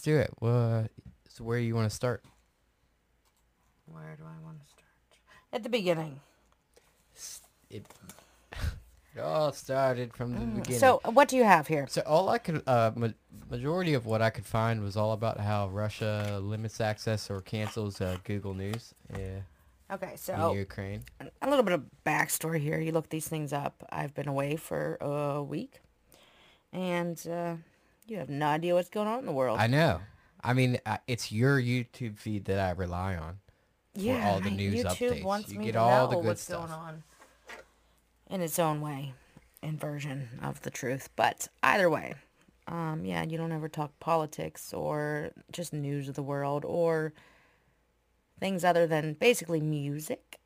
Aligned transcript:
let's 0.00 0.02
do 0.02 0.16
it. 0.16 0.30
Well, 0.40 0.88
so 1.28 1.44
where 1.44 1.58
do 1.58 1.64
you 1.64 1.74
want 1.74 1.90
to 1.90 1.94
start? 1.94 2.24
Where 3.86 4.16
do 4.16 4.24
I 4.24 4.42
want 4.44 4.60
to 4.62 4.66
start? 4.66 4.84
At 5.52 5.62
the 5.62 5.68
beginning. 5.68 6.20
It, 7.68 7.84
it 9.14 9.20
all 9.20 9.52
started 9.52 10.14
from 10.14 10.32
the 10.32 10.38
beginning. 10.40 10.76
Mm, 10.76 10.80
So, 10.80 11.00
what 11.04 11.28
do 11.28 11.36
you 11.36 11.44
have 11.44 11.66
here? 11.66 11.86
So 11.88 12.00
all 12.06 12.30
I 12.30 12.38
could, 12.38 12.62
uh, 12.66 12.92
ma- 12.96 13.08
majority 13.50 13.92
of 13.94 14.06
what 14.06 14.22
I 14.22 14.30
could 14.30 14.46
find 14.46 14.82
was 14.82 14.96
all 14.96 15.12
about 15.12 15.38
how 15.38 15.68
Russia 15.68 16.40
limits 16.42 16.80
access 16.80 17.30
or 17.30 17.42
cancels 17.42 18.00
uh, 18.00 18.16
Google 18.24 18.54
News 18.54 18.94
yeah, 19.18 19.40
Okay, 19.92 20.12
so 20.16 20.52
in 20.52 20.58
Ukraine. 20.58 21.02
a 21.42 21.48
little 21.50 21.64
bit 21.64 21.74
of 21.74 21.82
backstory 22.06 22.60
here. 22.60 22.80
You 22.80 22.92
look 22.92 23.10
these 23.10 23.28
things 23.28 23.52
up. 23.52 23.86
I've 23.92 24.14
been 24.14 24.28
away 24.28 24.56
for 24.56 24.96
a 25.00 25.42
week, 25.42 25.80
and 26.72 27.18
uh, 27.28 27.56
you 28.10 28.18
have 28.18 28.28
no 28.28 28.46
idea 28.46 28.74
what's 28.74 28.88
going 28.88 29.06
on 29.06 29.20
in 29.20 29.26
the 29.26 29.32
world. 29.32 29.60
I 29.60 29.68
know. 29.68 30.00
I 30.42 30.52
mean, 30.52 30.78
uh, 30.84 30.98
it's 31.06 31.30
your 31.30 31.60
YouTube 31.60 32.18
feed 32.18 32.46
that 32.46 32.58
I 32.58 32.72
rely 32.72 33.14
on. 33.14 33.38
for 33.96 34.20
all 34.22 34.40
the 34.40 34.50
news 34.50 34.82
YouTube 34.84 35.12
updates. 35.12 35.22
wants 35.22 35.52
You 35.52 35.58
me 35.60 35.66
get 35.66 35.72
to 35.72 35.80
all 35.80 36.08
the 36.08 36.16
good 36.16 36.24
what's 36.26 36.42
stuff. 36.42 36.68
going 36.68 36.72
on 36.72 37.02
in 38.28 38.40
its 38.40 38.58
own 38.58 38.80
way 38.80 39.14
and 39.62 39.78
version 39.78 40.28
of 40.42 40.60
the 40.62 40.70
truth. 40.70 41.08
But 41.14 41.48
either 41.62 41.88
way, 41.88 42.14
um, 42.66 43.04
yeah, 43.04 43.22
you 43.22 43.36
don't 43.36 43.52
ever 43.52 43.68
talk 43.68 43.98
politics 44.00 44.72
or 44.72 45.30
just 45.52 45.72
news 45.72 46.08
of 46.08 46.14
the 46.14 46.22
world 46.22 46.64
or 46.64 47.12
things 48.40 48.64
other 48.64 48.86
than 48.86 49.14
basically 49.14 49.60
music. 49.60 50.38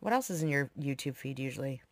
What 0.00 0.12
else 0.12 0.28
is 0.30 0.42
in 0.42 0.48
your 0.48 0.70
YouTube 0.78 1.16
feed 1.16 1.38
usually? 1.38 1.82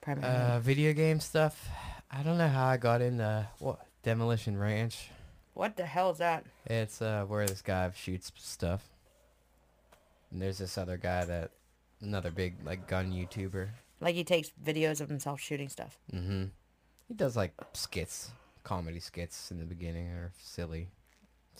Primarily. 0.00 0.34
Uh, 0.34 0.60
video 0.60 0.92
game 0.94 1.20
stuff. 1.20 1.68
I 2.10 2.22
don't 2.22 2.38
know 2.38 2.48
how 2.48 2.66
I 2.66 2.76
got 2.76 3.02
into 3.02 3.46
what 3.58 3.80
Demolition 4.02 4.56
Ranch. 4.56 5.10
what 5.54 5.76
the 5.76 5.84
hell 5.86 6.10
is 6.10 6.18
that? 6.18 6.44
It's 6.66 7.02
uh, 7.02 7.24
where 7.26 7.46
this 7.46 7.62
guy 7.62 7.90
shoots 7.94 8.32
stuff. 8.36 8.84
And 10.30 10.40
there's 10.40 10.58
this 10.58 10.78
other 10.78 10.96
guy 10.96 11.24
that, 11.24 11.50
another 12.00 12.30
big 12.30 12.54
like 12.64 12.86
gun 12.86 13.12
YouTuber. 13.12 13.68
Like 14.00 14.14
he 14.14 14.24
takes 14.24 14.50
videos 14.64 15.00
of 15.00 15.08
himself 15.08 15.40
shooting 15.40 15.68
stuff. 15.68 15.98
Mm-hmm. 16.14 16.44
He 17.08 17.14
does 17.14 17.36
like 17.36 17.52
skits, 17.74 18.30
comedy 18.62 19.00
skits 19.00 19.50
in 19.50 19.58
the 19.58 19.64
beginning 19.66 20.06
or 20.08 20.32
silly. 20.40 20.88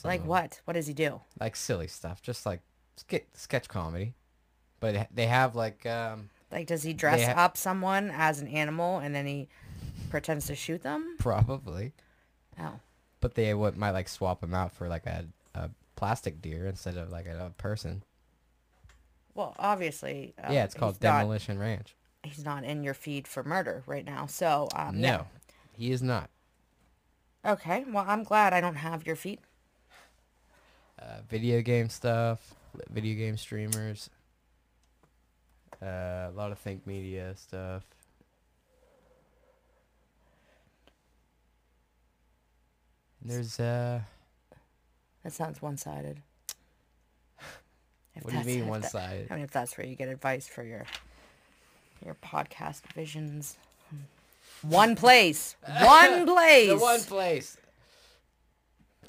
like 0.05 0.25
what? 0.25 0.61
What 0.65 0.75
does 0.75 0.87
he 0.87 0.95
do? 0.95 1.21
Like 1.39 1.57
silly 1.57 1.89
stuff, 1.89 2.23
just 2.23 2.47
like 2.47 2.61
skit 2.97 3.27
sketch 3.35 3.69
comedy. 3.69 4.15
But 4.79 5.09
they 5.15 5.27
have 5.27 5.55
like 5.55 5.85
um 5.85 6.31
Like 6.51 6.67
does 6.67 6.83
he 6.85 6.95
dress 6.95 7.23
ha- 7.27 7.45
up 7.45 7.57
someone 7.59 8.11
as 8.15 8.41
an 8.41 8.49
animal 8.49 8.99
and 9.01 9.15
then 9.15 9.27
he 9.27 9.49
pretends 10.09 10.47
to 10.47 10.55
shoot 10.55 10.83
them? 10.83 11.17
probably, 11.19 11.93
Oh. 12.61 12.79
but 13.21 13.35
they 13.35 13.55
would 13.55 13.77
might 13.77 13.93
like 13.93 14.09
swap 14.09 14.43
him 14.43 14.55
out 14.55 14.73
for 14.73 14.89
like 14.89 15.07
a 15.07 15.25
a 15.55 15.71
plastic 15.97 16.41
deer 16.43 16.67
instead 16.67 16.97
of 16.97 17.11
like 17.11 17.27
a, 17.27 17.47
a 17.47 17.51
person. 17.51 18.03
Well, 19.35 19.55
obviously. 19.59 20.35
Uh, 20.43 20.53
yeah, 20.53 20.65
it's 20.65 20.75
called 20.75 20.95
he's 20.97 21.03
not, 21.03 21.21
Demolition 21.21 21.59
Ranch. 21.59 21.95
he's 22.23 22.45
not 22.45 22.65
in 22.65 22.83
your 22.83 22.95
feed 22.95 23.27
for 23.29 23.43
murder 23.43 23.83
right 23.87 24.05
now. 24.05 24.27
So, 24.27 24.69
um, 24.75 25.01
no, 25.01 25.27
he 25.73 25.93
is 25.93 26.03
not. 26.03 26.29
Okay. 27.45 27.85
Well, 27.89 28.05
I'm 28.07 28.23
glad 28.25 28.53
I 28.53 28.61
don't 28.61 28.77
have 28.77 29.07
your 29.07 29.17
feed. 29.17 29.39
Uh, 31.01 31.21
video 31.29 31.63
game 31.63 31.89
stuff, 31.89 32.55
video 32.91 33.17
game 33.17 33.37
streamers, 33.39 34.11
uh, 35.81 36.29
a 36.29 36.33
lot 36.35 36.53
of 36.53 36.59
think 36.59 36.87
media 36.87 37.35
stuff. 37.37 37.85
There's 43.23 43.61
uh, 43.61 44.01
That 45.23 45.33
sounds 45.33 45.61
one-sided. 45.61 46.21
If 48.17 48.25
what 48.25 48.33
do 48.33 48.39
you 48.41 48.45
mean 48.45 48.67
one 48.67 48.81
that- 48.81 48.91
sided? 48.91 49.29
I 49.31 49.35
mean, 49.37 49.45
if 49.45 49.51
that's 49.51 49.77
where 49.79 49.87
you 49.87 49.95
get 49.95 50.09
advice 50.09 50.47
for 50.49 50.63
your 50.63 50.85
your 52.05 52.15
podcast 52.15 52.83
visions. 52.95 53.57
One 54.63 54.97
place. 54.97 55.55
One 55.83 56.27
place. 56.27 56.69
The 56.69 56.77
one 56.77 57.01
place. 57.01 57.57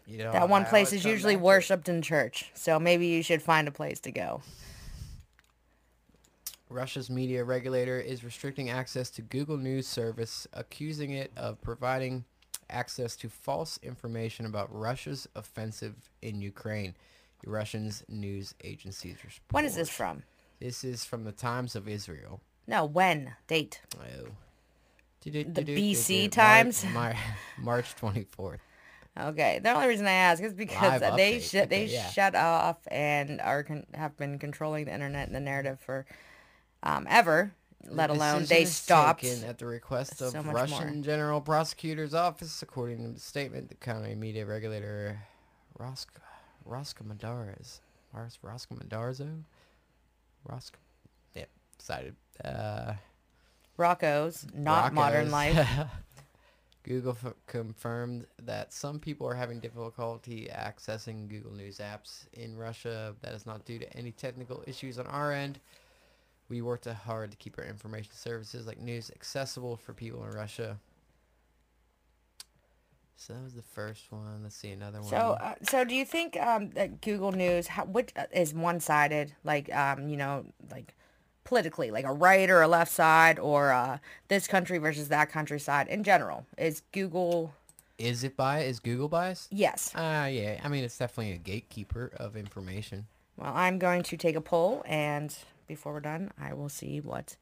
You 0.08 0.18
know, 0.20 0.32
that 0.34 0.50
one 0.50 0.64
I 0.66 0.70
place 0.70 0.92
is 0.94 1.04
usually 1.06 1.36
back 1.36 1.42
to 1.42 1.44
it. 1.44 1.48
worshipped 1.48 1.90
in 1.90 2.02
church. 2.02 2.52
So 2.54 2.80
maybe 2.80 3.08
you 3.08 3.22
should 3.24 3.42
find 3.42 3.68
a 3.68 3.72
place 3.72 4.00
to 4.02 4.12
go. 4.12 4.42
Russia's 6.70 7.10
media 7.10 7.44
regulator 7.44 8.00
is 8.00 8.24
restricting 8.24 8.70
access 8.70 9.10
to 9.12 9.22
Google 9.22 9.58
News 9.58 9.88
service, 9.88 10.48
accusing 10.54 11.12
it 11.12 11.32
of 11.36 11.62
providing 11.62 12.24
access 12.72 13.16
to 13.18 13.30
false 13.30 13.80
information 13.84 14.46
about 14.46 14.74
Russia's 14.74 15.28
offensive 15.36 15.96
in 16.22 16.42
Ukraine. 16.42 16.96
Russian's 17.46 18.04
news 18.08 18.54
agencies 18.64 19.16
report. 19.24 19.42
When 19.52 19.66
is 19.66 19.76
this 19.76 19.90
from? 19.90 20.24
This 20.60 20.84
is 20.84 21.04
from 21.04 21.24
the 21.24 21.32
Times 21.32 21.76
of 21.76 21.88
Israel. 21.88 22.40
No, 22.68 22.86
when? 22.86 23.34
Date. 23.48 23.82
Oh. 24.00 24.30
The 25.24 25.44
BC 25.44 26.32
times? 26.32 26.84
March 27.60 27.96
24th. 27.96 28.58
Okay. 29.20 29.60
The 29.62 29.72
only 29.72 29.88
reason 29.88 30.08
I 30.08 30.12
ask 30.14 30.42
is 30.42 30.54
because 30.54 31.02
Live 31.02 31.16
they 31.18 31.40
sh- 31.40 31.52
they 31.52 31.64
Okay, 31.66 31.86
yeah. 31.88 32.10
shut 32.10 32.34
off 32.36 32.78
and 32.88 33.40
are 33.42 33.64
con- 33.64 33.86
have 33.94 34.18
been 34.18 34.40
controlling 34.40 34.86
the 34.86 34.94
internet 34.94 35.28
and 35.28 35.36
the 35.36 35.40
narrative 35.40 35.80
for 35.80 36.06
um, 36.82 37.06
ever. 37.10 37.54
Let 37.90 38.08
The 38.08 38.14
alone 38.14 38.46
they 38.46 38.66
stopped. 38.66 39.24
at 39.24 39.58
the 39.58 39.66
request 39.66 40.22
of 40.22 40.32
so 40.32 40.42
Russian 40.42 40.96
more. 40.96 41.04
General 41.04 41.42
Prosecutor's 41.42 42.14
Office, 42.14 42.62
according 42.62 43.04
to 43.04 43.10
the 43.14 43.20
statement. 43.20 43.70
The 43.70 43.76
county 43.76 44.16
media 44.16 44.46
regulator 44.46 45.22
Rosk 45.78 46.10
Roscommodores, 46.66 47.80
Ros- 48.14 48.40
Roscommodarzo, 48.44 49.44
Rosk, 50.48 50.78
yeah, 51.36 51.46
decided. 51.78 52.16
Uh, 52.44 52.94
Rocco's, 53.78 54.46
not 54.54 54.94
modern 54.94 55.32
life. 55.32 55.68
Google 56.84 57.16
f- 57.24 57.34
confirmed 57.48 58.26
that 58.42 58.74
some 58.74 59.00
people 59.00 59.28
are 59.28 59.36
having 59.36 59.60
difficulty 59.60 60.50
accessing 60.52 61.28
Google 61.30 61.52
News 61.52 61.78
apps 61.78 62.26
in 62.34 62.58
Russia. 62.58 63.16
That 63.22 63.34
is 63.34 63.46
not 63.46 63.66
due 63.66 63.78
to 63.80 63.98
any 63.98 64.12
technical 64.12 64.64
issues 64.66 64.98
on 64.98 65.06
our 65.08 65.32
end. 65.32 65.60
We 66.52 66.62
worked 66.62 66.86
hard 66.86 67.32
to 67.32 67.38
keep 67.38 67.58
our 67.58 67.64
information 67.64 68.12
services 68.14 68.68
like 68.68 68.78
news 68.78 69.10
accessible 69.16 69.78
for 69.78 69.94
people 69.94 70.22
in 70.26 70.32
Russia. 70.32 70.78
So 73.16 73.32
that 73.34 73.42
was 73.42 73.54
the 73.54 73.62
first 73.62 74.12
one. 74.12 74.42
Let's 74.44 74.56
see 74.56 74.72
another 74.72 75.00
one. 75.00 75.10
So, 75.10 75.38
uh, 75.40 75.56
so 75.64 75.86
do 75.86 75.96
you 75.96 76.04
think 76.04 76.36
um, 76.42 76.72
that 76.72 77.00
Google 77.00 77.32
News 77.32 77.68
how, 77.68 77.86
which 77.86 78.10
uh, 78.18 78.26
is 78.34 78.54
one-sided, 78.54 79.34
like 79.46 79.74
um, 79.74 80.10
you 80.10 80.18
know, 80.18 80.44
like 80.70 80.94
politically, 81.46 81.90
like 81.90 82.04
a 82.04 82.12
right 82.12 82.50
or 82.50 82.62
a 82.62 82.68
left 82.68 82.92
side, 82.92 83.40
or 83.40 83.72
uh, 83.72 84.00
this 84.28 84.46
country 84.46 84.78
versus 84.78 85.08
that 85.08 85.32
country 85.32 85.60
side 85.60 85.88
in 85.88 86.04
general? 86.04 86.46
Is 86.58 86.82
Google? 86.92 87.54
is 87.98 88.26
it 88.26 88.36
bias? 88.36 88.66
Is 88.66 88.80
Google 88.82 89.08
biased? 89.08 89.54
Yes. 89.54 89.96
Uh, 89.96 90.28
yeah. 90.30 90.60
I 90.62 90.68
mean, 90.68 90.84
it's 90.84 90.98
definitely 90.98 91.32
a 91.32 91.38
gatekeeper 91.38 92.12
of 92.18 92.36
information. 92.36 93.08
Well, 93.38 93.54
I'm 93.56 93.80
going 93.80 94.04
to 94.04 94.18
take 94.18 94.36
a 94.36 94.42
poll, 94.42 94.84
and 94.86 95.34
before 95.76 95.94
we're 95.94 96.00
done, 96.02 96.32
I 96.40 96.54
will 96.54 96.68
see 96.70 97.00
what 97.00 97.38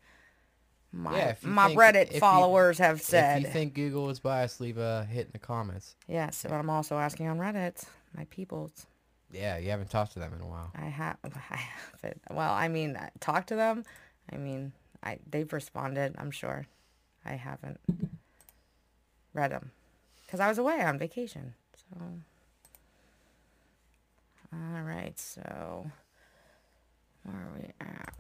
my 0.92 1.18
Yeah, 1.18 1.36
my 1.42 1.68
think- 1.68 1.80
Reddit 1.80 2.08
if 2.08 2.14
you- 2.16 2.20
followers 2.20 2.78
have 2.78 3.02
said. 3.02 3.38
If 3.42 3.48
you 3.48 3.52
think 3.54 3.74
Google 3.74 4.10
is 4.12 4.20
biased, 4.20 4.62
leave 4.62 4.78
a 4.78 5.04
hit 5.06 5.26
in 5.28 5.32
the 5.34 5.40
comments. 5.40 5.96
yes, 6.08 6.44
but 6.44 6.54
I'm 6.54 6.70
also 6.70 6.98
asking 7.00 7.28
on 7.28 7.40
Reddit, 7.40 7.84
my 8.16 8.26
peoples. 8.26 8.86
Yeah, 9.32 9.58
you 9.58 9.70
haven't 9.72 9.90
talked 9.90 10.14
to 10.14 10.20
them 10.20 10.34
in 10.34 10.42
a 10.42 10.48
while. 10.48 10.72
I 10.76 10.86
have, 10.86 11.18
I 11.50 11.56
haven't. 11.56 12.22
Well, 12.32 12.52
I 12.54 12.68
mean, 12.68 12.98
talk 13.20 13.48
to 13.48 13.56
them. 13.56 13.84
I 14.32 14.38
mean, 14.38 14.74
I 15.04 15.20
they've 15.30 15.52
responded. 15.52 16.16
I'm 16.18 16.32
sure. 16.32 16.68
I 17.26 17.34
haven't 17.34 17.80
read 19.34 19.52
them 19.52 19.72
because 20.26 20.40
I 20.40 20.48
was 20.48 20.58
away 20.58 20.82
on 20.82 20.98
vacation. 20.98 21.54
So, 21.76 21.98
all 24.54 24.82
right. 24.82 25.18
So, 25.20 25.92
where 27.32 27.42
are 27.42 27.54
we 27.58 27.74
at? 27.82 28.14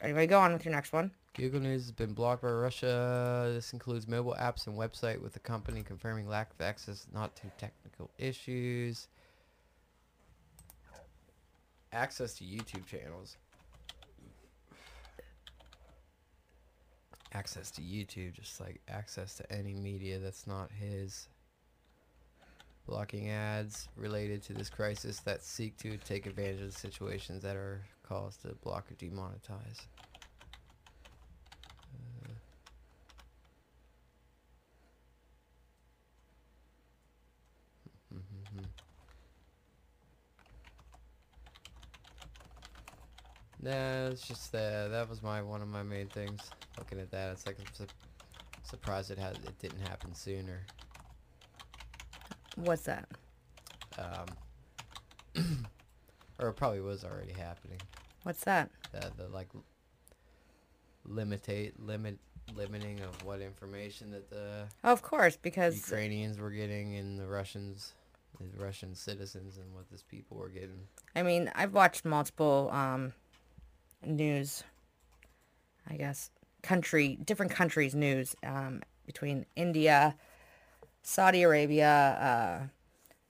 Anyway, 0.00 0.26
go 0.26 0.40
on 0.40 0.52
with 0.52 0.64
your 0.64 0.72
next 0.72 0.92
one. 0.92 1.10
Google 1.34 1.60
News 1.60 1.82
has 1.82 1.92
been 1.92 2.14
blocked 2.14 2.42
by 2.42 2.50
Russia. 2.50 3.50
This 3.54 3.72
includes 3.72 4.08
mobile 4.08 4.36
apps 4.40 4.66
and 4.66 4.76
website 4.76 5.20
with 5.20 5.32
the 5.32 5.38
company 5.38 5.82
confirming 5.82 6.28
lack 6.28 6.50
of 6.52 6.60
access 6.60 7.06
not 7.12 7.36
to 7.36 7.42
technical 7.58 8.10
issues. 8.18 9.08
Access 11.92 12.34
to 12.34 12.44
YouTube 12.44 12.86
channels. 12.86 13.36
Access 17.32 17.70
to 17.72 17.82
YouTube, 17.82 18.32
just 18.32 18.60
like 18.60 18.80
access 18.88 19.34
to 19.36 19.52
any 19.52 19.74
media 19.74 20.18
that's 20.18 20.46
not 20.46 20.70
his 20.72 21.28
blocking 22.88 23.28
ads 23.30 23.88
related 23.96 24.42
to 24.42 24.54
this 24.54 24.70
crisis 24.70 25.20
that 25.20 25.44
seek 25.44 25.76
to 25.76 25.98
take 25.98 26.26
advantage 26.26 26.60
of 26.62 26.72
the 26.72 26.78
situations 26.78 27.42
that 27.42 27.54
are 27.54 27.82
caused 28.02 28.42
to 28.42 28.48
block 28.64 28.90
or 28.90 28.94
demonetize. 28.94 29.86
Uh, 31.94 32.28
mm-hmm, 38.14 38.58
mm-hmm. 38.58 38.64
Nah, 43.60 44.08
it's 44.10 44.26
just 44.26 44.52
that 44.52 44.90
that 44.90 45.08
was 45.08 45.22
my 45.22 45.42
one 45.42 45.62
of 45.62 45.68
my 45.68 45.82
main 45.82 46.08
things. 46.08 46.40
Looking 46.78 47.00
at 47.00 47.10
that, 47.10 47.32
it's 47.32 47.46
like 47.46 47.58
I'm 47.58 47.66
su 47.74 47.86
surprised 48.62 49.10
it 49.10 49.18
has 49.18 49.36
it 49.38 49.58
didn't 49.58 49.80
happen 49.80 50.14
sooner. 50.14 50.66
What's 52.58 52.82
that? 52.82 53.08
Um, 53.98 54.26
or 56.38 56.48
it 56.48 56.54
probably 56.54 56.80
was 56.80 57.04
already 57.04 57.32
happening. 57.32 57.78
What's 58.24 58.44
that? 58.44 58.70
The 58.92 59.12
the 59.16 59.28
like 59.28 59.48
limitate 61.08 61.72
limit 61.78 62.18
limiting 62.56 63.00
of 63.00 63.24
what 63.24 63.40
information 63.40 64.10
that 64.10 64.28
the 64.30 64.64
Oh, 64.82 64.92
of 64.92 65.02
course, 65.02 65.36
because 65.36 65.76
Ukrainians 65.76 66.38
were 66.38 66.50
getting 66.50 66.96
and 66.96 67.18
the 67.18 67.26
Russians, 67.26 67.94
the 68.40 68.62
Russian 68.62 68.94
citizens, 68.94 69.58
and 69.58 69.72
what 69.74 69.88
these 69.90 70.02
people 70.02 70.36
were 70.36 70.48
getting. 70.48 70.88
I 71.14 71.22
mean, 71.22 71.50
I've 71.54 71.74
watched 71.74 72.04
multiple 72.04 72.70
um, 72.72 73.12
news, 74.04 74.64
I 75.88 75.96
guess, 75.96 76.30
country, 76.62 77.18
different 77.24 77.52
countries' 77.52 77.94
news 77.94 78.34
um, 78.44 78.82
between 79.06 79.46
India, 79.56 80.16
Saudi 81.02 81.42
Arabia, 81.42 81.88
uh, 82.20 82.66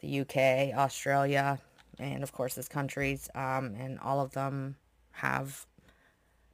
the 0.01 0.21
UK, 0.21 0.77
Australia, 0.77 1.59
and 1.99 2.23
of 2.23 2.33
course, 2.33 2.55
these 2.55 2.69
countries, 2.69 3.29
um, 3.35 3.75
and 3.79 3.99
all 4.01 4.21
of 4.21 4.33
them 4.33 4.77
have 5.13 5.67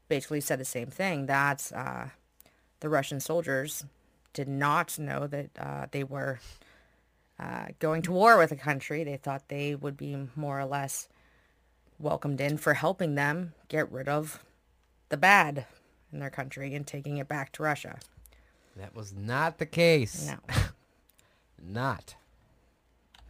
basically 0.09 0.41
said 0.41 0.59
the 0.59 0.65
same 0.65 0.89
thing 0.89 1.27
that 1.27 1.71
uh, 1.75 2.07
the 2.81 2.89
Russian 2.89 3.21
soldiers 3.21 3.85
did 4.33 4.49
not 4.49 4.99
know 4.99 5.27
that 5.27 5.51
uh, 5.59 5.87
they 5.91 6.05
were 6.05 6.41
uh, 7.39 7.67
going 7.79 8.03
to 8.03 8.13
war 8.13 8.39
with 8.39 8.53
a 8.53 8.57
country. 8.57 9.05
They 9.05 9.17
thought 9.17 9.49
they 9.49 9.75
would 9.75 9.97
be 9.97 10.29
more 10.37 10.61
or 10.61 10.67
less 10.67 11.09
welcomed 11.99 12.41
in 12.41 12.59
for 12.59 12.75
helping 12.75 13.15
them 13.15 13.55
get 13.69 13.91
rid 13.91 14.09
of 14.09 14.43
the 15.09 15.17
bad 15.17 15.67
in 16.13 16.19
their 16.21 16.31
country 16.31 16.75
and 16.75 16.87
taking 16.87 17.19
it 17.19 17.29
back 17.29 17.53
to 17.53 17.63
Russia. 17.63 17.99
That 18.77 18.95
was 18.95 19.13
not 19.13 19.59
the 19.59 19.67
case. 19.67 20.27
No. 20.27 20.55
Not 21.67 22.15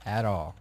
at 0.05 0.25
all. 0.25 0.57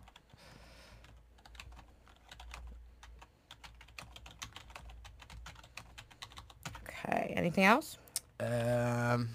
Okay. 7.06 7.34
Anything 7.36 7.64
else? 7.64 7.98
Um, 8.40 9.30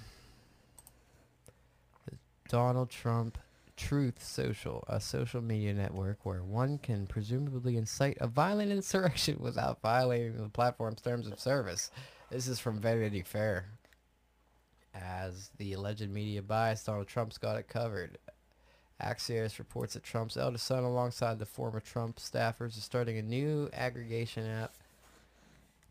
Donald 2.49 2.91
Trump 2.91 3.39
Truth 3.77 4.23
Social, 4.23 4.85
a 4.89 5.01
social 5.01 5.41
media 5.41 5.73
network 5.73 6.25
where 6.25 6.43
one 6.43 6.79
can 6.79 7.07
presumably 7.07 7.77
incite 7.77 8.19
a 8.21 8.27
violent 8.27 8.73
insurrection 8.73 9.37
without 9.39 9.81
violating 9.81 10.37
the 10.37 10.49
platform's 10.49 11.01
terms 11.01 11.27
of 11.27 11.39
service. 11.39 11.91
This 12.31 12.49
is 12.49 12.59
from 12.59 12.81
Vanity 12.81 13.23
Fair. 13.23 13.67
As 15.01 15.51
the 15.59 15.75
alleged 15.75 16.11
media 16.11 16.43
bias, 16.43 16.85
Donald 16.85 17.07
Trump's 17.07 17.39
got 17.39 17.57
it 17.57 17.69
covered. 17.69 18.19
Axios 19.01 19.59
reports 19.59 19.95
that 19.95 20.03
Trump's 20.03 20.37
eldest 20.37 20.67
son, 20.67 20.83
alongside 20.83 21.39
the 21.39 21.47
former 21.47 21.79
Trump 21.79 22.17
staffers, 22.17 22.77
is 22.77 22.83
starting 22.83 23.17
a 23.17 23.23
new 23.23 23.71
aggregation 23.73 24.45
app 24.45 24.75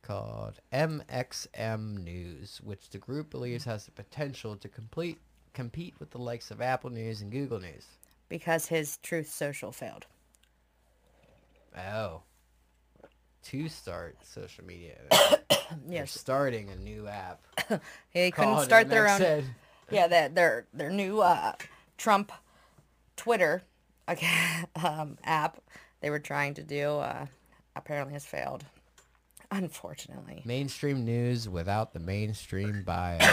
called 0.01 0.59
MXM 0.73 2.03
News, 2.03 2.59
which 2.63 2.89
the 2.89 2.97
group 2.97 3.29
believes 3.29 3.63
has 3.63 3.85
the 3.85 3.91
potential 3.91 4.55
to 4.57 4.67
complete 4.67 5.19
compete 5.53 5.95
with 5.99 6.11
the 6.11 6.19
likes 6.19 6.51
of 6.51 6.61
Apple 6.61 6.89
News 6.89 7.21
and 7.21 7.31
Google 7.31 7.59
News. 7.59 7.87
Because 8.29 8.67
his 8.67 8.97
Truth 8.97 9.29
Social 9.29 9.71
failed. 9.71 10.05
Oh. 11.75 12.21
To 13.51 13.69
start 13.69 14.17
social 14.25 14.65
media. 14.65 14.95
They're 15.09 15.39
Yes. 15.89 16.11
starting 16.11 16.69
a 16.69 16.75
new 16.75 17.07
app. 17.07 17.41
They 18.13 18.31
couldn't 18.31 18.59
start 18.65 18.89
their 18.89 19.07
own. 19.07 19.19
MXN. 19.21 19.43
Yeah, 19.91 20.07
their 20.07 20.27
their 20.27 20.65
their 20.73 20.89
new 20.89 21.21
uh, 21.21 21.53
Trump 21.97 22.33
Twitter 23.15 23.63
okay, 24.09 24.27
um, 24.83 25.17
app 25.23 25.61
they 26.01 26.09
were 26.09 26.19
trying 26.19 26.55
to 26.55 26.63
do 26.63 26.89
uh, 26.97 27.25
apparently 27.75 28.13
has 28.13 28.25
failed. 28.25 28.65
Unfortunately. 29.49 30.41
Mainstream 30.43 31.05
news 31.05 31.47
without 31.47 31.93
the 31.93 31.99
mainstream 32.01 32.83
bias. 32.85 33.23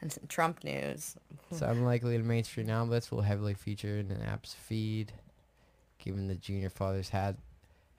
And 0.00 0.12
some 0.12 0.24
Trump 0.28 0.62
news. 0.62 1.16
it's 1.50 1.60
unlikely 1.60 2.16
the 2.18 2.22
mainstream 2.22 2.70
outlets 2.70 3.10
will 3.10 3.22
heavily 3.22 3.54
feature 3.54 3.98
in 3.98 4.06
the 4.08 4.22
app's 4.22 4.54
feed, 4.54 5.12
given 5.98 6.28
the 6.28 6.36
junior 6.36 6.70
fathers 6.70 7.08
had 7.08 7.36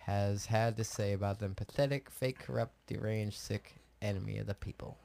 has 0.10 0.48
had 0.48 0.76
to 0.76 0.84
say 0.84 1.14
about 1.14 1.38
them 1.40 1.54
pathetic, 1.54 2.10
fake, 2.10 2.40
corrupt, 2.40 2.74
deranged, 2.88 3.38
sick 3.38 3.76
enemy 4.02 4.40
of 4.40 4.48
the 4.48 4.56
people. 4.56 4.98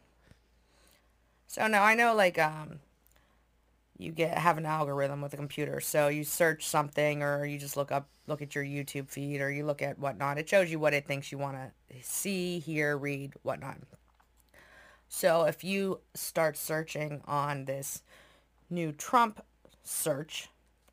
So 1.47 1.67
now 1.67 1.83
I 1.83 1.95
know 1.95 2.15
like 2.15 2.39
um 2.39 2.81
you 3.99 4.13
get 4.13 4.37
have 4.39 4.57
an 4.57 4.65
algorithm 4.65 5.21
with 5.21 5.35
a 5.35 5.37
computer. 5.37 5.81
So 5.81 6.09
you 6.09 6.25
search 6.25 6.67
something 6.67 7.23
or 7.23 7.45
you 7.45 7.59
just 7.59 7.77
look 7.77 7.93
up 7.93 8.09
look 8.27 8.41
at 8.41 8.55
your 8.55 8.65
YouTube 8.65 9.11
feed 9.11 9.43
or 9.43 9.51
you 9.51 9.67
look 9.67 9.83
at 9.83 9.99
whatnot. 9.99 10.39
It 10.39 10.49
shows 10.49 10.71
you 10.71 10.79
what 10.79 10.95
it 10.95 11.07
thinks 11.07 11.31
you 11.31 11.37
want 11.37 11.59
to 11.59 12.03
see, 12.03 12.59
hear, 12.59 12.97
read, 12.97 13.35
whatnot. 13.43 13.77
So 15.09 15.45
if 15.45 15.63
you 15.63 16.01
start 16.15 16.57
searching 16.57 17.21
on 17.27 17.67
this 17.67 18.03
new 18.71 18.91
Trump 18.91 19.45
search 19.83 20.49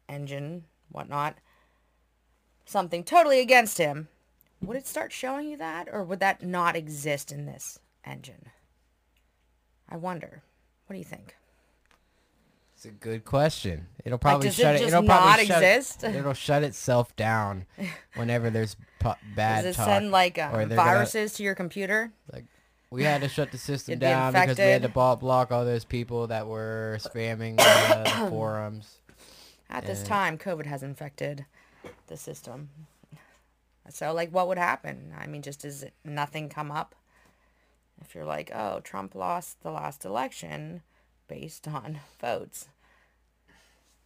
engine, 0.10 0.66
whatnot, 0.92 1.38
something 2.72 3.04
totally 3.04 3.40
against 3.40 3.78
him, 3.78 4.08
would 4.62 4.78
it 4.78 4.88
start 4.88 5.12
showing 5.12 5.50
you 5.50 5.58
that 5.58 5.88
or 5.92 6.04
would 6.04 6.20
that 6.22 6.44
not 6.44 6.76
exist 6.76 7.32
in 7.32 7.46
this 7.46 7.80
engine? 8.06 8.48
I 9.90 9.98
wonder. 9.98 10.42
What 10.88 10.94
do 10.94 10.98
you 11.00 11.06
think? 11.06 11.36
It's 12.76 12.86
a 12.86 12.90
good 12.90 13.26
question. 13.26 13.88
It'll 14.04 14.18
probably 14.18 14.48
does 14.48 14.56
shut 14.56 14.76
it. 14.76 14.80
just 14.80 14.88
It'll 14.88 15.04
probably 15.04 15.30
not 15.30 15.40
shut 15.46 15.62
exist? 15.64 16.04
It, 16.04 16.16
it'll 16.16 16.34
shut 16.34 16.64
itself 16.64 17.16
down 17.16 17.66
whenever 18.16 18.50
there's 18.50 18.76
bad 19.36 19.64
Does 19.64 19.76
it 19.76 19.78
talk. 19.78 19.86
send 19.86 20.12
like 20.12 20.40
um, 20.40 20.52
they're 20.54 20.64
gonna- 20.64 20.76
viruses 20.76 21.34
to 21.34 21.44
your 21.44 21.54
computer? 21.54 22.12
Like 22.34 22.46
we 22.90 23.04
had 23.04 23.22
to 23.22 23.28
shut 23.30 23.52
the 23.52 23.58
system 23.58 23.94
You'd 23.94 24.00
be 24.00 24.06
down 24.06 24.34
because 24.34 24.58
we 24.58 24.64
had 24.64 24.82
to 24.82 24.90
block 24.90 25.52
all 25.52 25.64
those 25.64 25.86
people 25.86 26.28
that 26.28 26.48
were 26.48 26.98
spamming 27.02 27.58
the 27.58 28.28
forums. 28.30 28.98
At 29.70 29.86
this 29.86 30.04
time, 30.04 30.38
COVID 30.38 30.66
has 30.66 30.84
infected 30.84 31.46
the 32.12 32.18
system. 32.18 32.70
So, 33.90 34.14
like, 34.14 34.32
what 34.32 34.48
would 34.48 34.60
happen? 34.60 35.14
I 35.18 35.26
mean, 35.26 35.42
just 35.42 35.62
does 35.62 35.86
nothing 36.06 36.50
come 36.50 36.72
up? 36.72 36.94
If 38.02 38.14
you're 38.14 38.26
like, 38.26 38.52
oh, 38.54 38.82
Trump 38.82 39.16
lost 39.16 39.64
the 39.64 39.72
last 39.72 40.06
election 40.06 40.82
based 41.28 41.68
on 41.68 42.00
votes, 42.20 42.68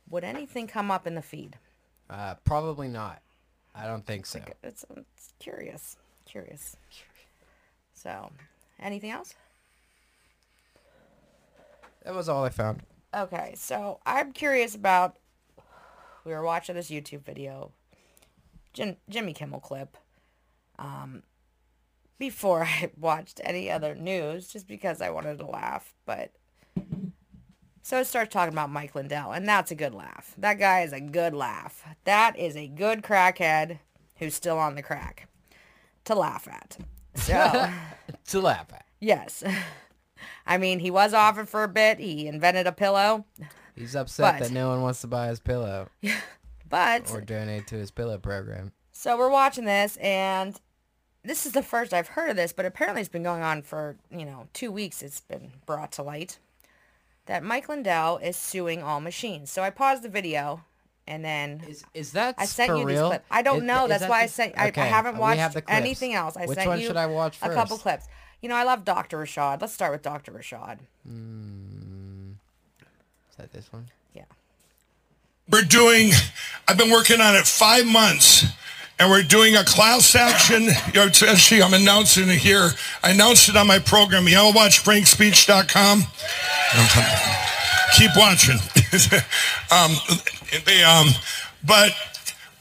would 0.10 0.24
anything 0.24 0.68
come 0.68 0.92
up 0.92 1.06
in 1.06 1.16
the 1.16 1.22
feed? 1.22 1.58
Uh, 2.10 2.36
probably 2.46 2.88
not. 2.88 3.22
I 3.74 3.88
don't 3.88 4.06
think 4.06 4.26
so. 4.26 4.40
It's, 4.64 4.86
it's 4.96 5.34
curious, 5.40 5.98
curious. 6.26 6.78
So, 7.94 8.32
anything 8.80 9.12
else? 9.12 9.34
That 12.04 12.14
was 12.14 12.30
all 12.30 12.44
I 12.46 12.50
found. 12.50 12.84
Okay, 13.14 13.54
so 13.58 14.00
I'm 14.06 14.32
curious 14.32 14.76
about. 14.76 15.18
We 16.24 16.34
were 16.34 16.44
watching 16.44 16.76
this 16.76 16.90
YouTube 16.90 17.22
video, 17.22 17.72
Jim, 18.76 18.98
Jimmy 19.10 19.34
Kimmel 19.34 19.60
clip. 19.62 19.98
Um, 20.78 21.24
before 22.20 22.64
I 22.66 22.92
watched 23.00 23.42
any 23.44 23.72
other 23.72 23.96
news, 23.96 24.48
just 24.48 24.68
because 24.68 25.02
I 25.02 25.10
wanted 25.10 25.40
to 25.40 25.46
laugh. 25.48 25.96
But 26.06 26.32
so 27.82 28.00
it 28.00 28.06
starts 28.06 28.32
talking 28.34 28.54
about 28.54 28.70
Mike 28.70 28.94
Lindell, 28.94 29.32
and 29.32 29.48
that's 29.48 29.72
a 29.72 29.76
good 29.76 29.96
laugh. 29.96 30.34
That 30.38 30.60
guy 30.60 30.82
is 30.82 30.94
a 30.94 31.00
good 31.02 31.34
laugh. 31.34 31.84
That 32.04 32.38
is 32.38 32.56
a 32.56 32.68
good 32.68 33.02
crackhead 33.02 33.80
who's 34.18 34.36
still 34.36 34.58
on 34.60 34.76
the 34.76 34.84
crack 34.84 35.28
to 36.06 36.14
laugh 36.16 36.48
at. 36.48 36.78
So. 37.16 37.70
To 38.30 38.40
laugh 38.42 38.68
at. 38.74 38.86
Yes. 39.00 39.44
I 40.48 40.58
mean, 40.58 40.80
he 40.80 40.90
was 40.90 41.14
off 41.14 41.38
it 41.38 41.48
for 41.48 41.64
a 41.64 41.68
bit. 41.68 42.00
He 42.00 42.28
invented 42.28 42.66
a 42.66 42.72
pillow. 42.72 43.26
He's 43.76 43.96
upset 43.96 44.40
But- 44.40 44.48
that 44.48 44.52
no 44.54 44.70
one 44.70 44.82
wants 44.82 45.02
to 45.02 45.08
buy 45.08 45.28
his 45.28 45.40
pillow 45.40 45.90
But, 46.76 47.10
or 47.12 47.22
donate 47.22 47.68
to 47.68 47.76
his 47.76 47.90
pillow 47.92 48.18
program. 48.18 48.74
so 48.92 49.18
we're 49.18 49.30
watching 49.30 49.64
this, 49.66 49.96
and 49.98 50.60
this 51.24 51.46
is 51.46 51.54
the 51.54 51.64
first 51.64 51.94
I've 51.94 52.10
heard 52.10 52.30
of 52.32 52.36
this, 52.36 52.52
but 52.52 52.66
apparently 52.66 53.00
it's 53.02 53.10
been 53.10 53.24
going 53.24 53.42
on 53.44 53.62
for, 53.62 53.96
you 54.12 54.26
know, 54.26 54.48
two 54.54 54.72
weeks. 54.72 55.02
It's 55.02 55.22
been 55.22 55.52
brought 55.66 55.92
to 55.94 56.04
light 56.04 56.38
that 57.28 57.44
Mike 57.44 57.70
Lindell 57.70 58.18
is 58.18 58.36
suing 58.36 58.84
all 58.84 59.00
machines. 59.00 59.50
So 59.52 59.64
I 59.64 59.70
paused 59.70 60.04
the 60.04 60.10
video, 60.10 60.66
and 61.08 61.24
then 61.24 61.62
Is 61.68 61.84
is 61.94 62.12
that 62.12 62.36
I 62.38 62.46
sent 62.46 62.70
for 62.72 62.78
you 62.78 62.86
these 62.86 62.98
real? 62.98 63.08
clips. 63.08 63.26
I 63.32 63.42
don't 63.42 63.58
Is- 63.60 63.64
know. 63.64 63.84
is 63.86 63.90
That's 63.90 64.02
that 64.02 64.10
why 64.10 64.20
I 64.24 64.26
the- 64.26 64.32
sent. 64.34 64.54
I, 64.58 64.66
I 64.66 64.68
Okay, 64.68 64.82
haven't 64.88 65.14
we 65.16 65.20
watched 65.22 65.40
have 65.40 65.64
anything 65.70 66.14
else. 66.14 66.36
I 66.36 66.46
Which 66.46 66.58
sent 66.58 66.68
one 66.68 66.80
you 66.82 66.88
should 66.88 66.98
I 66.98 67.06
watch 67.06 67.38
a 67.42 67.50
couple 67.54 67.78
clips. 67.78 68.06
You 68.42 68.50
know, 68.50 68.56
I 68.56 68.64
love 68.64 68.84
Dr. 68.84 69.18
Rashad. 69.18 69.62
Let's 69.62 69.74
start 69.74 69.92
with 69.94 70.02
Dr. 70.04 70.34
Rashad. 70.34 70.80
Hmm. 71.08 72.34
Is 73.32 73.36
that 73.38 73.52
this 73.54 73.72
one? 73.72 73.88
We're 75.50 75.62
doing, 75.62 76.12
I've 76.68 76.78
been 76.78 76.92
working 76.92 77.22
on 77.22 77.36
it 77.36 77.46
five 77.46 77.86
months 77.86 78.46
and 78.98 79.10
we're 79.10 79.24
doing 79.24 79.56
a 79.56 79.64
class 79.64 80.16
action. 80.16 80.70
Actually, 80.96 81.62
I'm 81.62 81.74
announcing 81.74 82.30
it 82.30 82.38
here. 82.38 82.72
I 83.04 83.12
announced 83.12 83.50
it 83.50 83.58
on 83.58 83.68
my 83.68 83.80
program, 83.80 84.26
yellowwatchfrankspeech.com. 84.26 86.04
Keep 87.98 88.12
watching. 88.16 88.58
um, 89.72 89.92
they, 90.66 90.84
um, 90.84 91.08
but 91.66 91.92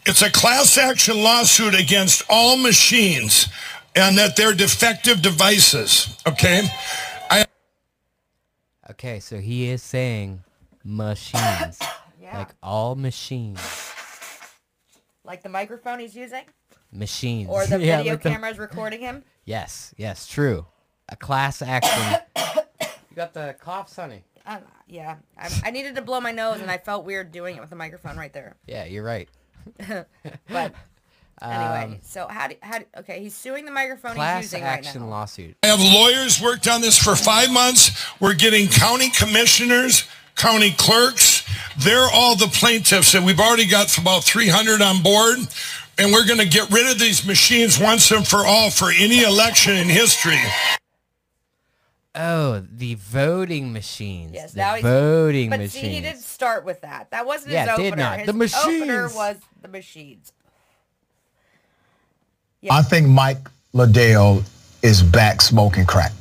it's 0.06 0.22
a 0.22 0.30
class 0.30 0.76
action 0.76 1.22
lawsuit 1.22 1.74
against 1.74 2.22
all 2.28 2.56
machines 2.56 3.48
and 3.96 4.18
that 4.18 4.36
they're 4.36 4.54
defective 4.54 5.22
devices. 5.22 6.16
Okay. 6.26 6.68
I, 7.30 7.44
Okay, 8.90 9.20
so 9.20 9.38
he 9.38 9.70
is 9.70 9.82
saying 9.82 10.42
machines. 10.84 11.78
Yeah. 12.34 12.38
Like 12.40 12.54
all 12.62 12.94
machines. 12.96 13.60
Like 15.24 15.42
the 15.42 15.48
microphone 15.48 16.00
he's 16.00 16.14
using? 16.14 16.42
Machines. 16.92 17.48
Or 17.48 17.66
the 17.66 17.78
Yeah, 17.80 17.98
video 17.98 18.12
like 18.14 18.22
the- 18.22 18.30
cameras 18.30 18.58
recording 18.58 19.00
him? 19.00 19.24
Yes, 19.44 19.94
yes, 19.96 20.26
true. 20.26 20.66
A 21.08 21.16
class 21.16 21.60
action. 21.62 22.20
you 22.80 23.16
got 23.16 23.34
the 23.34 23.54
cough, 23.60 23.88
Sonny. 23.88 24.24
Uh, 24.46 24.58
yeah. 24.88 25.16
I, 25.38 25.48
I 25.66 25.70
needed 25.70 25.94
to 25.96 26.02
blow 26.02 26.20
my 26.20 26.30
nose 26.32 26.60
and 26.60 26.70
I 26.70 26.78
felt 26.78 27.04
weird 27.04 27.32
doing 27.32 27.56
it 27.56 27.60
with 27.60 27.70
the 27.70 27.76
microphone 27.76 28.16
right 28.16 28.32
there. 28.32 28.56
Yeah, 28.66 28.84
you're 28.84 29.04
right. 29.04 29.28
But 30.48 30.74
anyway, 31.42 31.84
Um, 31.84 31.98
so 32.02 32.26
how 32.28 32.48
do, 32.48 32.54
how 32.60 32.78
do, 32.78 32.84
okay, 32.98 33.20
he's 33.22 33.34
suing 33.34 33.64
the 33.64 33.70
microphone 33.70 34.12
he's 34.12 34.16
class 34.18 34.42
using 34.44 34.62
action 34.62 35.00
right 35.02 35.06
now. 35.08 35.10
lawsuit. 35.10 35.56
I 35.62 35.66
have 35.68 35.80
lawyers 35.80 36.40
worked 36.40 36.68
on 36.68 36.80
this 36.82 36.98
for 36.98 37.16
five 37.16 37.50
months. 37.50 37.90
We're 38.20 38.34
getting 38.34 38.68
county 38.68 39.10
commissioners, 39.10 40.04
county 40.36 40.70
clerks. 40.72 41.33
They're 41.78 42.08
all 42.12 42.36
the 42.36 42.46
plaintiffs, 42.48 43.14
and 43.14 43.24
we've 43.24 43.40
already 43.40 43.66
got 43.66 43.96
about 43.98 44.24
300 44.24 44.80
on 44.82 45.02
board. 45.02 45.38
And 45.96 46.12
we're 46.12 46.26
going 46.26 46.40
to 46.40 46.46
get 46.48 46.68
rid 46.72 46.90
of 46.90 46.98
these 46.98 47.24
machines 47.24 47.78
once 47.78 48.10
and 48.10 48.26
for 48.26 48.44
all 48.44 48.68
for 48.70 48.90
any 48.90 49.22
election 49.22 49.74
in 49.76 49.88
history. 49.88 50.38
Oh, 52.16 52.64
the 52.68 52.94
voting 52.94 53.72
machines. 53.72 54.32
Yes, 54.34 54.52
the 54.52 54.58
now 54.58 54.70
he's- 54.74 54.82
voting 54.82 55.50
But 55.50 55.60
machines. 55.60 55.72
see, 55.72 55.88
he 55.88 56.00
didn't 56.00 56.22
start 56.22 56.64
with 56.64 56.80
that. 56.82 57.10
That 57.12 57.26
wasn't 57.26 57.52
Yeah, 57.52 57.70
his 57.76 57.78
it 57.78 57.82
did 57.90 57.96
not. 57.98 58.18
His 58.18 58.26
The 58.26 58.32
opener 58.32 59.02
machines. 59.02 59.14
was 59.14 59.36
the 59.62 59.68
machines. 59.68 60.32
I 62.70 62.82
think 62.82 63.06
Mike 63.08 63.46
Lindell 63.72 64.42
is 64.82 65.02
back 65.02 65.42
smoking 65.42 65.84
crack. 65.86 66.12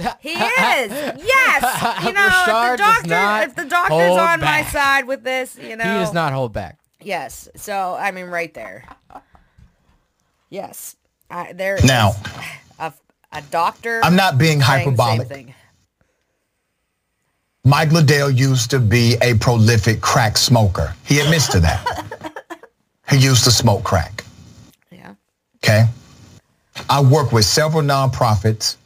He 0.20 0.30
is. 0.30 0.90
Yes. 1.22 2.02
You 2.06 2.12
know, 2.12 2.26
if 2.26 2.46
the 2.46 2.76
doctor, 2.82 3.08
not 3.08 3.42
if 3.48 3.54
the 3.54 3.64
doctor's 3.64 3.98
hold 3.98 4.18
on 4.18 4.40
my 4.40 4.62
side 4.64 5.06
with 5.06 5.22
this, 5.22 5.56
you 5.58 5.76
know. 5.76 5.84
He 5.84 5.90
does 5.90 6.12
not 6.12 6.32
hold 6.32 6.52
back. 6.52 6.78
Yes. 7.00 7.48
So 7.56 7.94
I 7.98 8.10
mean, 8.10 8.26
right 8.26 8.52
there. 8.54 8.84
Yes. 10.48 10.96
I, 11.30 11.52
there 11.52 11.76
is 11.76 11.84
Now- 11.84 12.12
a, 12.78 12.92
a 13.32 13.42
doctor. 13.50 14.00
I'm 14.02 14.16
not 14.16 14.38
being 14.38 14.60
saying 14.60 14.90
the 14.90 14.96
same 14.96 14.96
hyperbolic. 14.96 15.28
thing. 15.28 15.54
Mike 17.64 17.92
Lindell 17.92 18.30
used 18.30 18.70
to 18.70 18.78
be 18.80 19.16
a 19.22 19.34
prolific 19.34 20.00
crack 20.00 20.38
smoker. 20.38 20.94
He 21.04 21.20
admits 21.20 21.46
to 21.48 21.60
that. 21.60 21.84
he 23.10 23.18
used 23.18 23.44
to 23.44 23.50
smoke 23.50 23.84
crack. 23.84 24.24
Yeah. 24.90 25.14
Okay. 25.62 25.84
I 26.88 27.02
work 27.02 27.32
with 27.32 27.44
several 27.44 27.82
nonprofits 27.82 28.76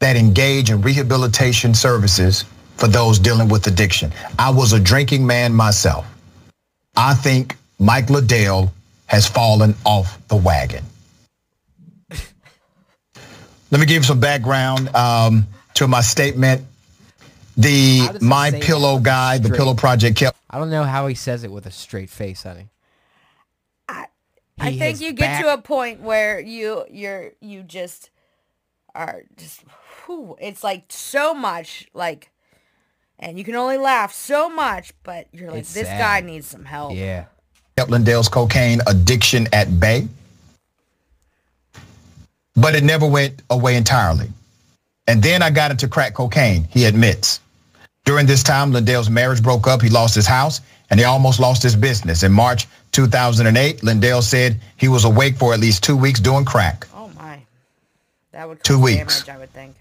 that 0.00 0.16
engage 0.16 0.70
in 0.70 0.80
rehabilitation 0.80 1.74
services 1.74 2.44
for 2.76 2.88
those 2.88 3.18
dealing 3.18 3.48
with 3.48 3.66
addiction. 3.66 4.12
I 4.38 4.50
was 4.50 4.72
a 4.72 4.80
drinking 4.80 5.26
man 5.26 5.52
myself. 5.54 6.06
I 6.96 7.14
think 7.14 7.56
Mike 7.78 8.10
Lindell 8.10 8.72
has 9.06 9.26
fallen 9.26 9.74
off 9.84 10.18
the 10.28 10.36
wagon. 10.36 10.84
Let 13.70 13.80
me 13.80 13.86
give 13.86 13.96
you 13.98 14.02
some 14.02 14.20
background 14.20 14.94
um, 14.94 15.46
to 15.74 15.88
my 15.88 16.00
statement. 16.00 16.62
The 17.56 17.98
How 17.98 18.12
does 18.12 18.22
he 18.22 18.28
My 18.28 18.50
Pillow 18.52 18.96
that? 18.96 19.02
guy, 19.04 19.38
the 19.38 19.50
Pillow 19.50 19.74
Project 19.74 20.16
kept 20.16 20.36
I 20.50 20.58
don't 20.58 20.70
know 20.70 20.84
how 20.84 21.06
he 21.08 21.14
says 21.14 21.44
it 21.44 21.50
with 21.52 21.66
a 21.66 21.70
straight 21.70 22.08
face, 22.10 22.44
honey. 22.44 22.68
I 24.60 24.70
He 24.70 24.78
think 24.78 25.00
you 25.00 25.12
get 25.12 25.42
to 25.42 25.52
a 25.52 25.58
point 25.58 26.00
where 26.00 26.40
you 26.40 26.84
you're 26.90 27.32
you 27.40 27.62
just 27.62 28.10
are 28.94 29.22
just 29.36 29.62
whew, 30.08 30.36
it's 30.40 30.64
like 30.64 30.84
so 30.88 31.34
much 31.34 31.86
like 31.94 32.30
and 33.20 33.38
you 33.38 33.44
can 33.44 33.54
only 33.54 33.78
laugh 33.78 34.12
so 34.12 34.48
much 34.48 34.92
but 35.04 35.28
you're 35.32 35.50
like 35.50 35.60
It's 35.60 35.74
this 35.74 35.86
sad. 35.86 35.98
guy 35.98 36.26
needs 36.26 36.46
some 36.48 36.64
help. 36.64 36.94
Yeah. 36.94 37.26
kept 37.76 37.90
cocaine 38.32 38.80
addiction 38.88 39.46
at 39.52 39.78
bay, 39.78 40.08
but 42.54 42.74
it 42.74 42.82
never 42.82 43.06
went 43.06 43.42
away 43.50 43.76
entirely. 43.76 44.28
And 45.06 45.22
then 45.22 45.42
I 45.42 45.50
got 45.50 45.70
into 45.70 45.88
crack 45.88 46.14
cocaine, 46.14 46.64
he 46.64 46.84
admits. 46.84 47.40
During 48.04 48.26
this 48.26 48.42
time, 48.42 48.72
Lindell's 48.72 49.10
marriage 49.10 49.42
broke 49.42 49.66
up. 49.66 49.82
He 49.82 49.88
lost 49.90 50.14
his 50.14 50.26
house 50.26 50.60
and 50.90 50.98
he 50.98 51.04
almost 51.04 51.40
lost 51.40 51.62
his 51.62 51.76
business. 51.76 52.22
In 52.22 52.32
March 52.32 52.66
2008, 52.92 53.82
Lindell 53.84 54.22
said 54.22 54.58
he 54.76 54.88
was 54.88 55.04
awake 55.04 55.36
for 55.36 55.52
at 55.54 55.60
least 55.60 55.82
two 55.84 55.96
weeks 55.96 56.18
doing 56.20 56.44
crack, 56.44 56.86
Oh 56.94 57.10
my. 57.16 57.40
That 58.32 58.48
would 58.48 58.62
Two 58.64 58.74
cause 58.74 58.82
weeks. 58.82 59.22
damage, 59.24 59.36
I 59.36 59.38
would 59.38 59.50
think. 59.52 59.76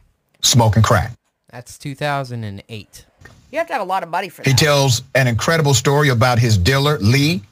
Smoking 0.58 0.82
crack. 0.82 1.12
That's 1.52 1.78
2008. 1.78 3.06
You 3.52 3.58
have 3.60 3.68
to 3.68 3.74
have 3.74 3.82
a 3.82 3.86
lot 3.86 4.02
of 4.02 4.10
money 4.10 4.28
for 4.30 4.42
that. 4.42 4.50
He 4.50 4.56
tells 4.56 5.04
an 5.14 5.28
incredible 5.28 5.76
story 5.76 6.10
about 6.10 6.40
his 6.40 6.58
dealer, 6.58 6.98
Lee, 6.98 7.44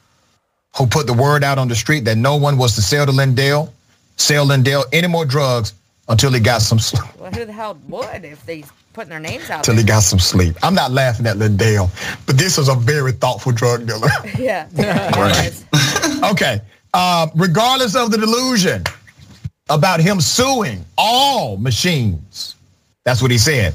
who 0.75 0.87
put 0.87 1.05
the 1.05 1.13
word 1.13 1.43
out 1.43 1.59
on 1.59 1.67
the 1.67 1.75
street 1.75 2.03
that 2.05 2.17
no 2.17 2.35
one 2.35 2.57
was 2.57 2.73
to 2.75 2.81
sell 2.81 3.05
to 3.05 3.11
Lindell, 3.11 3.71
sell 4.17 4.43
Lindell 4.43 4.85
any 4.91 5.07
more 5.07 5.23
drugs 5.23 5.73
until 6.09 6.31
he 6.31 6.39
got 6.39 6.61
some 6.63 6.79
sleep. 6.79 7.03
well, 7.19 7.31
who 7.31 7.45
the 7.45 7.53
hell 7.53 7.77
would 7.87 8.25
if 8.25 8.43
they 8.45 8.63
putting 8.93 9.11
their 9.11 9.19
names 9.19 9.49
out 9.51 9.59
Until 9.59 9.75
he 9.75 9.83
got 9.83 10.01
some 10.01 10.19
sleep. 10.19 10.55
I'm 10.63 10.73
not 10.73 10.91
laughing 10.91 11.27
at 11.27 11.37
Lindell, 11.37 11.91
but 12.25 12.37
this 12.39 12.57
is 12.57 12.69
a 12.69 12.75
very 12.75 13.11
thoughtful 13.11 13.51
drug 13.51 13.85
dealer. 13.85 14.09
Yeah. 14.37 14.67
yeah 14.73 15.11
it 15.15 15.45
is. 15.45 16.23
okay. 16.23 16.59
Uh, 16.93 17.27
regardless 17.35 17.95
of 17.95 18.09
the 18.09 18.17
delusion 18.17 18.83
about 19.69 19.99
him 19.99 20.19
suing 20.21 20.83
all 20.97 21.57
machines, 21.57 22.54
that's 23.05 23.21
what 23.21 23.31
he 23.31 23.37
said. 23.37 23.73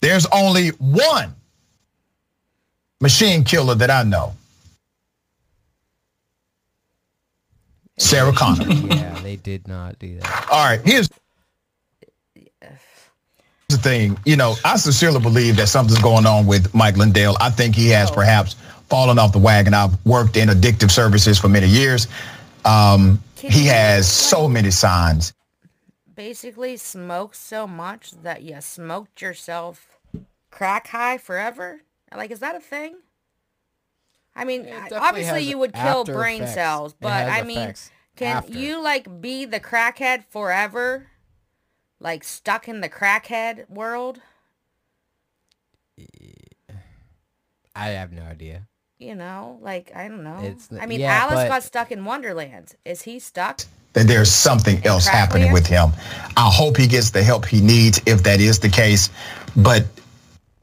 There's 0.00 0.26
only 0.26 0.68
one 0.78 1.34
machine 3.00 3.44
killer 3.44 3.74
that 3.74 3.90
I 3.90 4.04
know. 4.04 4.34
Sarah 7.98 8.32
Connor. 8.32 8.68
yeah, 8.68 9.18
they 9.22 9.36
did 9.36 9.66
not 9.66 9.98
do 9.98 10.18
that. 10.20 10.48
All 10.50 10.64
right, 10.64 10.80
here's 10.84 11.08
the 13.68 13.76
thing. 13.76 14.16
You 14.24 14.36
know, 14.36 14.54
I 14.64 14.76
sincerely 14.76 15.20
believe 15.20 15.56
that 15.56 15.68
something's 15.68 16.00
going 16.00 16.24
on 16.24 16.46
with 16.46 16.72
Mike 16.74 16.96
Lindell. 16.96 17.36
I 17.40 17.50
think 17.50 17.74
he 17.74 17.88
has 17.90 18.10
perhaps 18.10 18.54
fallen 18.88 19.18
off 19.18 19.32
the 19.32 19.38
wagon. 19.38 19.74
I've 19.74 20.04
worked 20.06 20.36
in 20.36 20.48
addictive 20.48 20.90
services 20.90 21.38
for 21.38 21.48
many 21.48 21.66
years. 21.66 22.06
Um, 22.64 23.22
he 23.36 23.66
has 23.66 24.10
so 24.10 24.48
many 24.48 24.70
signs. 24.70 25.32
Basically 26.18 26.76
smoked 26.76 27.36
so 27.36 27.64
much 27.68 28.10
that 28.24 28.42
you 28.42 28.60
smoked 28.60 29.22
yourself 29.22 30.00
crack 30.50 30.88
high 30.88 31.16
forever? 31.16 31.82
Like, 32.12 32.32
is 32.32 32.40
that 32.40 32.56
a 32.56 32.60
thing? 32.60 32.96
I 34.34 34.44
mean, 34.44 34.62
It 34.62 34.70
I- 34.74 34.74
definitely 34.88 34.98
obviously 35.08 35.42
you 35.44 35.58
would 35.58 35.72
kill 35.72 36.04
brain 36.04 36.42
effects. 36.42 36.54
cells, 36.54 36.94
but 37.00 37.12
I 37.28 37.44
mean, 37.44 37.72
can 38.16 38.38
after. 38.38 38.52
you 38.52 38.82
like 38.82 39.20
be 39.20 39.44
the 39.44 39.60
crackhead 39.60 40.24
forever? 40.24 41.06
Like 42.00 42.24
stuck 42.24 42.66
in 42.68 42.80
the 42.80 42.88
crackhead 42.88 43.70
world? 43.70 44.20
I 47.76 47.88
have 47.90 48.10
no 48.10 48.22
idea. 48.24 48.66
You 48.98 49.14
know, 49.14 49.60
like 49.62 49.92
I 49.94 50.08
don't 50.08 50.24
know. 50.24 50.40
It's- 50.42 50.68
I 50.80 50.86
mean, 50.86 50.98
yeah, 50.98 51.12
Alice 51.22 51.34
but- 51.44 51.48
got 51.48 51.62
stuck 51.62 51.92
in 51.92 52.04
Wonderland. 52.04 52.74
Is 52.84 53.02
he 53.02 53.20
stuck? 53.20 53.60
That 53.94 54.06
there's 54.06 54.30
something 54.30 54.84
else 54.86 55.08
crack 55.08 55.16
happening 55.16 55.44
land? 55.44 55.54
with 55.54 55.66
him. 55.66 55.90
I 56.36 56.50
hope 56.52 56.76
he 56.76 56.86
gets 56.86 57.10
the 57.10 57.22
help 57.22 57.46
he 57.46 57.60
needs 57.60 58.00
if 58.06 58.22
that 58.22 58.40
is 58.40 58.58
the 58.58 58.68
case. 58.68 59.10
But 59.56 59.86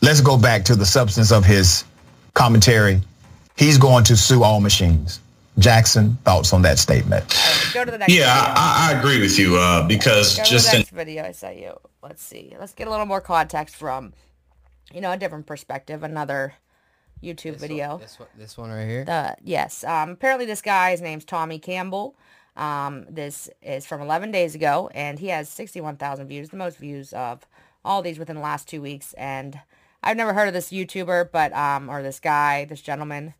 let's 0.01 0.21
go 0.21 0.37
back 0.37 0.63
to 0.65 0.75
the 0.75 0.85
substance 0.85 1.31
of 1.31 1.43
his 1.43 1.83
commentary. 2.33 3.01
He's 3.57 3.77
going 3.77 4.03
to 4.05 4.15
sue 4.15 4.43
all 4.43 4.59
machines. 4.59 5.19
Jackson, 5.57 6.17
thoughts 6.25 6.51
on 6.53 6.61
that 6.63 6.77
statement? 6.79 7.23
Go 7.73 7.85
to 7.85 7.91
the 7.91 7.97
next 7.97 8.13
Yeah, 8.13 8.39
video. 8.41 8.53
I, 8.57 8.91
I 8.93 8.99
agree 8.99 9.21
with 9.21 9.39
you 9.39 9.55
uh, 9.57 9.87
because 9.87 10.37
Go 10.37 10.43
to 10.43 10.49
just 10.49 10.69
the 10.69 10.75
in 10.75 10.79
next 10.81 10.89
video 10.91 11.23
I 11.23 11.31
sent 11.31 11.57
you. 11.57 11.79
Let's 12.03 12.21
see. 12.21 12.55
Let's 12.59 12.73
get 12.73 12.87
a 12.87 12.91
little 12.91 13.05
more 13.05 13.21
context 13.21 13.75
from, 13.75 14.13
you 14.93 14.99
know, 15.01 15.11
a 15.11 15.17
different 15.17 15.45
perspective. 15.45 16.03
Another 16.03 16.55
YouTube 17.23 17.53
This 17.53 17.61
video. 17.61 17.91
One, 17.91 17.99
this 18.01 18.19
one, 18.19 18.29
this 18.37 18.57
one 18.57 18.69
right 18.69 18.87
here. 18.87 19.05
The 19.05 19.35
yes. 19.43 19.83
Um, 19.85 20.11
apparently 20.11 20.45
this 20.45 20.61
guy, 20.61 20.91
his 20.91 21.01
name's 21.01 21.23
Tommy 21.25 21.57
Campbell. 21.57 22.15
Um, 22.55 23.05
this 23.09 23.49
is 23.61 23.85
from 23.85 24.01
11 24.01 24.31
days 24.31 24.55
ago, 24.55 24.89
and 24.93 25.19
he 25.19 25.27
has 25.27 25.49
61,000 25.49 26.27
views, 26.27 26.49
the 26.49 26.57
most 26.57 26.77
views 26.77 27.13
of 27.13 27.45
all 27.83 28.01
these 28.01 28.17
within 28.17 28.35
the 28.35 28.41
last 28.41 28.67
two 28.67 28.81
weeks. 28.81 29.13
And 29.13 29.59
I've 30.01 30.17
never 30.17 30.33
heard 30.33 30.47
of 30.47 30.53
this 30.53 30.69
YouTuber, 30.69 31.31
but 31.31 31.53
um, 31.53 31.89
or 31.89 32.01
this 32.01 32.19
guy, 32.19 32.65
this 32.65 32.81
gentleman, 32.81 33.33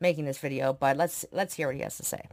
making 0.00 0.24
this 0.24 0.38
video. 0.38 0.72
But 0.72 0.96
let's 0.96 1.24
let's 1.32 1.54
hear 1.54 1.68
what 1.68 1.76
he 1.76 1.82
has 1.82 1.96
to 1.98 2.04
say. 2.04 2.28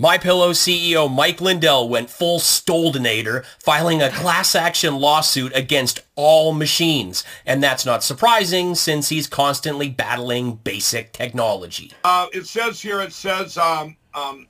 MyPillow 0.00 0.52
CEO 0.52 1.14
Mike 1.14 1.42
Lindell 1.42 1.86
went 1.86 2.08
full 2.08 2.38
Stoldenator, 2.38 3.44
filing 3.62 4.00
a 4.00 4.08
class 4.08 4.54
action 4.54 4.96
lawsuit 4.96 5.54
against 5.54 6.00
all 6.16 6.54
machines. 6.54 7.22
And 7.44 7.62
that's 7.62 7.84
not 7.84 8.02
surprising 8.02 8.74
since 8.74 9.10
he's 9.10 9.26
constantly 9.26 9.90
battling 9.90 10.54
basic 10.54 11.12
technology. 11.12 11.92
Uh, 12.02 12.28
it 12.32 12.46
says 12.46 12.80
here, 12.80 13.02
it 13.02 13.12
says, 13.12 13.58
um, 13.58 13.94
um, 14.14 14.46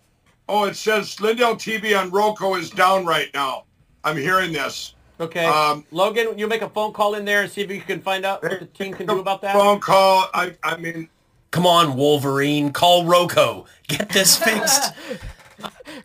oh, 0.49 0.67
it 0.67 0.77
says 0.77 1.21
Lindell 1.21 1.57
TV 1.57 1.99
on 2.01 2.11
Roku 2.11 2.55
is 2.55 2.71
down 2.71 3.05
right 3.05 3.31
now. 3.35 3.65
I'm 4.05 4.17
hearing 4.17 4.53
this. 4.53 4.95
Okay. 5.19 5.47
Um, 5.47 5.85
Logan, 5.91 6.39
you 6.39 6.47
make 6.47 6.63
a 6.63 6.71
phone 6.71 6.93
call 6.93 7.17
in 7.17 7.25
there 7.25 7.43
and 7.43 7.51
see 7.51 7.63
if 7.63 7.73
you 7.73 7.81
can 7.81 8.01
find 8.01 8.25
out 8.25 8.41
what 8.45 8.61
the 8.61 8.67
team 8.67 8.95
can 8.95 9.09
do 9.09 9.19
about 9.19 9.43
that. 9.43 9.57
Phone 9.57 9.81
call. 9.81 10.29
I, 10.33 10.55
I 10.63 10.77
mean, 10.77 11.09
Come 11.51 11.67
on, 11.67 11.97
Wolverine, 11.97 12.73
call 12.73 13.05
Roku. 13.05 13.65
Get 13.89 14.11
this 14.11 14.37
fixed. 14.45 14.93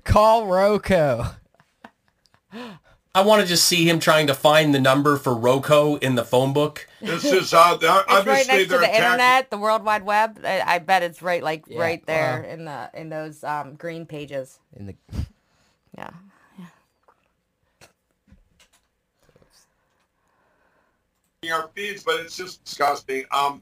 Call 0.04 0.48
Roku. 0.48 1.24
I 3.14 3.22
want 3.22 3.42
to 3.42 3.48
just 3.48 3.66
see 3.66 3.88
him 3.90 4.00
trying 4.00 4.28
to 4.28 4.34
find 4.34 4.76
the 4.76 4.80
number 4.82 5.16
for 5.18 5.34
Roku 5.34 5.96
in 5.98 6.16
the 6.16 6.26
phone 6.26 6.52
book. 6.54 6.86
this 7.02 7.24
is 7.24 7.54
uh, 7.54 7.76
they're- 7.78 7.90
It's 7.90 8.08
right 8.10 8.18
obviously 8.20 8.58
next 8.58 8.64
to 8.72 8.78
the 8.78 8.84
attacking. 8.84 9.04
internet, 9.04 9.50
the 9.50 9.58
World 9.58 9.84
Wide 9.86 10.04
Web. 10.04 10.40
I, 10.44 10.62
I 10.62 10.80
bet 10.80 11.02
it's 11.04 11.22
right, 11.22 11.42
like 11.42 11.64
Yeah, 11.68 11.80
right 11.80 12.06
there 12.06 12.44
wow. 12.44 12.50
in 12.54 12.66
the 12.66 12.90
in 12.94 13.10
those 13.10 13.44
um, 13.44 13.76
green 13.76 14.06
pages. 14.06 14.60
In 14.76 14.88
the 14.88 14.96
yeah. 15.98 16.10
Yeah. 21.44 21.54
our 21.54 21.70
feeds, 21.76 22.04
but 22.04 22.20
it's 22.20 22.36
just 22.36 22.64
disgusting. 22.66 23.24
Um, 23.32 23.62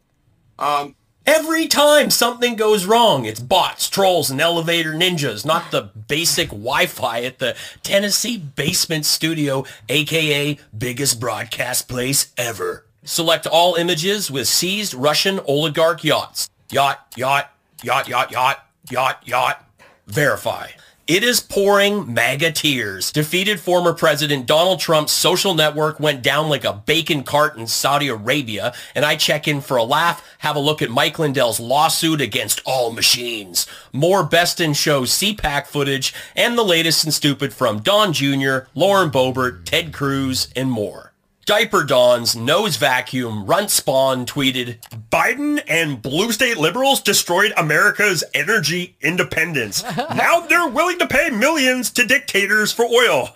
um, 0.57 0.95
Every 1.25 1.67
time 1.67 2.09
something 2.09 2.57
goes 2.57 2.85
wrong, 2.85 3.23
it's 3.23 3.39
bots, 3.39 3.89
trolls, 3.89 4.29
and 4.29 4.41
elevator 4.41 4.91
ninjas, 4.91 5.45
not 5.45 5.71
the 5.71 5.83
basic 5.83 6.49
Wi-Fi 6.49 7.21
at 7.23 7.39
the 7.39 7.55
Tennessee 7.81 8.37
Basement 8.37 9.05
Studio, 9.05 9.63
aka 9.87 10.57
biggest 10.77 11.21
broadcast 11.21 11.87
place 11.87 12.33
ever. 12.37 12.85
Select 13.05 13.47
all 13.47 13.75
images 13.75 14.29
with 14.29 14.49
seized 14.49 14.93
Russian 14.93 15.39
oligarch 15.47 16.03
yachts. 16.03 16.49
Yacht, 16.69 16.99
yacht, 17.15 17.49
yacht, 17.83 18.09
yacht, 18.09 18.31
yacht, 18.33 18.59
yacht, 18.91 19.25
yacht. 19.25 19.65
Verify. 20.07 20.71
It 21.13 21.23
is 21.23 21.41
pouring 21.41 22.11
MAGA 22.11 22.53
tears. 22.53 23.11
Defeated 23.11 23.59
former 23.59 23.93
President 23.93 24.47
Donald 24.47 24.79
Trump's 24.79 25.11
social 25.11 25.53
network 25.53 25.99
went 25.99 26.23
down 26.23 26.49
like 26.49 26.63
a 26.63 26.73
bacon 26.73 27.21
cart 27.21 27.55
in 27.55 27.67
Saudi 27.67 28.07
Arabia, 28.07 28.73
and 28.95 29.05
I 29.05 29.15
check 29.15 29.47
in 29.47 29.61
for 29.61 29.77
a 29.77 29.83
laugh, 29.83 30.27
have 30.39 30.55
a 30.55 30.59
look 30.59 30.81
at 30.81 30.89
Mike 30.89 31.19
Lindell's 31.19 31.59
lawsuit 31.59 32.19
against 32.19 32.63
all 32.65 32.91
machines. 32.91 33.67
More 33.91 34.23
Best 34.23 34.59
in 34.59 34.73
Show 34.73 35.03
CPAC 35.03 35.67
footage, 35.67 36.15
and 36.35 36.57
the 36.57 36.63
latest 36.63 37.03
and 37.03 37.13
stupid 37.13 37.53
from 37.53 37.81
Don 37.81 38.11
Jr., 38.11 38.65
Lauren 38.73 39.11
Boebert, 39.11 39.65
Ted 39.65 39.93
Cruz, 39.93 40.47
and 40.55 40.71
more. 40.71 41.12
Diaper 41.45 41.83
Don's 41.83 42.37
Nose 42.37 42.77
Vacuum 42.77 43.45
Runt 43.45 43.69
Spawn 43.69 44.25
tweeted, 44.25 44.79
Biden 45.11 45.61
and 45.67 46.01
blue 46.01 46.31
state 46.31 46.57
liberals 46.57 47.01
destroyed 47.01 47.51
America's 47.57 48.23
energy 48.33 48.95
independence. 49.01 49.83
now 49.97 50.39
they're 50.39 50.69
willing 50.69 50.99
to 50.99 51.07
pay 51.07 51.29
millions 51.29 51.91
to 51.91 52.05
dictators 52.05 52.71
for 52.71 52.85
oil. 52.85 53.29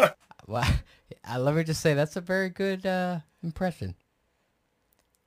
wow. 0.47 0.63
Uh, 1.29 1.39
let 1.39 1.53
me 1.53 1.65
just 1.65 1.81
say 1.81 1.93
that's 1.93 2.15
a 2.15 2.21
very 2.21 2.49
good 2.49 2.85
uh, 2.85 3.19
impression. 3.43 3.93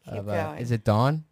Keep 0.07 0.15
of, 0.15 0.29
uh, 0.31 0.45
going. 0.45 0.59
is 0.61 0.71
it 0.71 0.83
Don? 0.83 1.25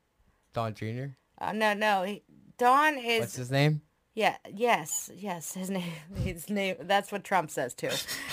Don 0.52 0.74
Jr. 0.74 1.06
Uh, 1.40 1.52
no, 1.52 1.72
no. 1.72 2.02
He, 2.02 2.22
Don 2.58 2.98
is 2.98 3.20
What's 3.20 3.36
his 3.36 3.50
name? 3.50 3.80
Yeah. 4.18 4.36
Yes. 4.52 5.12
Yes. 5.16 5.54
His 5.54 5.70
name. 5.70 5.92
His 6.24 6.50
name. 6.50 6.74
That's 6.80 7.12
what 7.12 7.22
Trump 7.22 7.52
says 7.52 7.72
too. 7.72 7.90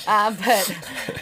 Um, 0.07 0.35
but 0.43 0.71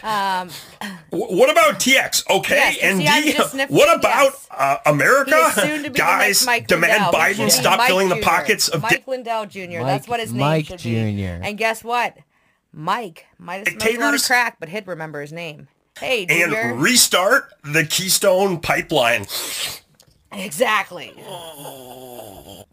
um, 0.06 0.49
what 1.10 1.49
about 1.49 1.82
TX? 1.82 2.30
Okay, 2.30 2.56
Yes, 2.56 2.78
and 2.82 2.99
see, 2.99 3.58
D, 3.58 3.65
what 3.67 3.99
about 3.99 4.32
yes. 4.32 4.47
uh, 4.52 4.78
America? 4.86 5.52
soon 5.56 5.84
to 5.84 5.89
be 5.89 5.99
Guys, 5.99 6.45
Mike 6.45 6.67
demand 6.67 7.12
Lindell. 7.12 7.12
Biden 7.12 7.52
stop 7.52 7.80
Mike 7.80 7.89
filling 7.89 8.08
the 8.08 8.21
pockets 8.21 8.69
of 8.69 8.82
Mike 8.82 9.06
Lindell 9.06 9.47
Jr. 9.47 9.84
That's 9.84 10.08
what 10.08 10.21
his 10.21 10.32
name 10.32 10.39
Mike 10.39 10.67
should 10.67 10.82
be. 10.82 10.93
Jr.. 10.93 11.43
And 11.43 11.58
guess 11.58 11.84
what? 11.84 12.17
Mike 12.71 13.26
might 13.38 13.67
have 13.67 13.67
smoked 13.67 13.97
a 13.97 13.99
lot 13.99 14.15
of 14.15 14.23
crack, 14.23 14.62
but 14.62 14.69
he'd 14.69 14.88
remember 14.88 15.19
his 15.19 15.34
name. 15.34 15.67
Hey, 15.99 16.26
and 16.30 16.82
restart 16.82 17.54
the 17.65 17.84
Keystone 17.84 18.62
Pipeline. 18.62 19.26
exactly. 20.32 21.13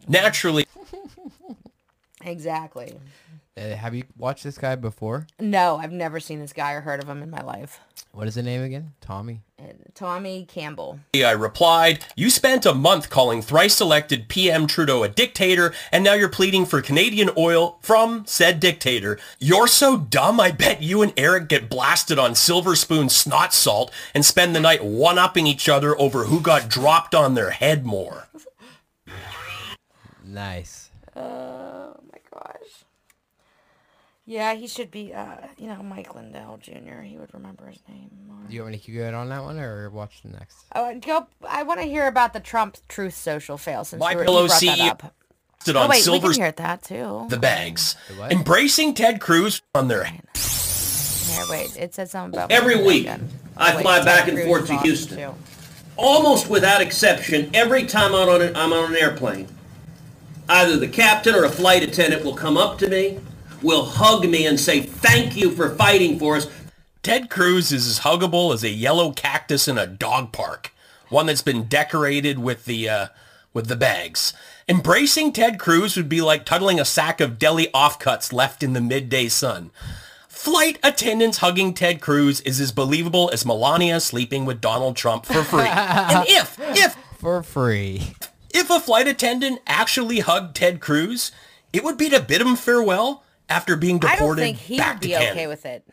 Naturally, 0.07 0.66
Exactly. 2.22 2.94
Uh, 3.56 3.74
have 3.74 3.94
you 3.94 4.04
watched 4.16 4.44
this 4.44 4.59
guy 4.59 4.76
before? 4.76 5.26
No, 5.38 5.76
I've 5.76 5.92
never 5.92 6.20
seen 6.20 6.40
this 6.40 6.52
guy 6.52 6.72
or 6.72 6.80
heard 6.80 7.02
of 7.02 7.09
him 7.09 7.22
in 7.22 7.30
my 7.30 7.42
life. 7.42 7.80
What 8.12 8.26
is 8.26 8.35
the 8.35 8.42
name 8.42 8.62
again? 8.62 8.92
Tommy. 9.00 9.42
Tommy 9.94 10.46
Campbell. 10.46 11.00
I 11.14 11.33
replied, 11.33 12.04
You 12.16 12.30
spent 12.30 12.64
a 12.64 12.74
month 12.74 13.11
calling 13.11 13.42
thrice 13.42 13.80
elected 13.80 14.28
PM 14.28 14.66
Trudeau 14.66 15.02
a 15.02 15.09
dictator, 15.09 15.74
and 15.92 16.02
now 16.02 16.14
you're 16.14 16.28
pleading 16.28 16.64
for 16.64 16.80
Canadian 16.80 17.30
oil 17.37 17.78
from 17.83 18.24
said 18.26 18.61
dictator. 18.61 19.18
You're 19.38 19.66
so 19.66 19.98
dumb, 19.98 20.40
I 20.40 20.52
bet 20.52 20.83
you 20.83 21.02
and 21.02 21.12
Eric 21.16 21.48
get 21.48 21.68
blasted 21.68 22.18
on 22.18 22.35
Silver 22.35 22.74
Spoon 22.74 23.09
snot 23.09 23.52
salt 23.52 23.92
and 24.14 24.24
spend 24.24 24.56
the 24.56 24.61
night 24.61 24.83
one-upping 24.85 25.46
each 25.46 25.68
other 25.68 25.98
over 26.00 26.24
who 26.24 26.40
got 26.40 26.68
dropped 26.68 27.14
on 27.14 27.35
their 27.35 27.50
head 27.50 27.85
more. 27.85 28.28
Nice. 30.24 30.90
My 31.14 31.22
gosh. 31.22 31.60
Yeah, 34.30 34.54
he 34.54 34.68
should 34.68 34.92
be, 34.92 35.12
uh, 35.12 35.38
you 35.58 35.66
know, 35.66 35.82
Mike 35.82 36.14
Lindell 36.14 36.56
Jr. 36.62 37.00
He 37.02 37.18
would 37.18 37.34
remember 37.34 37.66
his 37.66 37.80
name 37.88 38.10
more. 38.28 38.36
Do 38.48 38.54
you 38.54 38.60
want 38.60 38.70
me 38.74 38.78
to 38.78 38.84
keep 38.84 38.94
going 38.94 39.12
on 39.12 39.28
that 39.28 39.42
one 39.42 39.58
or 39.58 39.90
watch 39.90 40.22
the 40.22 40.28
next? 40.28 40.56
Oh, 40.72 40.96
go, 41.00 41.26
I 41.48 41.64
want 41.64 41.80
to 41.80 41.86
hear 41.86 42.06
about 42.06 42.32
the 42.32 42.38
Trump 42.38 42.76
Truth 42.86 43.14
Social 43.16 43.58
fail 43.58 43.82
since 43.84 43.98
My 43.98 44.12
you, 44.12 44.18
were, 44.18 44.24
Pillow 44.24 44.42
you 44.42 44.46
brought 44.48 44.60
that 44.60 44.78
up. 45.02 45.14
Stood 45.62 45.74
Oh 45.74 45.80
on 45.80 45.88
wait, 45.90 45.96
we 45.96 46.02
Silver 46.02 46.28
can 46.32 46.42
hear 46.42 46.52
that 46.52 46.82
too. 46.84 47.26
the 47.28 47.38
bags, 47.38 47.96
what? 48.16 48.30
embracing 48.30 48.94
Ted 48.94 49.20
Cruz 49.20 49.62
on 49.74 49.88
their 49.88 50.04
Here, 50.04 50.22
wait, 51.50 51.76
it 51.76 51.92
said 51.92 52.08
something 52.08 52.38
about 52.38 52.52
Every 52.52 52.76
Mike 52.76 52.86
week, 52.86 53.06
Lindell. 53.06 53.28
I 53.56 53.74
Wait, 53.74 53.82
fly 53.82 53.96
Ted 53.96 54.04
back 54.06 54.28
and 54.28 54.36
Cruz 54.36 54.46
forth 54.46 54.66
to 54.68 54.78
Houston. 54.78 55.16
too. 55.18 55.34
almost 55.96 56.48
without 56.48 56.80
exception, 56.80 57.50
every 57.52 57.84
time 57.84 58.14
I'm 58.14 58.28
on, 58.28 58.42
a, 58.42 58.52
I'm 58.54 58.72
on 58.72 58.94
an 58.94 58.96
airplane, 58.96 59.48
either 60.48 60.76
the 60.76 60.86
captain 60.88 61.34
or 61.34 61.42
a 61.42 61.50
flight 61.50 61.82
attendant 61.82 62.24
will 62.24 62.36
come 62.36 62.56
up 62.56 62.78
to 62.78 62.88
me, 62.88 63.18
will 63.62 63.85
hug 63.85 64.29
me 64.29 64.46
and 64.46 64.59
say, 64.59 64.81
thank 64.81 65.37
you 65.37 65.51
for 65.51 65.75
fighting 65.75 66.18
for 66.18 66.37
us. 66.37 66.49
Ted 67.03 67.31
Cruz 67.31 67.73
is 67.73 67.87
as 67.87 68.01
huggable 68.01 68.53
as 68.53 68.62
a 68.62 68.68
yellow 68.68 69.12
cactus 69.12 69.66
in 69.68 69.79
a 69.79 69.87
dog 69.87 70.33
park, 70.33 70.73
one 71.09 71.27
that's 71.27 71.42
been 71.42 71.64
decorated 71.64 72.38
with 72.38 72.66
the 72.66 72.88
uh, 72.88 73.07
with 73.55 73.68
the 73.68 73.77
bags. 73.77 74.33
Embracing 74.68 75.33
Ted 75.33 75.59
Cruz 75.59 75.96
would 75.96 76.09
be 76.09 76.20
like 76.20 76.44
cuddling 76.46 76.79
a 76.79 76.85
sack 76.85 77.20
of 77.20 77.38
deli 77.38 77.68
offcuts 77.75 78.33
left 78.33 78.62
in 78.62 78.75
the 78.75 78.81
midday 78.81 79.29
sun. 79.29 79.70
Flight 80.29 80.79
attendants 80.83 81.38
hugging 81.38 81.75
Ted 81.75 82.01
Cruz 82.01 82.40
is 82.42 82.61
as 82.61 82.70
believable 82.70 83.31
as 83.33 83.44
Melania 83.44 83.99
sleeping 84.01 84.44
with 84.44 84.61
Donald 84.61 84.94
Trump 84.96 85.27
for 85.27 85.42
free. 85.42 85.61
and 85.66 86.27
if 86.29 86.57
if 86.77 86.94
For 87.18 87.42
free. 87.42 88.12
if 88.55 88.70
a 88.70 88.79
flight 88.79 89.09
attendant 89.09 89.61
actually 89.66 90.20
hugged 90.20 90.55
Ted 90.55 90.81
Cruz, 90.81 91.33
it 91.73 91.83
would 91.83 91.96
be 91.99 92.09
to 92.11 92.20
bid 92.20 92.40
him 92.40 92.57
farewell 92.57 93.25
after 93.50 93.76
being 93.76 93.98
deported 93.98 94.22
I 94.22 94.26
don't 94.26 94.36
think 94.36 94.56
he 94.58 94.78
back 94.78 94.94
would 94.96 95.02
to 95.02 95.08
be 95.08 95.12
Canada. 95.14 95.30
okay 95.32 95.46
with 95.46 95.66
it. 95.66 95.86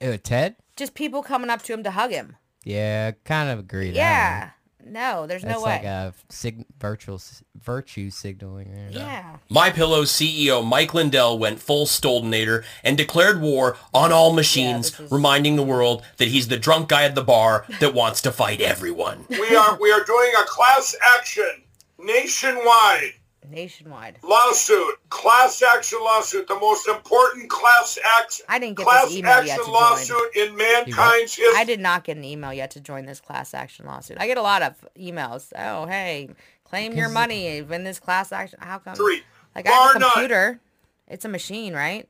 Ew, 0.00 0.16
Ted? 0.18 0.56
Just 0.76 0.94
people 0.94 1.22
coming 1.22 1.50
up 1.50 1.62
to 1.62 1.72
him 1.72 1.82
to 1.82 1.90
hug 1.90 2.10
him. 2.10 2.36
Yeah, 2.64 3.12
kind 3.24 3.48
of 3.50 3.58
agree. 3.58 3.90
that 3.90 3.94
one. 3.94 3.94
Yeah. 3.96 4.50
No, 4.88 5.26
there's 5.26 5.42
That's 5.42 5.54
no 5.58 5.60
like 5.62 5.82
way. 5.82 5.88
a 5.88 6.14
sig- 6.28 6.64
virtual 6.78 7.16
s- 7.16 7.42
virtue 7.60 8.08
signaling. 8.08 8.72
right? 8.72 8.92
yeah. 8.92 9.38
My 9.48 9.70
Pillow 9.70 10.02
CEO 10.04 10.64
Mike 10.64 10.94
Lindell 10.94 11.40
went 11.40 11.58
full 11.58 11.86
Stoldenator 11.86 12.62
and 12.84 12.96
declared 12.96 13.40
war 13.40 13.76
on 13.92 14.12
all 14.12 14.32
machines, 14.32 14.92
this 14.92 15.00
is- 15.00 15.10
reminding 15.10 15.56
the 15.56 15.64
world 15.64 16.04
that 16.18 16.28
he's 16.28 16.46
the 16.46 16.56
drunk 16.56 16.88
guy 16.88 17.02
at 17.02 17.16
the 17.16 17.24
bar 17.24 17.66
that 17.80 17.94
wants 17.94 18.20
to 18.22 18.30
fight 18.30 18.60
everyone. 18.60 19.26
we 19.28 19.56
are 19.56 19.76
we 19.80 19.90
are 19.90 20.04
doing 20.04 20.30
a 20.40 20.44
class 20.44 20.94
action 21.18 21.64
nationwide 21.98 23.14
Nationwide. 23.50 24.18
lawsuit, 24.22 24.94
class 25.10 25.62
action 25.62 25.98
lawsuit, 26.02 26.46
the 26.48 26.58
most 26.58 26.88
important 26.88 27.48
class 27.48 27.98
action 28.18 28.44
I 28.48 28.58
didn't 28.58 28.76
get 28.76 28.84
this 28.84 28.92
class 28.92 29.12
email 29.12 29.30
yet 29.30 29.40
action 29.42 29.56
to 29.58 29.64
join. 29.64 29.72
lawsuit 29.72 30.36
in 30.36 30.56
mankind's 30.56 31.34
history. 31.34 31.54
I 31.60 31.64
did 31.64 31.80
not 31.80 32.04
get 32.04 32.16
an 32.16 32.24
email 32.24 32.52
yet 32.52 32.70
to 32.72 32.80
join 32.80 33.06
this 33.06 33.20
class 33.20 33.54
action 33.54 33.86
lawsuit. 33.86 34.16
I 34.20 34.26
get 34.26 34.38
a 34.38 34.42
lot 34.42 34.62
of 34.62 34.74
emails. 34.98 35.52
Oh, 35.56 35.86
hey, 35.86 36.30
claim 36.64 36.94
your 36.96 37.08
money 37.08 37.58
in 37.58 37.84
this 37.84 37.98
class 38.00 38.32
action. 38.32 38.58
How 38.62 38.78
come? 38.78 38.94
Three. 38.94 39.22
Like 39.54 39.66
I 39.66 39.70
have 39.70 39.80
a 39.82 39.92
Bar 39.94 40.00
none. 40.00 40.10
computer. 40.12 40.60
It's 41.08 41.24
a 41.24 41.28
machine, 41.28 41.72
right? 41.74 42.08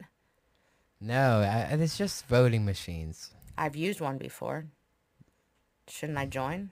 No, 1.00 1.40
I, 1.40 1.74
it's 1.74 1.98
just 1.98 2.26
voting 2.26 2.64
machines. 2.64 3.30
I've 3.58 3.76
used 3.76 4.00
one 4.00 4.18
before. 4.18 4.66
Shouldn't 5.88 6.18
I 6.18 6.26
join? 6.26 6.70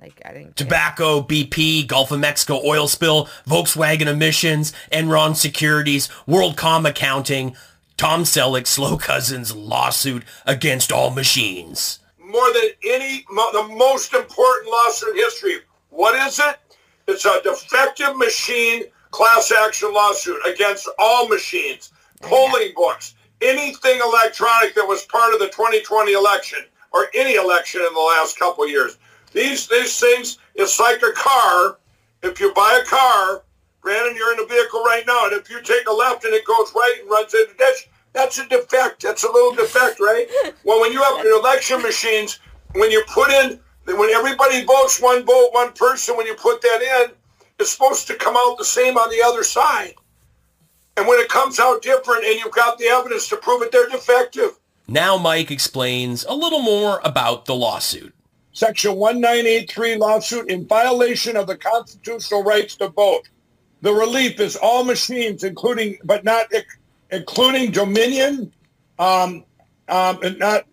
Like 0.00 0.20
I 0.24 0.32
didn't. 0.32 0.46
get- 0.48 0.56
Tobacco, 0.56 1.22
BP, 1.22 1.86
Gulf 1.86 2.10
of 2.12 2.20
Mexico 2.20 2.60
oil 2.64 2.86
spill, 2.88 3.26
Volkswagen 3.48 4.06
emissions, 4.06 4.72
Enron 4.92 5.34
Securities, 5.36 6.08
WorldCom 6.28 6.88
accounting, 6.88 7.56
Tom 7.96 8.24
Selleck, 8.24 8.66
Slow 8.66 8.98
Cousins 8.98 9.54
lawsuit 9.54 10.22
against 10.44 10.92
all 10.92 11.10
machines. 11.10 11.98
more 12.18 12.52
than 12.52 12.70
any, 12.84 13.24
mo- 13.30 13.50
the 13.52 13.62
most 13.76 14.12
important 14.12 14.68
lawsuit 14.70 15.10
in 15.10 15.16
history. 15.16 15.58
What 15.90 16.14
is 16.26 16.38
it? 16.40 16.56
It's 17.06 17.24
a 17.24 17.40
defective 17.42 18.16
machine 18.16 18.82
class 19.12 19.52
action 19.52 19.94
lawsuit 19.94 20.38
against 20.44 20.88
all 20.98 21.28
machines, 21.28 21.92
polling 22.20 22.72
books, 22.74 23.14
anything 23.40 24.00
electronic 24.00 24.74
that 24.74 24.86
was 24.86 25.04
part 25.04 25.32
of 25.32 25.38
the 25.40 25.46
2020 25.46 26.12
election 26.12 26.58
or 26.92 27.06
any 27.14 27.36
election 27.36 27.80
in 27.80 27.94
the 27.94 28.00
last 28.00 28.38
couple 28.38 28.64
of 28.64 28.70
years. 28.70 28.98
These 29.32 29.68
these 29.68 29.98
things, 29.98 30.38
it's 30.54 30.80
like 30.80 31.02
a 31.02 31.12
car. 31.12 31.78
If 32.22 32.40
you 32.40 32.52
buy 32.54 32.80
a 32.82 32.86
car, 32.86 33.42
Brandon, 33.82 34.16
you're 34.16 34.32
in 34.32 34.40
a 34.40 34.46
vehicle 34.46 34.82
right 34.82 35.04
now, 35.06 35.26
and 35.26 35.32
if 35.34 35.48
you 35.50 35.62
take 35.62 35.88
a 35.88 35.92
left 35.92 36.24
and 36.24 36.34
it 36.34 36.44
goes 36.44 36.72
right 36.74 36.96
and 37.00 37.10
runs 37.10 37.34
into 37.34 37.52
the 37.52 37.58
ditch, 37.58 37.88
that's 38.12 38.38
a 38.38 38.48
defect. 38.48 39.02
That's 39.02 39.24
a 39.24 39.30
little 39.30 39.54
defect, 39.54 40.00
right? 40.00 40.26
Well, 40.64 40.80
when 40.80 40.92
you 40.92 41.00
have 41.00 41.24
your 41.24 41.38
election 41.38 41.80
machines, 41.80 42.40
when 42.72 42.90
you 42.90 43.04
put 43.06 43.30
in, 43.30 43.60
when 43.84 44.10
everybody 44.10 44.64
votes 44.64 45.00
one 45.00 45.24
vote, 45.24 45.50
one 45.52 45.72
person, 45.74 46.16
when 46.16 46.26
you 46.26 46.34
put 46.34 46.60
that 46.62 47.04
in, 47.04 47.12
it's 47.60 47.70
supposed 47.70 48.08
to 48.08 48.14
come 48.14 48.36
out 48.36 48.58
the 48.58 48.64
same 48.64 48.96
on 48.96 49.08
the 49.10 49.22
other 49.24 49.44
side. 49.44 49.94
And 50.96 51.06
when 51.06 51.20
it 51.20 51.28
comes 51.28 51.60
out 51.60 51.82
different 51.82 52.24
and 52.24 52.40
you've 52.40 52.54
got 52.54 52.78
the 52.78 52.86
evidence 52.86 53.28
to 53.28 53.36
prove 53.36 53.62
it, 53.62 53.70
they're 53.70 53.88
defective. 53.88 54.58
Now 54.88 55.16
Mike 55.16 55.52
explains 55.52 56.24
a 56.24 56.34
little 56.34 56.62
more 56.62 57.00
about 57.04 57.44
the 57.44 57.54
lawsuit. 57.54 58.12
Section 58.56 58.96
1983 58.96 59.96
lawsuit 59.96 60.50
in 60.50 60.66
violation 60.66 61.36
of 61.36 61.46
the 61.46 61.58
constitutional 61.58 62.42
rights 62.42 62.74
to 62.76 62.88
vote. 62.88 63.28
The 63.82 63.92
relief 63.92 64.40
is 64.40 64.56
all 64.56 64.82
machines, 64.82 65.44
including 65.44 65.98
but 66.04 66.24
not 66.24 66.46
including 67.10 67.70
Dominion, 67.70 68.50
um, 68.98 69.44
um, 69.90 70.22
and 70.22 70.38
not 70.38 70.64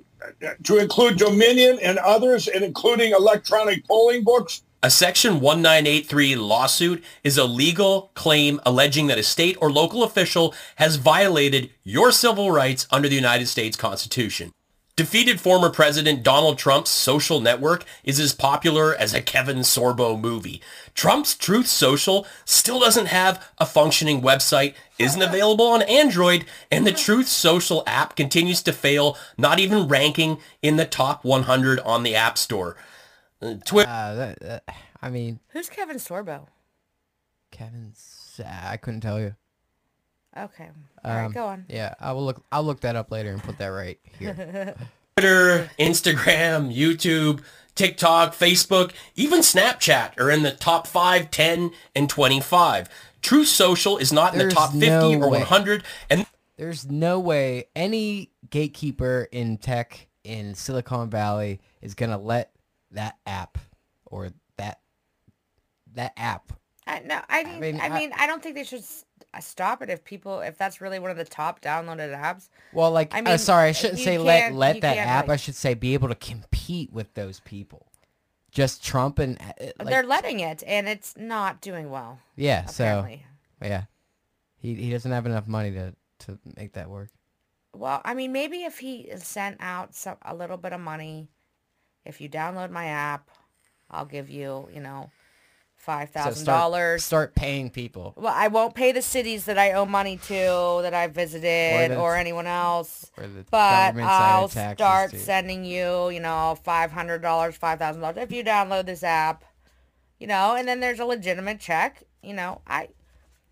to 0.64 0.78
include 0.78 1.18
Dominion 1.18 1.78
and 1.84 1.98
others, 1.98 2.48
and 2.48 2.64
including 2.64 3.12
electronic 3.12 3.86
polling 3.86 4.24
books. 4.24 4.64
A 4.82 4.90
Section 4.90 5.42
1983 5.42 6.38
lawsuit 6.38 7.04
is 7.26 7.38
a 7.38 7.44
legal 7.44 8.12
claim 8.14 8.62
alleging 8.66 9.08
that 9.08 9.18
a 9.18 9.24
state 9.24 9.58
or 9.60 9.70
local 9.70 10.04
official 10.04 10.56
has 10.78 10.96
violated 10.96 11.70
your 11.84 12.14
civil 12.14 12.50
rights 12.50 12.88
under 12.92 13.10
the 13.10 13.16
United 13.16 13.48
States 13.48 13.76
Constitution. 13.76 14.54
Defeated 14.96 15.42
former 15.42 15.72
President 15.72 16.22
Donald 16.22 16.60
Trump's 16.60 16.92
social 16.92 17.40
network 17.40 17.84
is 18.04 18.20
as 18.20 18.36
popular 18.36 18.94
as 18.94 19.12
a 19.12 19.24
Kevin 19.24 19.60
Sorbo 19.60 20.20
movie. 20.20 20.62
Trump's 20.94 21.36
Truth 21.36 21.66
Social 21.66 22.28
still 22.46 22.80
doesn't 22.80 23.08
have 23.08 23.44
a 23.58 23.66
functioning 23.66 24.22
website, 24.22 24.76
isn't 25.00 25.22
available 25.24 25.66
on 25.66 25.82
Android, 25.82 26.46
and 26.70 26.86
the 26.86 26.92
Truth 26.92 27.28
Social 27.28 27.82
app 27.88 28.16
continues 28.16 28.62
to 28.62 28.72
fail, 28.72 29.18
not 29.36 29.58
even 29.60 29.88
ranking 29.88 30.38
in 30.62 30.76
the 30.76 30.86
top 30.86 31.26
100 31.26 31.80
on 31.80 32.04
the 32.04 32.14
App 32.14 32.38
Store. 32.38 32.78
Uh, 33.42 33.56
Twitter. 33.66 33.90
Uh, 33.90 34.14
that, 34.14 34.40
that, 34.42 34.64
I 35.02 35.10
mean, 35.10 35.40
Who's 35.50 35.70
Kevin 35.70 35.98
Sorbo? 35.98 36.46
Kevin's. 37.50 38.40
I 38.46 38.78
couldn't 38.78 39.02
tell 39.02 39.20
you. 39.20 39.36
Okay. 40.38 40.70
All 41.06 41.12
right, 41.16 41.26
Um, 41.26 41.32
go 41.32 41.46
on. 41.46 41.66
Yeah, 41.70 41.94
I 42.00 42.12
will 42.14 42.26
look. 42.26 42.44
I'll 42.52 42.64
look 42.64 42.82
that 42.82 42.96
up 42.96 43.12
later 43.12 43.32
and 43.32 43.42
put 43.44 43.58
that 43.60 43.68
right 43.68 44.00
here. 44.18 44.76
Twitter, 45.18 45.70
Instagram, 45.80 46.76
YouTube, 46.76 47.42
TikTok, 47.76 48.34
Facebook, 48.34 48.94
even 49.16 49.40
Snapchat 49.42 50.20
are 50.20 50.32
in 50.32 50.42
the 50.42 50.52
top 50.52 50.88
5, 50.88 51.30
10, 51.30 51.72
and 51.96 52.10
25. 52.10 52.90
Truth 53.22 53.48
Social 53.48 53.98
is 53.98 54.12
not 54.12 54.34
in 54.34 54.40
the 54.48 54.54
top 54.54 54.72
50 54.72 54.88
no 54.88 55.14
or 55.22 55.30
way. 55.30 55.40
100, 55.40 55.84
and 56.10 56.26
There's 56.58 56.90
no 56.90 57.20
way 57.20 57.66
any 57.76 58.32
gatekeeper 58.50 59.28
in 59.32 59.58
tech 59.58 60.08
in 60.24 60.56
Silicon 60.56 61.10
Valley 61.12 61.62
is 61.82 61.94
gonna 61.94 62.18
let 62.18 62.52
that 62.92 63.18
app 63.28 63.58
or 64.06 64.30
that 64.58 64.80
that 65.94 66.14
app. 66.18 66.54
I, 66.86 67.00
no, 67.00 67.22
I 67.30 67.44
mean, 67.44 67.60
mean, 67.60 67.80
I 67.82 67.86
I- 67.86 67.90
mean, 68.00 68.12
I 68.18 68.28
don't 68.28 68.42
think 68.44 68.56
they 68.56 68.64
should 68.64 68.80
s- 68.80 69.06
uh, 69.13 69.13
stop 69.40 69.82
it 69.82 69.90
if 69.90 70.04
people, 70.04 70.42
if 70.42 70.58
that's 70.58 70.82
really 70.82 71.00
one 71.00 71.12
of 71.12 71.18
the 71.18 71.26
top 71.26 71.62
downloaded 71.62 72.16
apps. 72.18 72.50
Well, 72.72 72.92
like, 72.92 73.14
I 73.14 73.20
uh, 73.20 73.24
mean, 73.24 73.38
sorry, 73.38 73.70
I 73.70 73.72
shouldn't 73.72 74.00
say 74.00 74.18
let 74.18 74.54
let 74.54 74.82
that 74.82 74.98
app. 74.98 75.30
I 75.30 75.36
should 75.36 75.56
say 75.56 75.74
be 75.74 75.94
able 75.94 76.10
to 76.10 76.16
compete 76.16 76.92
with 76.94 77.14
those 77.14 77.40
people. 77.42 77.88
Just 78.52 78.84
Trump 78.84 79.18
and 79.18 79.42
uh, 79.42 79.66
like, 79.80 79.88
They're 79.88 80.04
letting 80.04 80.40
it, 80.40 80.64
and 80.68 80.88
it's 80.88 81.18
not 81.18 81.62
doing 81.62 81.90
well. 81.90 82.20
yeah. 82.36 82.66
So 82.66 83.08
yeah, 83.62 83.84
he 84.60 84.76
he 84.76 84.92
doesn't 84.92 85.12
have 85.12 85.26
enough 85.26 85.48
money 85.48 85.72
to 85.72 85.96
to 86.20 86.40
make 86.56 86.74
that 86.74 86.90
work. 86.90 87.10
Well, 87.76 88.02
I 88.06 88.14
mean, 88.14 88.32
maybe 88.32 88.64
if 88.64 88.78
he 88.78 89.10
sent 89.16 89.58
out 89.60 89.96
some 89.96 90.18
a 90.22 90.36
little 90.36 90.58
bit 90.58 90.74
of 90.74 90.80
money, 90.80 91.30
if 92.06 92.22
you 92.22 92.30
download 92.30 92.70
my 92.70 92.86
app, 92.86 93.30
I'll 93.90 94.06
give 94.06 94.30
you, 94.30 94.70
you 94.74 94.80
know, 94.80 95.10
five 95.84 96.10
So 96.10 96.20
thousand 96.20 96.44
start- 96.46 96.60
dollars. 96.60 97.04
Start 97.04 97.36
paying 97.36 97.70
people. 97.70 98.14
Well, 98.16 98.34
I 98.36 98.48
won't 98.48 98.74
pay 98.74 98.92
the 98.92 99.02
cities 99.02 99.46
that 99.46 99.58
I 99.58 99.74
owe 99.74 99.86
money 99.86 100.18
to 100.18 100.80
that 100.82 100.94
I 100.94 101.08
visited 101.08 101.92
the- 101.92 101.98
or, 102.00 102.16
anyone 102.16 102.48
else. 102.48 103.12
Or 103.18 103.26
But 103.52 103.96
I'll 103.98 104.48
start 104.48 105.12
too. 105.12 105.18
sending 105.20 105.66
you, 105.66 106.10
you 106.10 106.20
know, 106.20 106.58
five 106.64 106.92
hundred 106.92 107.22
dollars, 107.22 107.56
five 107.58 107.80
thousand 107.80 108.02
dollars 108.02 108.18
if 108.18 108.32
you 108.32 108.44
download 108.44 108.86
this 108.86 109.04
app. 109.04 109.44
You 110.20 110.28
know, 110.28 110.56
and 110.56 110.66
then 110.68 110.80
there's 110.80 111.00
a 111.00 111.06
legitimate 111.06 111.60
check. 111.60 112.04
You 112.22 112.34
know, 112.34 112.62
I 112.66 112.88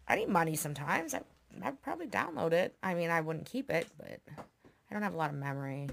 I 0.08 0.16
need 0.16 0.30
money 0.30 0.56
sometimes. 0.56 1.14
I 1.14 1.22
I'd 1.64 1.82
probably 1.82 2.08
download 2.08 2.54
it. 2.54 2.76
I 2.82 2.94
mean, 2.94 3.10
I 3.10 3.20
wouldn't 3.20 3.46
keep 3.46 3.70
it, 3.70 3.88
but 3.98 4.20
I 4.38 4.94
don't 4.94 5.02
have 5.04 5.14
a 5.14 5.18
lot 5.18 5.30
of 5.32 5.36
memory. 5.36 5.90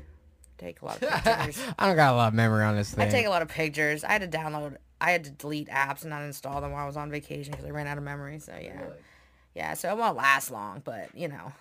Take 0.56 0.82
a 0.82 0.84
lot 0.84 1.02
of 1.02 1.08
pictures. 1.24 1.60
I 1.78 1.86
don't 1.86 1.96
got 1.96 2.12
a 2.12 2.16
lot 2.16 2.28
of 2.28 2.34
memory 2.34 2.64
on 2.64 2.76
this 2.76 2.92
thing. 2.92 3.06
I 3.06 3.10
take 3.10 3.26
a 3.26 3.30
lot 3.30 3.42
of 3.42 3.48
pictures. 3.48 4.04
I 4.04 4.12
had 4.12 4.30
to 4.30 4.38
download. 4.38 4.76
I 5.00 5.10
had 5.10 5.24
to 5.24 5.30
delete 5.30 5.68
apps 5.68 6.04
and 6.04 6.12
uninstall 6.12 6.60
them 6.60 6.72
while 6.72 6.84
I 6.84 6.86
was 6.86 6.96
on 6.96 7.10
vacation 7.10 7.52
because 7.52 7.66
I 7.66 7.70
ran 7.70 7.86
out 7.86 7.98
of 7.98 8.04
memory. 8.04 8.38
So 8.38 8.52
yeah, 8.60 8.82
yeah. 9.54 9.74
So 9.74 9.90
it 9.90 9.96
won't 9.96 10.16
last 10.16 10.50
long, 10.50 10.82
but 10.84 11.14
you 11.14 11.28
know, 11.28 11.52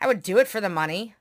I 0.00 0.06
would 0.06 0.22
do 0.22 0.38
it 0.38 0.48
for 0.48 0.60
the 0.60 0.68
money. 0.68 1.14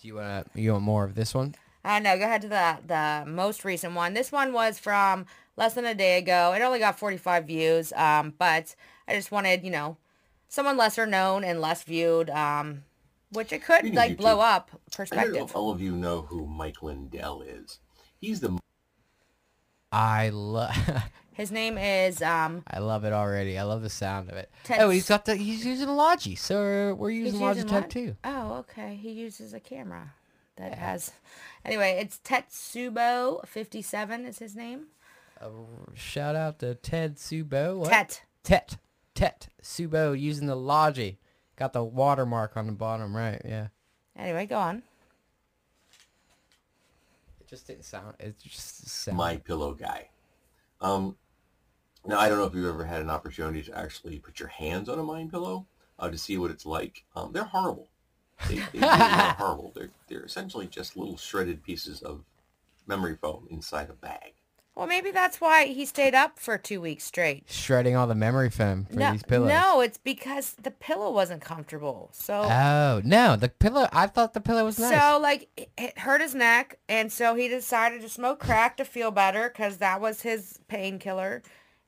Do 0.00 0.08
you 0.08 0.16
want 0.16 0.48
you 0.54 0.72
want 0.72 0.84
more 0.84 1.04
of 1.04 1.14
this 1.14 1.34
one? 1.34 1.54
Uh, 1.84 1.98
know. 1.98 2.16
go 2.16 2.24
ahead 2.24 2.42
to 2.42 2.48
the 2.48 2.78
the 2.86 3.24
most 3.30 3.64
recent 3.64 3.94
one. 3.94 4.14
This 4.14 4.30
one 4.30 4.52
was 4.52 4.78
from 4.78 5.26
less 5.56 5.74
than 5.74 5.84
a 5.84 5.94
day 5.94 6.18
ago. 6.18 6.52
It 6.54 6.62
only 6.62 6.78
got 6.78 6.98
45 6.98 7.46
views, 7.46 7.92
um, 7.94 8.34
but 8.38 8.74
I 9.06 9.14
just 9.14 9.30
wanted, 9.30 9.64
you 9.64 9.70
know, 9.70 9.96
someone 10.48 10.76
lesser 10.76 11.06
known 11.06 11.44
and 11.44 11.60
less 11.60 11.82
viewed, 11.82 12.30
um, 12.30 12.84
which 13.30 13.52
it 13.52 13.64
could 13.64 13.80
Speaking 13.80 13.90
of 13.92 13.96
like 13.96 14.16
blow 14.16 14.38
YouTube, 14.38 14.54
up 14.54 14.70
I 14.72 14.76
don't 14.76 14.80
know 14.80 14.96
perspective. 14.96 15.42
if 15.42 15.56
all 15.56 15.70
of 15.70 15.80
you 15.80 15.92
know 15.92 16.22
who 16.22 16.46
Mike 16.46 16.82
Lindell 16.82 17.42
is. 17.42 17.78
He's 18.18 18.40
the 18.40 18.58
I 19.94 20.30
love 20.30 20.76
His 21.34 21.50
name 21.50 21.78
is 21.78 22.22
um, 22.22 22.62
I 22.66 22.78
love 22.78 23.04
it 23.04 23.12
already. 23.12 23.58
I 23.58 23.62
love 23.64 23.82
the 23.82 23.90
sound 23.90 24.30
of 24.30 24.36
it. 24.36 24.50
Ted 24.62 24.80
oh, 24.80 24.90
he's 24.90 25.08
got 25.08 25.24
the 25.24 25.34
he's 25.34 25.64
using 25.64 25.88
a 25.88 25.94
Logi, 25.94 26.36
so 26.36 26.94
we're 26.94 27.10
using 27.10 27.40
Logitech 27.40 27.70
what? 27.70 27.90
too. 27.90 28.16
Oh, 28.22 28.54
okay. 28.58 28.98
He 29.00 29.10
uses 29.10 29.52
a 29.52 29.60
camera 29.60 30.14
that 30.56 30.78
has. 30.78 31.12
Anyway, 31.64 31.98
it's 32.00 32.18
Tetsubo 32.18 33.46
57 33.46 34.24
is 34.26 34.38
his 34.38 34.54
name. 34.54 34.86
Shout 35.94 36.36
out 36.36 36.60
to 36.60 36.74
Ted 36.74 37.16
Subo. 37.16 37.78
What? 37.78 37.88
Tet. 37.88 38.22
Tet. 38.44 38.76
Tet 39.14 39.48
Subo 39.62 40.18
using 40.18 40.46
the 40.46 40.56
Logi. 40.56 41.18
Got 41.56 41.72
the 41.72 41.82
watermark 41.82 42.56
on 42.56 42.66
the 42.66 42.72
bottom 42.72 43.16
right. 43.16 43.40
Yeah. 43.44 43.68
Anyway, 44.16 44.46
go 44.46 44.58
on. 44.58 44.82
It 47.54 47.58
just 47.58 47.66
didn't 47.68 47.84
sound. 47.84 48.16
It 48.18 48.36
just 48.42 48.88
sound. 48.88 49.16
My 49.16 49.36
Pillow 49.36 49.74
guy. 49.74 50.08
Um, 50.80 51.16
now 52.04 52.18
I 52.18 52.28
don't 52.28 52.38
know 52.38 52.46
if 52.46 52.54
you've 52.54 52.66
ever 52.66 52.84
had 52.84 53.00
an 53.00 53.10
opportunity 53.10 53.62
to 53.62 53.78
actually 53.78 54.18
put 54.18 54.40
your 54.40 54.48
hands 54.48 54.88
on 54.88 54.98
a 54.98 55.04
mind 55.04 55.30
pillow 55.30 55.68
uh, 56.00 56.10
to 56.10 56.18
see 56.18 56.36
what 56.36 56.50
it's 56.50 56.66
like. 56.66 57.04
Um, 57.14 57.30
they're 57.32 57.44
horrible. 57.44 57.90
They, 58.48 58.56
they 58.56 58.80
really 58.80 58.88
are 58.88 59.34
horrible. 59.38 59.72
They're 59.72 59.92
they're 60.08 60.24
essentially 60.24 60.66
just 60.66 60.96
little 60.96 61.16
shredded 61.16 61.62
pieces 61.62 62.02
of 62.02 62.24
memory 62.88 63.16
foam 63.20 63.46
inside 63.48 63.88
a 63.88 63.92
bag. 63.92 64.32
Well, 64.76 64.88
maybe 64.88 65.12
that's 65.12 65.40
why 65.40 65.66
he 65.66 65.86
stayed 65.86 66.16
up 66.16 66.38
for 66.40 66.58
two 66.58 66.80
weeks 66.80 67.04
straight. 67.04 67.44
shredding 67.48 67.94
all 67.94 68.08
the 68.08 68.14
memory 68.16 68.50
foam 68.50 68.86
for 68.86 68.96
no, 68.98 69.12
these 69.12 69.22
pillows. 69.22 69.48
no, 69.48 69.80
it's 69.80 69.98
because 69.98 70.54
the 70.54 70.72
pillow 70.72 71.12
wasn't 71.12 71.42
comfortable. 71.42 72.10
So, 72.12 72.42
Oh 72.42 73.00
no, 73.04 73.36
the 73.36 73.48
pillow. 73.48 73.88
I 73.92 74.08
thought 74.08 74.34
the 74.34 74.40
pillow 74.40 74.64
was 74.64 74.78
nice. 74.78 74.98
so 75.00 75.18
like 75.20 75.48
it, 75.56 75.70
it 75.78 75.98
hurt 75.98 76.20
his 76.20 76.34
neck, 76.34 76.78
and 76.88 77.12
so 77.12 77.36
he 77.36 77.46
decided 77.48 78.00
to 78.02 78.08
smoke 78.08 78.40
crack 78.40 78.76
to 78.78 78.84
feel 78.84 79.12
better 79.12 79.48
because 79.48 79.76
that 79.76 80.00
was 80.00 80.22
his 80.22 80.58
painkiller, 80.66 81.42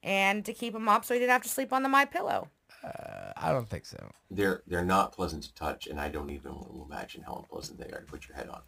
and 0.05 0.45
to 0.45 0.53
keep 0.53 0.75
him 0.75 0.89
up 0.89 1.05
so 1.05 1.15
he 1.15 1.19
didn't 1.21 1.33
have 1.33 1.43
to 1.43 1.49
sleep 1.49 1.73
on 1.73 1.83
the 1.83 1.89
my 1.89 2.05
pillow. 2.05 2.49
Uh, 2.85 3.33
I 3.37 3.51
don't 3.51 3.69
think 3.69 3.85
so. 3.85 4.11
They're 4.31 4.63
they're 4.69 4.85
not 4.85 5.13
pleasant 5.13 5.43
to 5.43 5.55
touch, 5.55 5.89
and 5.89 5.99
I 6.01 6.09
don't 6.09 6.31
even 6.31 6.55
want 6.55 6.73
to 6.73 6.85
imagine 6.89 7.23
how 7.23 7.35
unpleasant 7.35 7.81
they 7.81 7.87
are 7.87 8.01
to 8.01 8.07
put 8.07 8.29
your 8.29 8.37
head 8.37 8.49
on. 8.49 8.61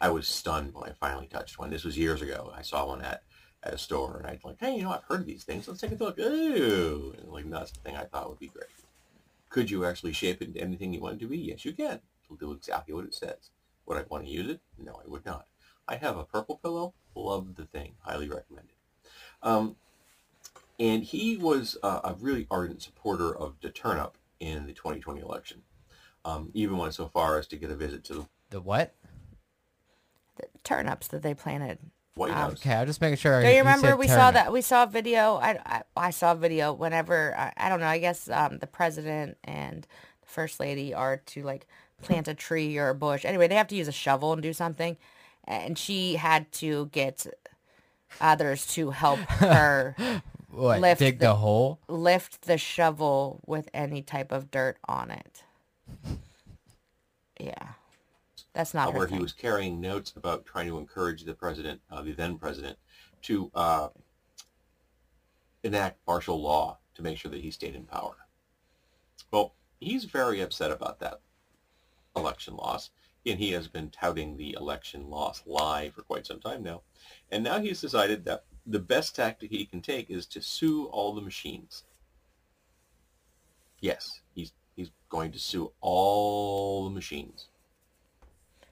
I 0.00 0.08
was 0.08 0.26
stunned 0.26 0.72
when 0.74 0.88
I 0.88 0.92
finally 0.94 1.26
touched 1.26 1.58
one. 1.58 1.70
This 1.70 1.84
was 1.84 1.96
years 1.98 2.22
ago. 2.22 2.52
I 2.56 2.62
saw 2.62 2.86
one 2.86 3.02
at, 3.02 3.22
at 3.64 3.74
a 3.74 3.78
store, 3.78 4.18
and 4.18 4.26
I'd 4.26 4.44
like, 4.44 4.58
hey, 4.60 4.76
you 4.76 4.82
know, 4.82 4.92
I've 4.92 5.04
heard 5.04 5.20
of 5.20 5.26
these 5.26 5.44
things. 5.44 5.66
Let's 5.66 5.80
take 5.80 5.92
a 5.92 5.94
look. 5.94 6.18
Ooh, 6.18 7.14
and 7.18 7.30
like 7.30 7.50
that's 7.50 7.72
the 7.72 7.80
thing 7.80 7.96
I 7.96 8.04
thought 8.04 8.28
would 8.28 8.38
be 8.38 8.48
great. 8.48 8.68
Could 9.48 9.70
you 9.70 9.84
actually 9.84 10.12
shape 10.12 10.42
it 10.42 10.48
into 10.48 10.60
anything 10.60 10.92
you 10.92 11.00
want 11.00 11.16
it 11.16 11.20
to 11.20 11.28
be? 11.28 11.38
Yes, 11.38 11.64
you 11.64 11.72
can. 11.72 12.00
It'll 12.24 12.36
do 12.36 12.52
exactly 12.52 12.94
what 12.94 13.04
it 13.04 13.14
says. 13.14 13.50
Would 13.86 13.98
I 13.98 14.04
want 14.08 14.24
to 14.24 14.30
use 14.30 14.48
it? 14.48 14.60
No, 14.78 15.00
I 15.04 15.08
would 15.08 15.24
not. 15.24 15.46
I 15.86 15.96
have 15.96 16.16
a 16.16 16.24
purple 16.24 16.56
pillow. 16.62 16.94
Love 17.14 17.54
the 17.54 17.66
thing. 17.66 17.94
Highly 18.00 18.28
recommend 18.28 18.68
it. 18.70 19.08
Um, 19.42 19.76
and 20.78 21.04
he 21.04 21.36
was 21.36 21.76
uh, 21.82 22.00
a 22.04 22.14
really 22.14 22.46
ardent 22.50 22.82
supporter 22.82 23.34
of 23.36 23.54
the 23.60 23.70
turnip 23.70 24.16
in 24.40 24.66
the 24.66 24.72
2020 24.72 25.20
election. 25.20 25.62
Um, 26.24 26.50
even 26.54 26.78
went 26.78 26.94
so 26.94 27.08
far 27.08 27.38
as 27.38 27.46
to 27.48 27.56
get 27.56 27.70
a 27.70 27.76
visit 27.76 28.02
to 28.04 28.14
the 28.14 28.26
The 28.50 28.60
what? 28.60 28.94
The 30.36 30.46
turnips 30.64 31.06
that 31.08 31.22
they 31.22 31.34
planted. 31.34 31.78
White 32.14 32.32
House. 32.32 32.52
Okay, 32.54 32.74
I'm 32.74 32.86
just 32.86 33.00
making 33.00 33.16
sure. 33.16 33.40
Do 33.40 33.46
you 33.48 33.54
he 33.54 33.58
remember 33.58 33.96
we 33.96 34.06
saw 34.08 34.30
that 34.30 34.52
we 34.52 34.60
saw 34.62 34.84
a 34.84 34.86
video? 34.86 35.34
I, 35.36 35.58
I 35.66 35.82
I 35.96 36.10
saw 36.10 36.32
a 36.32 36.36
video 36.36 36.72
whenever 36.72 37.34
I, 37.36 37.52
I 37.56 37.68
don't 37.68 37.80
know. 37.80 37.86
I 37.86 37.98
guess 37.98 38.28
um, 38.30 38.58
the 38.58 38.66
president 38.66 39.36
and 39.44 39.82
the 40.22 40.26
first 40.28 40.60
lady 40.60 40.94
are 40.94 41.16
to 41.26 41.42
like 41.42 41.66
plant 42.02 42.28
a 42.28 42.34
tree 42.34 42.78
or 42.78 42.90
a 42.90 42.94
bush. 42.94 43.24
Anyway, 43.24 43.48
they 43.48 43.54
have 43.56 43.68
to 43.68 43.76
use 43.76 43.88
a 43.88 43.92
shovel 43.92 44.32
and 44.32 44.42
do 44.42 44.52
something, 44.52 44.96
and 45.44 45.76
she 45.76 46.14
had 46.16 46.50
to 46.52 46.86
get 46.92 47.26
others 48.20 48.66
to 48.68 48.90
help 48.90 49.18
her 49.20 49.96
What? 50.50 50.80
lift 50.80 51.00
dig 51.00 51.18
the- 51.18 51.26
the 51.26 51.34
hole? 51.34 51.80
lift 51.88 52.42
the 52.42 52.58
shovel 52.58 53.40
with 53.44 53.68
any 53.74 54.02
type 54.02 54.30
of 54.30 54.52
dirt 54.52 54.76
on 54.86 55.10
it. 55.10 55.42
Yeah, 57.40 57.70
that's 58.54 58.74
uh, 58.74 58.78
not 58.78 58.92
her 58.92 58.98
where 58.98 59.06
he 59.06 59.18
was 59.18 59.32
carrying 59.32 59.80
notes 59.80 60.12
about 60.16 60.46
trying 60.46 60.68
to 60.68 60.78
encourage 60.78 61.24
the 61.24 61.34
president, 61.34 61.80
uh, 61.90 62.02
the 62.02 62.12
then 62.12 62.38
president, 62.38 62.78
to 63.22 63.50
uh, 63.54 63.88
enact 65.62 65.98
martial 66.06 66.40
law 66.40 66.78
to 66.94 67.02
make 67.02 67.18
sure 67.18 67.30
that 67.30 67.40
he 67.40 67.50
stayed 67.50 67.74
in 67.74 67.84
power. 67.84 68.16
Well, 69.30 69.54
he's 69.80 70.04
very 70.04 70.40
upset 70.40 70.70
about 70.70 71.00
that 71.00 71.20
election 72.16 72.54
loss, 72.56 72.90
and 73.26 73.38
he 73.38 73.50
has 73.52 73.66
been 73.66 73.90
touting 73.90 74.36
the 74.36 74.56
election 74.58 75.10
loss 75.10 75.42
lie 75.46 75.90
for 75.90 76.02
quite 76.02 76.26
some 76.26 76.40
time 76.40 76.62
now. 76.62 76.82
And 77.30 77.42
now 77.42 77.58
he's 77.58 77.80
decided 77.80 78.24
that 78.24 78.44
the 78.66 78.78
best 78.78 79.16
tactic 79.16 79.50
he 79.50 79.66
can 79.66 79.82
take 79.82 80.10
is 80.10 80.26
to 80.26 80.40
sue 80.40 80.86
all 80.86 81.14
the 81.14 81.20
machines. 81.20 81.84
Yes, 83.80 84.20
he's 84.34 84.52
he's 84.76 84.90
going 85.08 85.32
to 85.32 85.38
sue 85.38 85.72
all 85.80 86.84
the 86.84 86.94
machines. 86.94 87.48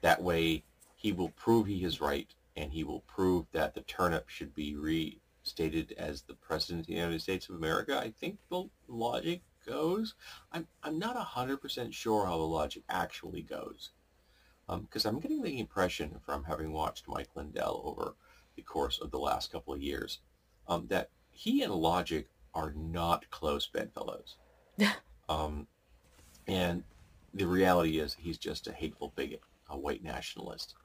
That 0.03 0.21
way, 0.21 0.65
he 0.95 1.13
will 1.13 1.29
prove 1.29 1.65
he 1.65 1.85
is 1.85 2.01
right, 2.01 2.27
and 2.57 2.73
he 2.73 2.83
will 2.83 2.99
prove 3.01 3.45
that 3.53 3.73
the 3.73 3.81
turnip 3.81 4.27
should 4.27 4.53
be 4.53 4.75
restated 4.75 5.93
as 5.97 6.21
the 6.23 6.33
President 6.33 6.81
of 6.81 6.87
the 6.87 6.93
United 6.93 7.21
States 7.21 7.47
of 7.47 7.55
America. 7.55 7.97
I 7.97 8.11
think 8.11 8.37
the 8.49 8.65
logic 8.89 9.41
goes. 9.65 10.15
I'm, 10.51 10.67
I'm 10.83 10.99
not 10.99 11.15
100% 11.15 11.93
sure 11.93 12.25
how 12.25 12.37
the 12.37 12.43
logic 12.43 12.83
actually 12.89 13.43
goes. 13.43 13.91
Because 14.67 15.05
I'm 15.05 15.21
getting 15.21 15.41
the 15.41 15.57
impression 15.57 16.19
from 16.25 16.43
having 16.43 16.73
watched 16.73 17.07
Mike 17.07 17.29
Lindell 17.35 17.81
over 17.85 18.15
the 18.57 18.61
course 18.61 18.99
of 18.99 19.09
the 19.09 19.19
last 19.19 19.53
couple 19.53 19.73
of 19.73 19.81
years 19.81 20.19
um, 20.67 20.87
that 20.87 21.11
he 21.31 21.63
and 21.63 21.73
logic 21.73 22.27
are 22.53 22.73
not 22.75 23.29
close 23.29 23.67
bedfellows. 23.67 24.35
um, 25.29 25.67
and 26.45 26.83
the 27.33 27.45
reality 27.45 27.99
is 27.99 28.17
he's 28.19 28.37
just 28.37 28.67
a 28.67 28.73
hateful 28.73 29.13
bigot, 29.15 29.41
a 29.73 29.77
white 29.77 30.03
nationalist. 30.03 30.75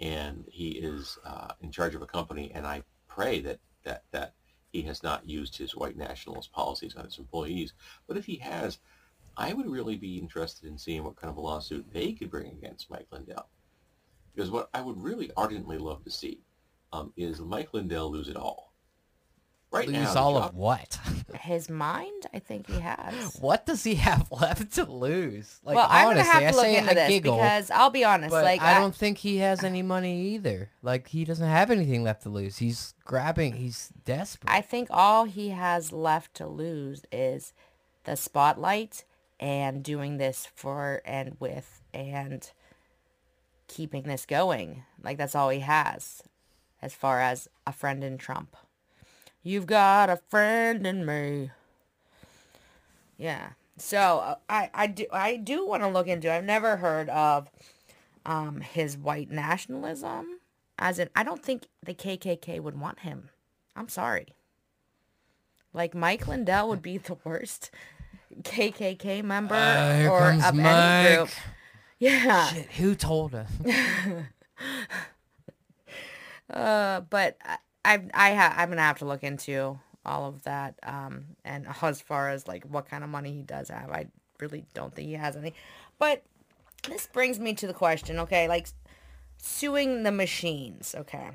And 0.00 0.44
he 0.48 0.70
is 0.70 1.18
uh, 1.24 1.52
in 1.60 1.70
charge 1.70 1.94
of 1.94 2.02
a 2.02 2.06
company, 2.06 2.50
and 2.54 2.66
I 2.66 2.82
pray 3.08 3.40
that, 3.40 3.60
that, 3.84 4.02
that 4.10 4.34
he 4.72 4.82
has 4.82 5.02
not 5.02 5.28
used 5.28 5.56
his 5.56 5.76
white 5.76 5.96
nationalist 5.96 6.52
policies 6.52 6.96
on 6.96 7.04
his 7.04 7.18
employees. 7.18 7.74
But 8.08 8.16
if 8.16 8.26
he 8.26 8.36
has, 8.38 8.80
I 9.36 9.52
would 9.52 9.70
really 9.70 9.96
be 9.96 10.18
interested 10.18 10.68
in 10.68 10.78
seeing 10.78 11.04
what 11.04 11.16
kind 11.16 11.30
of 11.30 11.36
a 11.36 11.40
lawsuit 11.40 11.86
they 11.92 12.12
could 12.12 12.30
bring 12.30 12.48
against 12.48 12.90
Mike 12.90 13.06
Lindell. 13.12 13.48
Because 14.34 14.50
what 14.50 14.68
I 14.74 14.80
would 14.80 15.00
really 15.00 15.30
ardently 15.36 15.78
love 15.78 16.02
to 16.04 16.10
see 16.10 16.40
um, 16.92 17.12
is 17.16 17.40
Mike 17.40 17.72
Lindell 17.72 18.10
lose 18.10 18.28
it 18.28 18.36
all. 18.36 18.73
Right 19.74 19.88
Lose 19.88 20.14
the 20.14 20.20
all 20.20 20.36
of 20.36 20.54
what? 20.54 21.00
His 21.40 21.68
mind, 21.68 22.26
I 22.32 22.38
think 22.38 22.68
he 22.68 22.78
has. 22.78 23.36
what 23.40 23.66
does 23.66 23.82
he 23.82 23.96
have 23.96 24.30
left 24.32 24.72
to 24.74 24.84
lose? 24.84 25.60
Like 25.64 25.76
well, 25.76 25.88
I'm 25.90 26.08
honestly, 26.08 26.32
gonna 26.32 26.32
have 26.32 26.40
to 26.40 26.46
I 26.46 26.50
look 26.52 26.64
say 26.64 26.76
into 26.76 26.90
I 26.90 26.94
this 26.94 27.08
giggle, 27.08 27.36
because 27.36 27.70
I'll 27.70 27.90
be 27.90 28.04
honest, 28.04 28.30
but 28.30 28.44
like 28.44 28.62
I 28.62 28.78
don't 28.78 28.94
think 28.94 29.18
he 29.18 29.38
has 29.38 29.64
any 29.64 29.82
money 29.82 30.34
either. 30.34 30.70
Like 30.82 31.08
he 31.08 31.24
doesn't 31.24 31.46
have 31.46 31.70
anything 31.70 32.04
left 32.04 32.22
to 32.22 32.28
lose. 32.28 32.58
He's 32.58 32.94
grabbing. 33.04 33.54
He's 33.54 33.90
desperate. 34.04 34.50
I 34.50 34.60
think 34.60 34.88
all 34.90 35.24
he 35.24 35.50
has 35.50 35.92
left 35.92 36.34
to 36.34 36.46
lose 36.46 37.02
is 37.10 37.52
the 38.04 38.16
spotlight 38.16 39.04
and 39.40 39.82
doing 39.82 40.18
this 40.18 40.48
for 40.54 41.02
and 41.04 41.36
with 41.40 41.82
and 41.92 42.50
keeping 43.66 44.04
this 44.04 44.24
going. 44.24 44.84
Like 45.02 45.18
that's 45.18 45.34
all 45.34 45.50
he 45.50 45.60
has 45.60 46.22
as 46.80 46.94
far 46.94 47.20
as 47.20 47.48
a 47.66 47.72
friend 47.72 48.04
in 48.04 48.18
Trump. 48.18 48.56
You've 49.44 49.66
got 49.66 50.08
a 50.10 50.16
friend 50.16 50.84
in 50.86 51.04
me. 51.06 51.50
Yeah. 53.18 53.50
So 53.76 53.98
uh, 54.24 54.34
I 54.48 54.70
I 54.74 54.86
do 54.88 55.06
I 55.12 55.36
do 55.36 55.66
want 55.66 55.82
to 55.82 55.88
look 55.88 56.06
into. 56.08 56.32
I've 56.32 56.44
never 56.44 56.76
heard 56.78 57.08
of 57.10 57.50
um 58.24 58.60
his 58.62 58.96
white 58.96 59.30
nationalism. 59.30 60.40
As 60.78 60.98
in, 60.98 61.08
I 61.14 61.22
don't 61.22 61.42
think 61.44 61.66
the 61.84 61.94
KKK 61.94 62.58
would 62.60 62.80
want 62.80 63.00
him. 63.00 63.28
I'm 63.76 63.88
sorry. 63.88 64.28
Like 65.72 65.94
Mike 65.94 66.26
Lindell 66.26 66.68
would 66.68 66.82
be 66.82 66.98
the 66.98 67.16
worst 67.24 67.70
KKK 68.42 69.22
member 69.22 69.54
Uh, 69.54 70.08
or 70.08 70.30
of 70.32 70.54
Mike. 70.54 70.66
any 70.66 71.16
group. 71.16 71.28
Yeah. 71.98 72.46
Shit, 72.48 72.70
who 72.72 72.94
told 72.94 73.34
us? 73.34 73.50
Uh, 76.52 77.00
but 77.00 77.36
I, 77.84 78.02
I, 78.14 78.34
ha- 78.34 78.54
I'm 78.56 78.68
gonna 78.70 78.82
have 78.82 78.98
to 78.98 79.04
look 79.04 79.22
into 79.22 79.78
all 80.04 80.26
of 80.26 80.42
that. 80.44 80.74
Um, 80.82 81.24
and 81.44 81.66
as 81.82 82.00
far 82.00 82.30
as 82.30 82.48
like 82.48 82.64
what 82.64 82.88
kind 82.88 83.04
of 83.04 83.10
money 83.10 83.32
he 83.32 83.42
does 83.42 83.68
have, 83.68 83.90
I 83.90 84.06
really 84.40 84.64
don't 84.74 84.94
think 84.94 85.08
he 85.08 85.14
has 85.14 85.36
any. 85.36 85.54
But 85.98 86.22
this 86.88 87.06
brings 87.06 87.38
me 87.38 87.54
to 87.54 87.66
the 87.66 87.74
question. 87.74 88.18
Okay, 88.20 88.48
like 88.48 88.68
suing 89.38 90.02
the 90.02 90.12
machines. 90.12 90.94
Okay. 90.96 91.30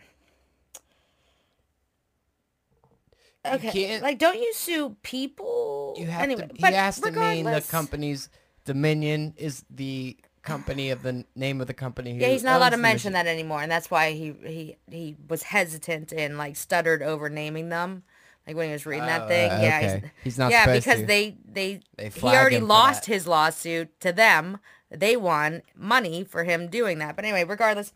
Okay. 3.45 4.01
Like, 4.01 4.19
don't 4.19 4.37
you 4.37 4.53
sue 4.53 4.97
people? 5.01 5.95
You 5.97 6.07
have 6.07 6.23
anyway, 6.23 6.47
to. 6.47 6.55
He 6.55 6.73
has 6.73 6.99
to 6.99 7.11
mean 7.11 7.45
the 7.45 7.61
company's 7.61 8.29
Dominion 8.65 9.33
is 9.37 9.63
the 9.69 10.17
company 10.49 10.89
of 10.89 11.03
the 11.03 11.25
name 11.35 11.61
of 11.61 11.67
the 11.67 11.73
company. 11.73 12.17
Yeah, 12.19 12.27
he's 12.29 12.43
not 12.43 12.57
allowed 12.57 12.69
to 12.71 12.77
mention 12.77 13.13
that 13.13 13.27
anymore, 13.27 13.61
and 13.61 13.71
that's 13.71 13.89
why 13.89 14.11
he 14.11 14.33
he 14.45 14.77
he 14.89 15.15
was 15.27 15.43
hesitant 15.43 16.11
and 16.11 16.37
like 16.37 16.55
stuttered 16.55 17.01
over 17.01 17.29
naming 17.29 17.69
them. 17.69 18.03
Like 18.47 18.55
when 18.55 18.67
he 18.67 18.73
was 18.73 18.85
reading 18.85 19.05
that 19.05 19.23
Oh, 19.23 19.27
thing, 19.27 19.51
uh, 19.51 19.59
yeah, 19.61 19.77
okay. 19.77 20.11
He's 20.23 20.39
not 20.39 20.51
yeah, 20.51 20.73
because 20.73 21.01
to. 21.01 21.05
they 21.05 21.37
they, 21.45 21.81
They 21.97 22.09
he 22.09 22.27
already 22.27 22.59
lost 22.59 23.05
that. 23.05 23.13
his 23.13 23.27
lawsuit 23.27 23.99
to 24.01 24.11
them. 24.11 24.57
They 24.89 25.15
won 25.15 25.61
money 25.75 26.23
for 26.23 26.43
him 26.43 26.67
doing 26.67 26.97
that. 26.97 27.15
But 27.15 27.25
anyway, 27.25 27.43
regardless, 27.43 27.93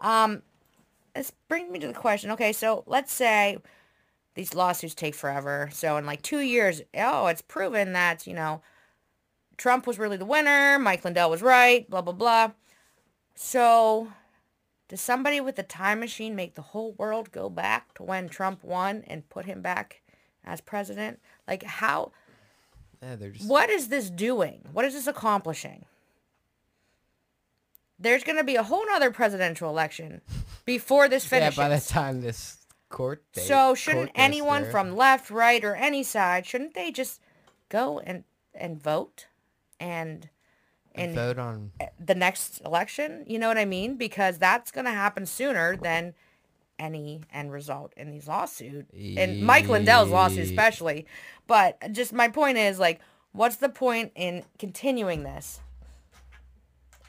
um, 0.00 0.42
this 1.14 1.32
brings 1.48 1.70
me 1.70 1.78
to 1.78 1.86
the 1.86 1.92
question. 1.94 2.30
Okay, 2.32 2.52
so 2.52 2.82
let's 2.86 3.12
say 3.12 3.58
these 4.34 4.52
lawsuits 4.54 4.94
take 4.96 5.14
forever. 5.14 5.70
So 5.72 5.96
in 5.96 6.06
like 6.06 6.22
two 6.22 6.40
years, 6.40 6.82
oh, 6.96 7.28
it's 7.28 7.42
proven 7.42 7.92
that 7.92 8.26
you 8.26 8.34
know 8.34 8.62
Trump 9.56 9.86
was 9.86 9.98
really 9.98 10.16
the 10.16 10.24
winner. 10.24 10.78
Mike 10.78 11.04
Lindell 11.04 11.30
was 11.30 11.42
right. 11.42 11.88
Blah 11.88 12.02
blah 12.02 12.12
blah. 12.12 12.52
So, 13.34 14.08
does 14.88 15.00
somebody 15.00 15.40
with 15.40 15.58
a 15.58 15.62
time 15.62 16.00
machine 16.00 16.36
make 16.36 16.54
the 16.54 16.62
whole 16.62 16.92
world 16.92 17.32
go 17.32 17.48
back 17.48 17.94
to 17.94 18.02
when 18.02 18.28
Trump 18.28 18.62
won 18.62 19.02
and 19.06 19.28
put 19.28 19.44
him 19.46 19.60
back 19.62 20.02
as 20.44 20.60
president? 20.60 21.20
Like 21.48 21.62
how? 21.62 22.12
Yeah, 23.02 23.16
they're 23.16 23.30
just. 23.30 23.48
What 23.48 23.70
is 23.70 23.88
this 23.88 24.10
doing? 24.10 24.66
What 24.72 24.84
is 24.84 24.94
this 24.94 25.06
accomplishing? 25.06 25.84
There's 27.98 28.24
going 28.24 28.38
to 28.38 28.44
be 28.44 28.56
a 28.56 28.62
whole 28.62 28.84
nother 28.86 29.10
presidential 29.10 29.70
election 29.70 30.20
before 30.64 31.08
this 31.08 31.24
finishes. 31.24 31.56
Yeah, 31.58 31.68
by 31.68 31.76
the 31.76 31.80
time 31.84 32.20
this 32.20 32.58
court. 32.88 33.22
Date, 33.32 33.44
So 33.44 33.74
shouldn't 33.74 34.06
court 34.14 34.16
anyone 34.16 34.70
from 34.70 34.96
left, 34.96 35.30
right, 35.30 35.64
or 35.64 35.74
any 35.74 36.02
side 36.02 36.44
shouldn't 36.46 36.74
they 36.74 36.90
just 36.90 37.20
go 37.68 38.00
and 38.00 38.24
and 38.54 38.80
vote 38.82 39.26
and 39.80 40.28
and 40.94 41.14
vote 41.14 41.38
on? 41.38 41.72
the 41.98 42.14
next 42.14 42.60
election? 42.64 43.24
You 43.26 43.38
know 43.38 43.48
what 43.48 43.58
I 43.58 43.64
mean? 43.64 43.96
Because 43.96 44.38
that's 44.38 44.70
going 44.70 44.84
to 44.84 44.92
happen 44.92 45.26
sooner 45.26 45.76
than 45.76 46.14
any 46.78 47.20
end 47.32 47.52
result 47.52 47.92
in 47.96 48.10
these 48.10 48.28
lawsuits. 48.28 48.92
And 49.16 49.42
Mike 49.44 49.68
Lindell's 49.68 50.10
lawsuit 50.10 50.44
especially. 50.44 51.06
But 51.46 51.92
just 51.92 52.12
my 52.12 52.28
point 52.28 52.58
is 52.58 52.78
like 52.78 53.00
what's 53.32 53.56
the 53.56 53.68
point 53.68 54.12
in 54.14 54.44
continuing 54.58 55.24
this 55.24 55.60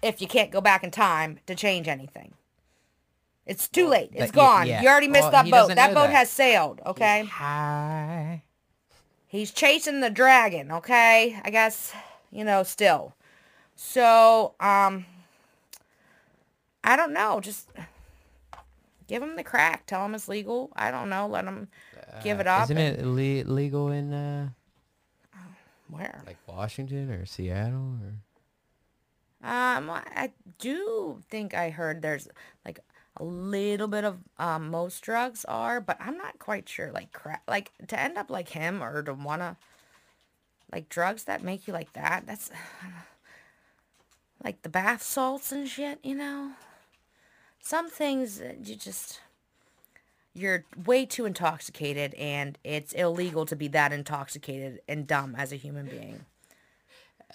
if 0.01 0.21
you 0.21 0.27
can't 0.27 0.51
go 0.51 0.61
back 0.61 0.83
in 0.83 0.91
time 0.91 1.39
to 1.47 1.55
change 1.55 1.87
anything? 1.87 2.33
It's 3.45 3.67
too 3.67 3.87
late. 3.87 4.09
It's 4.13 4.27
yeah, 4.27 4.31
gone. 4.31 4.67
yeah. 4.67 4.81
You 4.81 4.89
already 4.89 5.07
missed 5.07 5.31
Well, 5.31 5.43
that 5.43 5.51
boat. 5.51 5.75
That 5.75 5.93
boat 5.93 6.07
that. 6.07 6.15
has 6.15 6.29
sailed, 6.31 6.81
okay? 6.85 7.25
Hi. 7.25 8.43
He's 9.27 9.51
chasing 9.51 9.99
the 9.99 10.09
dragon, 10.09 10.71
okay? 10.71 11.39
I 11.43 11.49
guess, 11.51 11.93
you 12.35 12.43
know, 12.43 12.63
still. 12.63 13.13
So, 13.75 14.53
um 14.59 15.05
I 16.83 16.95
don't 16.95 17.13
know, 17.13 17.39
just 17.41 17.67
give 19.07 19.23
him 19.23 19.35
the 19.35 19.43
crack. 19.43 19.85
Tell 19.87 20.05
him 20.05 20.13
it's 20.13 20.27
legal. 20.27 20.71
I 20.75 20.91
don't 20.91 21.09
know. 21.09 21.25
Let 21.27 21.45
him 21.45 21.67
give 22.23 22.39
it 22.39 22.47
up. 22.47 22.61
Uh, 22.61 22.63
Isn't 22.65 22.77
and- 22.77 22.97
it 22.97 23.03
ille- 23.05 23.47
legal 23.49 23.89
in 23.91 24.13
uh, 24.13 24.49
where? 25.89 26.21
like 26.25 26.37
Washington 26.47 27.11
or 27.11 27.25
Seattle 27.25 27.97
or? 28.03 28.13
Um, 29.47 29.89
I 29.91 30.31
do 30.57 31.21
think 31.29 31.53
I 31.53 31.69
heard 31.69 32.01
there's 32.01 32.27
like 32.65 32.79
a 33.17 33.23
little 33.23 33.87
bit 33.87 34.03
of 34.03 34.17
um, 34.39 34.69
most 34.71 35.01
drugs 35.01 35.45
are, 35.45 35.79
but 35.79 35.97
I'm 35.99 36.17
not 36.17 36.39
quite 36.39 36.67
sure. 36.67 36.91
Like 36.91 37.11
crack, 37.11 37.43
like 37.47 37.71
to 37.87 37.99
end 37.99 38.17
up 38.17 38.29
like 38.31 38.49
him 38.49 38.81
or 38.83 39.03
to 39.03 39.13
wanna 39.13 39.57
like 40.75 40.89
drugs 40.89 41.23
that 41.23 41.41
make 41.41 41.67
you 41.67 41.73
like 41.73 41.93
that. 41.93 42.23
That's 42.27 42.51
like 44.43 44.61
the 44.61 44.69
bath 44.69 45.01
salts 45.01 45.53
and 45.53 45.69
shit. 45.69 45.99
You 46.03 46.15
know, 46.15 46.51
some 47.61 47.89
things 47.89 48.41
you 48.61 48.75
just 48.75 49.21
you're 50.33 50.65
way 50.85 51.05
too 51.05 51.25
intoxicated, 51.25 52.13
and 52.15 52.57
it's 52.65 52.91
illegal 52.91 53.45
to 53.45 53.55
be 53.55 53.69
that 53.69 53.93
intoxicated 53.93 54.81
and 54.89 55.07
dumb 55.07 55.33
as 55.37 55.53
a 55.53 55.55
human 55.55 55.87
being 55.87 56.25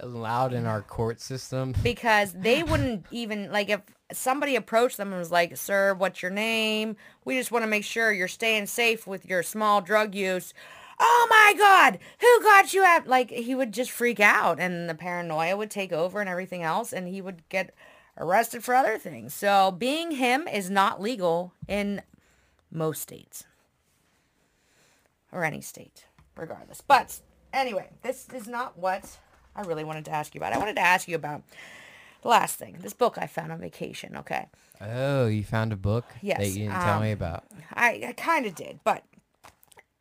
allowed 0.01 0.53
in 0.53 0.67
our 0.67 0.83
court 0.83 1.19
system. 1.21 1.75
because 1.83 2.35
they 2.35 2.63
wouldn't 2.63 3.07
even 3.11 3.51
like 3.51 3.71
if 3.71 3.81
somebody 4.13 4.55
approached 4.55 4.97
them 4.97 5.09
and 5.09 5.19
was 5.19 5.31
like 5.31 5.57
sir 5.57 5.95
what's 5.95 6.23
your 6.23 6.31
name 6.31 6.97
we 7.25 7.37
just 7.37 7.53
want 7.53 7.63
to 7.63 7.69
make 7.69 7.85
sure 7.85 8.11
you're 8.11 8.29
staying 8.29 8.67
safe 8.67 9.07
with 9.07 9.27
your 9.27 9.43
small 9.43 9.81
drug 9.81 10.15
use 10.15 10.55
oh 11.01 11.27
my 11.31 11.55
god 11.59 11.99
who 12.21 12.43
got 12.43 12.73
you 12.75 12.85
at 12.85 13.07
like 13.07 13.31
he 13.31 13.55
would 13.55 13.73
just 13.73 13.91
freak 13.91 14.21
out 14.21 14.61
and 14.61 14.89
the 14.89 14.95
paranoia 14.95 15.57
would 15.57 15.71
take 15.71 15.93
over 15.93 16.21
and 16.21 16.29
everything 16.29 16.63
else 16.63 16.93
and 16.93 17.09
he 17.09 17.21
would 17.21 17.49
get 17.49 17.75
arrested 18.19 18.63
for 18.63 18.75
other 18.75 18.99
things. 18.99 19.33
So 19.33 19.71
being 19.71 20.13
him 20.13 20.47
is 20.47 20.69
not 20.71 21.01
legal 21.01 21.55
in 21.67 22.03
most 22.71 23.01
states. 23.01 23.45
Or 25.33 25.45
any 25.45 25.61
state 25.61 26.05
regardless. 26.37 26.81
But 26.81 27.21
anyway 27.53 27.89
this 28.03 28.29
is 28.33 28.47
not 28.47 28.79
what 28.79 29.19
i 29.57 29.63
really 29.63 29.83
wanted 29.83 30.05
to 30.05 30.13
ask 30.13 30.35
you 30.35 30.39
about. 30.39 30.53
I 30.53 30.59
wanted 30.59 30.77
to 30.77 30.83
ask 30.83 31.09
you 31.09 31.17
about 31.17 31.43
the 32.23 32.29
last 32.29 32.57
thing 32.57 32.77
this 32.81 32.93
book 32.93 33.17
i 33.19 33.27
found 33.27 33.51
on 33.51 33.59
vacation 33.59 34.17
okay? 34.17 34.47
Oh, 34.81 35.27
you 35.27 35.45
found 35.45 35.73
a 35.73 35.77
book 35.77 36.05
that 36.23 36.47
you 36.47 36.65
didn't 36.65 36.81
tell 36.81 37.01
me 37.01 37.13
um, 37.13 37.19
about. 37.19 37.45
I, 37.75 38.03
I 38.09 38.13
kind 38.13 38.47
of 38.47 38.55
did, 38.55 38.81
but 38.83 39.05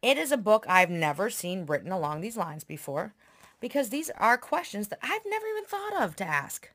it 0.02 0.18
is 0.18 0.32
a 0.32 0.38
book 0.38 0.66
I've 0.68 0.90
never 0.90 1.30
seen 1.30 1.66
written 1.66 1.92
along 1.92 2.22
these 2.22 2.38
lines 2.38 2.64
before 2.64 3.14
because 3.60 3.90
these 3.90 4.10
are 4.12 4.38
questions 4.38 4.88
that 4.88 5.00
I've 5.02 5.26
never 5.26 5.46
even 5.48 5.66
thought 5.66 6.02
of 6.02 6.16
to 6.18 6.24
ask. 6.24 6.70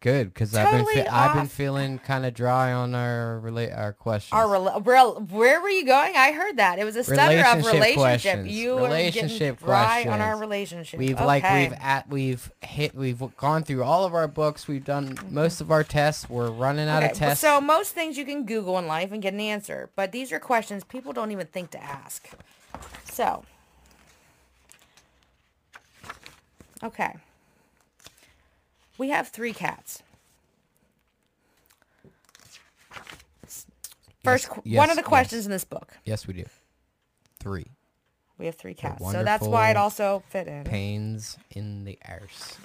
Good, 0.00 0.32
because 0.32 0.54
I've 0.54 0.70
been 0.70 0.86
fe- 0.86 1.08
I've 1.08 1.34
been 1.34 1.48
feeling 1.48 1.98
kind 1.98 2.24
of 2.24 2.32
dry 2.32 2.72
on 2.72 2.94
our 2.94 3.40
relate 3.40 3.72
our 3.72 3.92
questions. 3.92 4.32
Our 4.32 4.46
rela- 4.46 4.86
rel- 4.86 5.14
where 5.28 5.60
were 5.60 5.68
you 5.68 5.84
going? 5.84 6.14
I 6.14 6.30
heard 6.30 6.56
that. 6.58 6.78
It 6.78 6.84
was 6.84 6.94
a 6.94 7.02
stutter 7.02 7.40
of 7.40 7.66
Relationship 7.66 7.94
questions. 7.94 8.48
You 8.48 8.74
were 8.76 8.82
getting 8.82 8.92
Relationship 8.92 9.58
dry 9.58 10.04
on 10.04 10.20
our 10.20 10.36
relationship. 10.36 11.00
We've 11.00 11.16
okay. 11.16 11.24
like 11.24 11.42
we've 11.42 11.78
at 11.80 12.08
we've 12.08 12.52
hit 12.62 12.94
we've 12.94 13.20
gone 13.36 13.64
through 13.64 13.82
all 13.82 14.04
of 14.04 14.14
our 14.14 14.28
books. 14.28 14.68
We've 14.68 14.84
done 14.84 15.16
mm-hmm. 15.16 15.34
most 15.34 15.60
of 15.60 15.72
our 15.72 15.82
tests. 15.82 16.30
We're 16.30 16.50
running 16.50 16.88
out 16.88 17.02
Okay, 17.02 17.10
of 17.10 17.18
tests. 17.18 17.40
So 17.40 17.60
most 17.60 17.92
things 17.92 18.16
you 18.16 18.24
can 18.24 18.46
Google 18.46 18.78
in 18.78 18.86
life 18.86 19.10
and 19.10 19.20
get 19.20 19.34
an 19.34 19.40
answer, 19.40 19.90
but 19.96 20.12
these 20.12 20.30
are 20.30 20.38
questions 20.38 20.84
people 20.84 21.12
don't 21.12 21.32
even 21.32 21.48
think 21.48 21.70
to 21.72 21.82
ask. 21.82 22.28
So, 23.04 23.44
okay, 26.84 27.16
we 28.98 29.08
have 29.10 29.28
three 29.28 29.52
cats. 29.54 30.02
First, 34.24 34.44
Yes, 34.44 34.52
qu- 34.64 34.76
one 34.76 34.90
of 34.90 34.96
the 34.96 35.02
yes. 35.02 35.08
questions 35.08 35.44
in 35.46 35.52
this 35.52 35.64
book. 35.64 35.96
yes, 36.04 36.26
we 36.26 36.34
do. 36.34 36.44
Three 37.40 37.66
We 38.36 38.46
have 38.46 38.56
three 38.56 38.74
cats, 38.74 39.02
so 39.12 39.22
that's 39.24 39.46
why 39.46 39.70
it 39.70 39.76
also 39.76 40.22
fit 40.28 40.48
in. 40.48 40.64
pains 40.64 41.38
in 41.50 41.84
the 41.84 41.98
arse. 42.06 42.56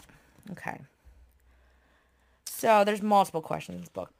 Okay. 0.52 0.80
So 2.46 2.84
there's 2.84 3.02
multiple 3.02 3.42
questions 3.42 3.76
in 3.76 3.82
this 3.82 3.90
book. 3.90 4.12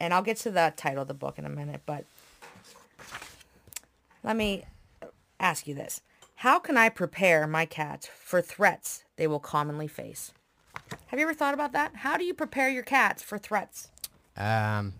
And 0.00 0.12
I'll 0.14 0.22
get 0.22 0.36
to 0.38 0.50
the 0.50 0.72
title 0.76 1.02
of 1.02 1.08
the 1.08 1.14
book 1.14 1.38
in 1.38 1.44
a 1.44 1.48
minute, 1.48 1.82
but 1.86 2.04
let 4.24 4.36
me 4.36 4.64
ask 5.38 5.66
you 5.66 5.74
this. 5.74 6.00
How 6.36 6.58
can 6.58 6.76
I 6.76 6.88
prepare 6.88 7.46
my 7.46 7.66
cats 7.66 8.06
for 8.06 8.40
threats 8.40 9.04
they 9.16 9.26
will 9.26 9.38
commonly 9.40 9.88
face? 9.88 10.32
Have 11.08 11.18
you 11.18 11.26
ever 11.26 11.34
thought 11.34 11.54
about 11.54 11.72
that? 11.72 11.96
How 11.96 12.16
do 12.16 12.24
you 12.24 12.34
prepare 12.34 12.68
your 12.68 12.82
cats 12.82 13.22
for 13.22 13.38
threats? 13.38 13.90
Um, 14.36 14.94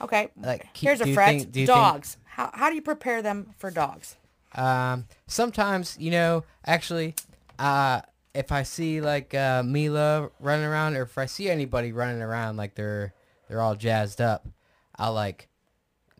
Okay. 0.00 0.28
Like, 0.36 0.66
Here's 0.76 1.00
a 1.00 1.12
threat. 1.12 1.28
think- 1.28 1.52
do 1.52 1.60
you 1.60 1.66
think- 1.66 1.76
dogs. 1.76 2.16
How, 2.24 2.50
how 2.52 2.68
do 2.68 2.74
you 2.74 2.82
prepare 2.82 3.22
them 3.22 3.54
for 3.58 3.70
dogs? 3.70 4.16
Um, 4.54 5.06
sometimes, 5.28 5.96
you 5.98 6.10
know, 6.10 6.44
actually, 6.66 7.14
uh, 7.58 8.02
if 8.34 8.50
I 8.52 8.64
see 8.64 9.00
like 9.00 9.32
uh, 9.34 9.62
Mila 9.64 10.30
running 10.40 10.64
around, 10.66 10.96
or 10.96 11.02
if 11.02 11.16
I 11.16 11.26
see 11.26 11.48
anybody 11.48 11.92
running 11.92 12.20
around 12.20 12.56
like 12.56 12.74
they're 12.74 13.14
they're 13.48 13.60
all 13.60 13.76
jazzed 13.76 14.20
up, 14.20 14.46
I'll 14.96 15.12
like 15.12 15.48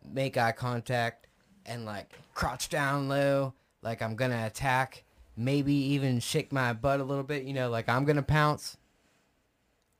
make 0.09 0.37
eye 0.37 0.51
contact 0.53 1.27
and 1.65 1.85
like 1.85 2.11
crouch 2.33 2.69
down 2.69 3.07
low, 3.09 3.53
like 3.81 4.01
I'm 4.01 4.15
gonna 4.15 4.45
attack. 4.45 5.03
Maybe 5.37 5.73
even 5.73 6.19
shake 6.19 6.51
my 6.51 6.73
butt 6.73 6.99
a 6.99 7.03
little 7.03 7.23
bit, 7.23 7.43
you 7.43 7.53
know, 7.53 7.69
like 7.69 7.89
I'm 7.89 8.05
gonna 8.05 8.23
pounce. 8.23 8.77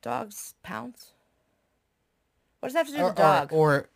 Dogs 0.02 0.56
pounce? 0.63 1.12
What 2.60 2.69
does 2.69 2.74
that 2.74 2.86
have 2.86 2.88
to 2.88 2.93
do 2.93 3.02
Or, 3.04 3.08
with 3.08 3.15
dog? 3.15 3.54
or, 3.54 3.89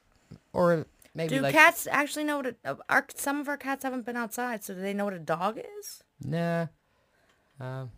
or, 0.54 0.74
or 0.82 0.86
maybe 1.16 1.36
do 1.36 1.42
like 1.42 1.54
cats 1.54 1.88
actually 1.90 2.24
know 2.26 2.38
what 2.38 2.48
a, 2.48 2.56
uh, 2.66 2.76
our, 2.90 3.06
some 3.16 3.40
of 3.40 3.48
our 3.48 3.58
cats 3.58 3.84
haven't 3.84 4.06
been 4.06 4.18
outside, 4.18 4.64
so 4.64 4.74
do 4.74 4.82
they 4.82 4.94
know 4.94 5.06
what 5.06 5.14
a 5.14 5.20
dog 5.20 5.60
is? 5.80 6.04
nah. 6.24 6.68
Um, 7.60 7.92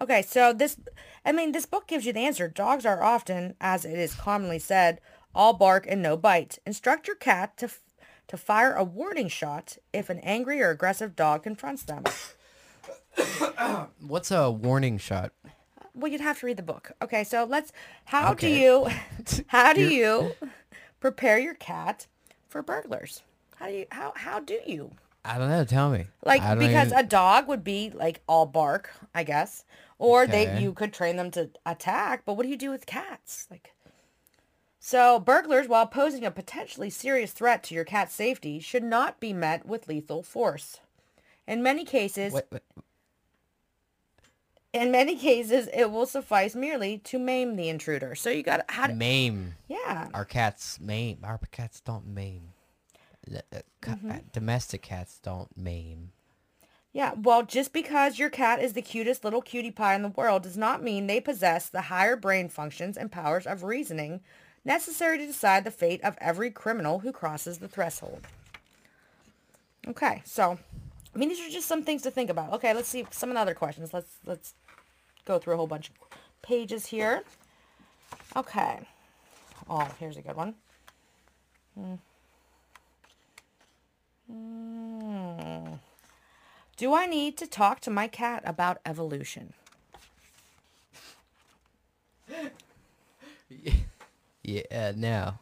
Okay, 0.00 0.22
so 0.22 0.52
this, 0.52 0.76
I 1.24 1.32
mean, 1.32 1.50
this 1.50 1.66
book 1.66 1.88
gives 1.88 2.06
you 2.06 2.12
the 2.12 2.20
answer. 2.20 2.46
Dogs 2.46 2.86
are 2.86 3.02
often, 3.02 3.56
as 3.60 3.84
it 3.84 3.98
is 3.98 4.14
commonly 4.14 4.60
said, 4.60 5.00
all 5.34 5.52
bark 5.54 5.86
and 5.88 6.00
no 6.00 6.16
bite. 6.16 6.58
Instruct 6.64 7.08
your 7.08 7.16
cat 7.16 7.56
to, 7.58 7.68
to 8.28 8.36
fire 8.36 8.74
a 8.74 8.84
warning 8.84 9.26
shot 9.28 9.76
if 9.92 10.08
an 10.08 10.20
angry 10.20 10.62
or 10.62 10.70
aggressive 10.70 11.16
dog 11.16 11.42
confronts 11.42 11.82
them. 11.82 12.04
what's 14.00 14.30
a 14.30 14.50
warning 14.50 14.98
shot? 14.98 15.32
Well, 15.94 16.10
you'd 16.10 16.20
have 16.20 16.38
to 16.40 16.46
read 16.46 16.56
the 16.56 16.62
book. 16.62 16.92
Okay, 17.02 17.24
so 17.24 17.44
let's, 17.44 17.72
how 18.06 18.28
do 18.34 18.46
Okay. 18.46 18.60
you, 18.62 18.88
how 19.48 19.72
do 19.72 19.80
you 19.82 20.32
prepare 21.00 21.38
your 21.38 21.54
cat 21.54 22.06
for 22.48 22.62
burglars? 22.62 23.22
How 23.56 23.66
do 23.66 23.72
you, 23.72 23.86
how, 23.90 24.12
how 24.16 24.40
do 24.40 24.60
you? 24.64 24.92
I 25.24 25.36
don't 25.38 25.50
know. 25.50 25.64
Tell 25.64 25.90
me. 25.90 26.06
Like 26.24 26.40
I 26.42 26.54
don't 26.54 26.66
because 26.66 26.88
even- 26.88 26.98
a 26.98 27.02
dog 27.02 27.48
would 27.48 27.64
be 27.64 27.90
like 27.90 28.22
all 28.28 28.46
bark, 28.46 28.90
I 29.14 29.24
guess, 29.24 29.64
or 29.98 30.26
they 30.26 30.46
Okay. 30.48 30.60
you 30.62 30.72
could 30.72 30.92
train 30.92 31.16
them 31.16 31.30
to 31.32 31.50
attack. 31.66 32.22
But 32.24 32.34
what 32.34 32.44
do 32.44 32.48
you 32.48 32.56
do 32.56 32.70
with 32.70 32.86
cats? 32.86 33.46
Like, 33.50 33.74
so 34.78 35.18
burglars, 35.18 35.66
while 35.68 35.86
posing 35.86 36.24
a 36.24 36.30
potentially 36.30 36.88
serious 36.88 37.32
threat 37.32 37.62
to 37.64 37.74
your 37.74 37.84
cat's 37.84 38.14
safety, 38.14 38.60
should 38.60 38.84
not 38.84 39.18
be 39.20 39.32
met 39.32 39.66
with 39.66 39.88
lethal 39.88 40.22
force. 40.22 40.78
In 41.48 41.62
many 41.62 41.84
cases, 41.84 42.32
Wait, 42.32 42.44
wait, 42.52 42.62
in 44.78 44.90
many 44.90 45.16
cases, 45.16 45.68
it 45.74 45.90
will 45.90 46.06
suffice 46.06 46.54
merely 46.54 46.98
to 46.98 47.18
maim 47.18 47.56
the 47.56 47.68
intruder. 47.68 48.14
So 48.14 48.30
you 48.30 48.42
got 48.42 48.64
how? 48.70 48.86
To, 48.86 48.94
maim. 48.94 49.54
yeah. 49.68 50.08
Our 50.14 50.24
cats 50.24 50.78
maim. 50.80 51.18
Our 51.22 51.38
cats 51.50 51.80
don't 51.80 52.06
maim. 52.06 52.42
Uh, 53.30 53.40
ca- 53.80 53.92
Mm-hmm. 53.92 54.10
uh, 54.10 54.14
Domestic 54.32 54.82
cats 54.82 55.18
don't 55.22 55.54
maim. 55.56 56.12
Yeah, 56.92 57.12
well, 57.16 57.42
just 57.42 57.72
because 57.74 58.18
your 58.18 58.30
cat 58.30 58.60
is 58.62 58.72
the 58.72 58.82
cutest 58.82 59.22
little 59.22 59.42
cutie 59.42 59.70
pie 59.70 59.94
in 59.94 60.02
the 60.02 60.08
world 60.08 60.42
does 60.44 60.56
not 60.56 60.82
mean 60.82 61.06
they 61.06 61.20
possess 61.20 61.68
the 61.68 61.82
higher 61.82 62.16
brain 62.16 62.48
functions 62.48 62.96
and 62.96 63.12
powers 63.12 63.46
of 63.46 63.62
reasoning 63.62 64.20
necessary 64.64 65.18
to 65.18 65.26
decide 65.26 65.64
the 65.64 65.70
fate 65.70 66.02
of 66.02 66.16
every 66.20 66.50
criminal 66.50 67.00
who 67.00 67.12
crosses 67.12 67.58
the 67.58 67.68
threshold. 67.68 68.26
Okay, 69.86 70.22
so 70.24 70.58
I 71.14 71.18
mean 71.18 71.28
these 71.28 71.40
are 71.46 71.50
just 71.50 71.68
some 71.68 71.82
things 71.82 72.02
to 72.02 72.10
think 72.10 72.30
about. 72.30 72.52
Okay, 72.54 72.74
let's 72.74 72.88
see 72.88 73.06
some 73.10 73.30
of 73.30 73.34
the 73.34 73.40
other 73.40 73.54
questions. 73.54 73.92
Let's 73.92 74.16
let's 74.26 74.54
go 75.28 75.38
through 75.38 75.54
a 75.54 75.56
whole 75.58 75.66
bunch 75.66 75.90
of 75.90 75.94
pages 76.42 76.86
here. 76.86 77.22
Okay. 78.34 78.80
Oh, 79.68 79.86
here's 80.00 80.16
a 80.16 80.22
good 80.22 80.34
one. 80.34 80.54
Hmm. 81.78 81.94
Hmm. 84.26 85.74
Do 86.78 86.94
I 86.94 87.06
need 87.06 87.36
to 87.36 87.46
talk 87.46 87.80
to 87.80 87.90
my 87.90 88.08
cat 88.08 88.42
about 88.44 88.80
evolution? 88.84 89.52
Yeah, 94.44 94.92
no. 94.96 95.34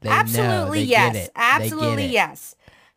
They 0.00 0.10
Absolutely 0.10 0.82
yes. 0.84 1.08
it, 1.08 1.12
they 1.12 1.22
get 1.24 1.32
Absolutely 1.34 2.06
yes. 2.06 2.54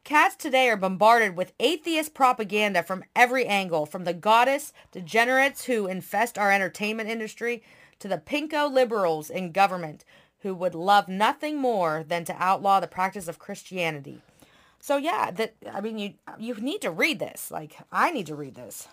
Cats 0.07 0.37
today 0.37 0.69
are 0.69 0.77
bombarded 0.77 1.35
with 1.35 1.51
atheist 1.59 2.13
propaganda 2.13 2.81
from 2.81 3.03
every 3.13 3.45
angle, 3.45 3.85
from 3.85 4.05
the 4.05 4.13
goddess 4.13 4.71
degenerates 4.93 5.65
who 5.65 5.85
infest 5.85 6.37
our 6.37 6.49
entertainment 6.49 7.09
industry 7.09 7.61
to 7.99 8.07
the 8.07 8.17
pinko 8.17 8.71
liberals 8.71 9.29
in 9.29 9.51
government 9.51 10.05
who 10.43 10.55
would 10.55 10.73
love 10.73 11.09
nothing 11.09 11.57
more 11.57 12.05
than 12.07 12.23
to 12.23 12.41
outlaw 12.41 12.79
the 12.79 12.87
practice 12.87 13.27
of 13.27 13.37
Christianity. 13.37 14.21
So 14.79 14.95
yeah, 14.95 15.29
that 15.31 15.55
I 15.73 15.81
mean 15.81 15.97
you 15.99 16.13
you 16.39 16.55
need 16.55 16.79
to 16.83 16.89
read 16.89 17.19
this. 17.19 17.51
Like 17.51 17.75
I 17.91 18.09
need 18.11 18.27
to 18.27 18.35
read 18.35 18.55
this. 18.55 18.87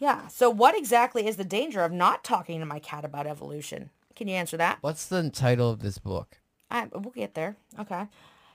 Yeah. 0.00 0.26
So 0.26 0.50
what 0.50 0.76
exactly 0.76 1.28
is 1.28 1.36
the 1.36 1.44
danger 1.44 1.84
of 1.84 1.92
not 1.92 2.24
talking 2.24 2.58
to 2.58 2.66
my 2.66 2.80
cat 2.80 3.04
about 3.04 3.28
evolution? 3.28 3.90
Can 4.16 4.26
you 4.26 4.34
answer 4.34 4.56
that? 4.56 4.78
What's 4.80 5.06
the 5.06 5.30
title 5.30 5.70
of 5.70 5.78
this 5.78 5.98
book? 5.98 6.40
I, 6.72 6.88
we'll 6.90 7.12
get 7.12 7.34
there. 7.34 7.54
Okay. 7.78 8.08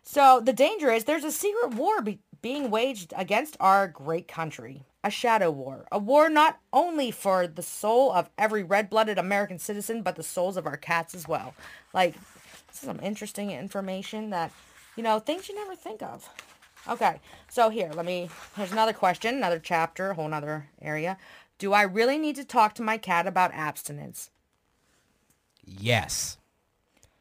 So 0.09 0.39
the 0.39 0.53
danger 0.53 0.89
is 0.89 1.03
there's 1.03 1.25
a 1.25 1.33
secret 1.33 1.73
war 1.73 2.01
be, 2.01 2.19
being 2.41 2.71
waged 2.71 3.13
against 3.17 3.57
our 3.59 3.89
great 3.89 4.25
country. 4.25 4.83
A 5.03 5.11
shadow 5.11 5.51
war. 5.51 5.85
A 5.91 5.99
war 5.99 6.29
not 6.29 6.59
only 6.71 7.11
for 7.11 7.45
the 7.45 7.61
soul 7.61 8.13
of 8.13 8.29
every 8.37 8.63
red-blooded 8.63 9.17
American 9.17 9.59
citizen, 9.59 10.03
but 10.03 10.15
the 10.15 10.23
souls 10.23 10.55
of 10.55 10.65
our 10.65 10.77
cats 10.77 11.13
as 11.13 11.27
well. 11.27 11.53
Like, 11.93 12.13
this 12.67 12.77
is 12.77 12.87
some 12.87 13.01
interesting 13.01 13.51
information 13.51 14.29
that, 14.29 14.53
you 14.95 15.03
know, 15.03 15.19
things 15.19 15.49
you 15.49 15.55
never 15.55 15.75
think 15.75 16.01
of. 16.01 16.29
Okay. 16.87 17.19
So 17.49 17.69
here, 17.69 17.91
let 17.93 18.05
me, 18.05 18.29
here's 18.55 18.71
another 18.71 18.93
question, 18.93 19.35
another 19.35 19.59
chapter, 19.59 20.11
a 20.11 20.13
whole 20.13 20.29
nother 20.29 20.69
area. 20.81 21.17
Do 21.59 21.73
I 21.73 21.81
really 21.81 22.17
need 22.17 22.37
to 22.37 22.45
talk 22.45 22.75
to 22.75 22.81
my 22.81 22.97
cat 22.97 23.27
about 23.27 23.53
abstinence? 23.53 24.29
Yes. 25.65 26.37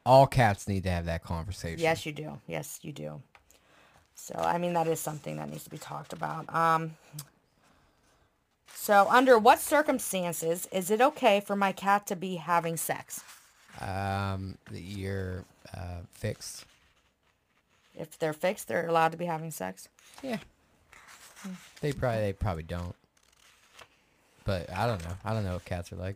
All 0.07 0.25
cats 0.25 0.69
need 0.69 0.83
to 0.83 0.89
have 0.89 1.05
that 1.07 1.21
conversation. 1.21 1.79
Yes, 1.79 2.05
you 2.05 2.13
do. 2.13 2.39
Yes, 2.47 2.79
you 2.81 2.93
do. 2.93 3.21
So, 4.15 4.35
I 4.35 4.57
mean, 4.57 4.71
that 4.71 4.87
is 4.87 5.01
something 5.01 5.35
that 5.35 5.49
needs 5.49 5.65
to 5.65 5.69
be 5.69 5.77
talked 5.77 6.13
about. 6.13 6.53
Um, 6.55 6.95
so, 8.73 9.05
under 9.09 9.37
what 9.37 9.59
circumstances 9.59 10.65
is 10.71 10.91
it 10.91 11.01
okay 11.01 11.41
for 11.41 11.57
my 11.57 11.73
cat 11.73 12.07
to 12.07 12.15
be 12.15 12.37
having 12.37 12.77
sex? 12.77 13.21
Um, 13.81 14.57
you're 14.73 15.43
uh, 15.75 15.99
fixed. 16.09 16.63
If 17.93 18.17
they're 18.17 18.31
fixed, 18.31 18.69
they're 18.69 18.87
allowed 18.87 19.11
to 19.11 19.17
be 19.17 19.25
having 19.25 19.51
sex. 19.51 19.89
Yeah. 20.23 20.37
They 21.81 21.91
probably 21.91 22.21
they 22.21 22.33
probably 22.33 22.63
don't. 22.63 22.95
But 24.45 24.71
I 24.71 24.87
don't 24.87 25.03
know. 25.03 25.15
I 25.25 25.33
don't 25.33 25.43
know 25.43 25.53
what 25.55 25.65
cats 25.65 25.91
are 25.91 25.97
like. 25.97 26.15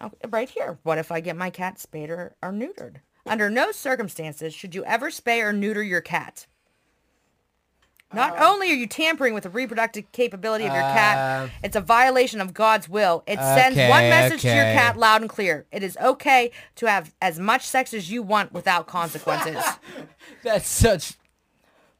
Oh, 0.00 0.10
right 0.28 0.48
here. 0.48 0.78
What 0.82 0.98
if 0.98 1.10
I 1.10 1.20
get 1.20 1.36
my 1.36 1.50
cat 1.50 1.78
spayed 1.78 2.10
or, 2.10 2.36
or 2.42 2.52
neutered? 2.52 2.96
Under 3.24 3.50
no 3.50 3.72
circumstances 3.72 4.54
should 4.54 4.74
you 4.74 4.84
ever 4.84 5.10
spay 5.10 5.42
or 5.42 5.52
neuter 5.52 5.82
your 5.82 6.00
cat. 6.00 6.46
Not 8.12 8.40
only 8.40 8.70
are 8.70 8.74
you 8.74 8.86
tampering 8.86 9.34
with 9.34 9.42
the 9.42 9.50
reproductive 9.50 10.10
capability 10.12 10.64
of 10.64 10.72
your 10.72 10.82
Uh, 10.82 10.92
cat, 10.94 11.50
it's 11.64 11.74
a 11.74 11.80
violation 11.80 12.40
of 12.40 12.54
God's 12.54 12.88
will. 12.88 13.24
It 13.26 13.38
sends 13.38 13.76
one 13.76 14.04
okay, 14.04 14.10
message 14.10 14.42
to 14.42 14.48
your 14.54 14.64
cat 14.64 14.96
loud 14.96 15.22
and 15.22 15.28
clear. 15.28 15.66
It 15.72 15.82
is 15.82 15.96
okay 16.00 16.52
to 16.76 16.86
have 16.86 17.14
as 17.20 17.40
much 17.40 17.66
sex 17.66 17.92
as 17.92 18.10
you 18.10 18.22
want 18.22 18.52
without 18.52 18.86
consequences. 18.86 19.62
That's 20.44 20.68
such 20.68 21.14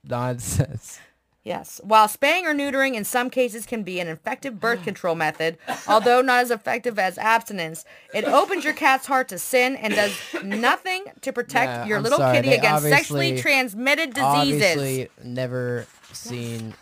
nonsense. 0.04 1.00
Yes. 1.46 1.80
While 1.84 2.08
spaying 2.08 2.44
or 2.44 2.52
neutering 2.52 2.96
in 2.96 3.04
some 3.04 3.30
cases 3.30 3.66
can 3.66 3.84
be 3.84 4.00
an 4.00 4.08
effective 4.08 4.58
birth 4.58 4.82
control 4.84 5.14
method, 5.14 5.58
although 5.86 6.20
not 6.20 6.40
as 6.40 6.50
effective 6.50 6.98
as 6.98 7.18
abstinence, 7.18 7.84
it 8.12 8.24
opens 8.24 8.64
your 8.64 8.72
cat's 8.72 9.06
heart 9.06 9.28
to 9.28 9.38
sin 9.38 9.76
and 9.76 9.94
does 9.94 10.18
nothing 10.42 11.04
to 11.20 11.32
protect 11.32 11.86
your 11.86 11.98
I'm 11.98 12.02
little 12.02 12.18
sorry, 12.18 12.38
kitty 12.38 12.48
they 12.48 12.58
against 12.58 12.88
sexually 12.88 13.38
transmitted 13.38 14.12
diseases. 14.12 14.76
Obviously, 14.76 15.08
never 15.22 15.86
seen 16.12 16.74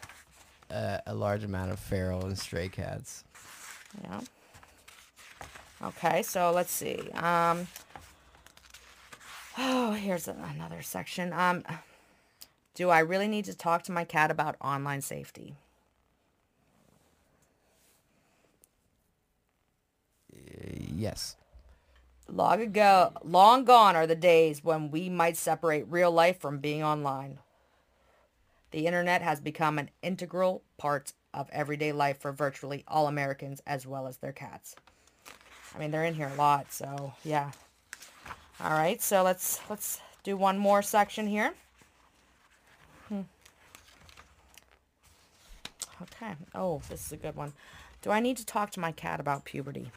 uh, 0.71 0.97
a 1.07 1.15
large 1.15 1.45
amount 1.45 1.71
of 1.71 1.79
feral 1.79 2.25
and 2.25 2.39
stray 2.39 2.71
cats. 2.71 3.23
Yeah. 4.03 4.21
Okay, 5.83 6.23
so 6.23 6.53
let's 6.53 6.73
see. 6.73 7.11
Um, 7.11 7.67
oh, 9.59 9.93
here's 9.93 10.27
another 10.27 10.81
section. 10.81 11.35
Um, 11.35 11.65
do 12.75 12.91
I 12.91 12.99
really 12.99 13.29
need 13.29 13.45
to 13.47 13.55
talk 13.55 13.83
to 13.85 13.93
my 13.93 14.05
cat 14.05 14.31
about 14.31 14.57
online 14.61 15.01
safety? 15.01 15.55
Uh, 20.35 20.39
yes. 20.95 21.37
Long 22.29 22.61
ago, 22.61 23.13
long 23.23 23.65
gone 23.65 23.97
are 23.97 24.07
the 24.07 24.17
days 24.17 24.65
when 24.65 24.91
we 24.91 25.09
might 25.09 25.37
separate 25.37 25.87
real 25.89 26.11
life 26.11 26.41
from 26.41 26.59
being 26.59 26.83
online. 26.83 27.39
The 28.71 28.87
internet 28.87 29.23
has 29.23 29.41
become 29.41 29.79
an 29.79 29.91
integral 30.03 30.63
part 30.79 31.13
of 31.33 31.49
everyday 31.53 31.93
life 31.93 32.19
for 32.19 32.33
virtually 32.33 32.83
all 32.89 33.07
Americans 33.07 33.63
as 33.67 33.87
well 33.87 34.07
as 34.07 34.17
their 34.17 34.33
cats. 34.33 34.75
I 35.75 35.79
mean, 35.79 35.91
they're 35.91 36.05
in 36.05 36.15
here 36.15 36.31
a 36.33 36.39
lot, 36.39 36.73
so 36.73 37.13
yeah. 37.25 37.53
All 38.61 38.71
right, 38.71 39.01
so 39.03 39.23
let's 39.23 39.61
let's 39.69 40.01
do 40.23 40.37
one 40.37 40.59
more 40.59 40.83
section 40.83 41.27
here. 41.27 41.55
Okay. 46.17 46.35
Oh, 46.55 46.81
this 46.89 47.07
is 47.07 47.13
a 47.13 47.17
good 47.17 47.37
one. 47.37 47.53
Do 48.03 48.11
I 48.11 48.21
need 48.21 48.37
to 48.37 48.47
talk 48.47 48.71
to 48.73 48.81
my 48.81 48.93
cat 48.93 49.21
about 49.21 49.45
puberty? 49.45 49.91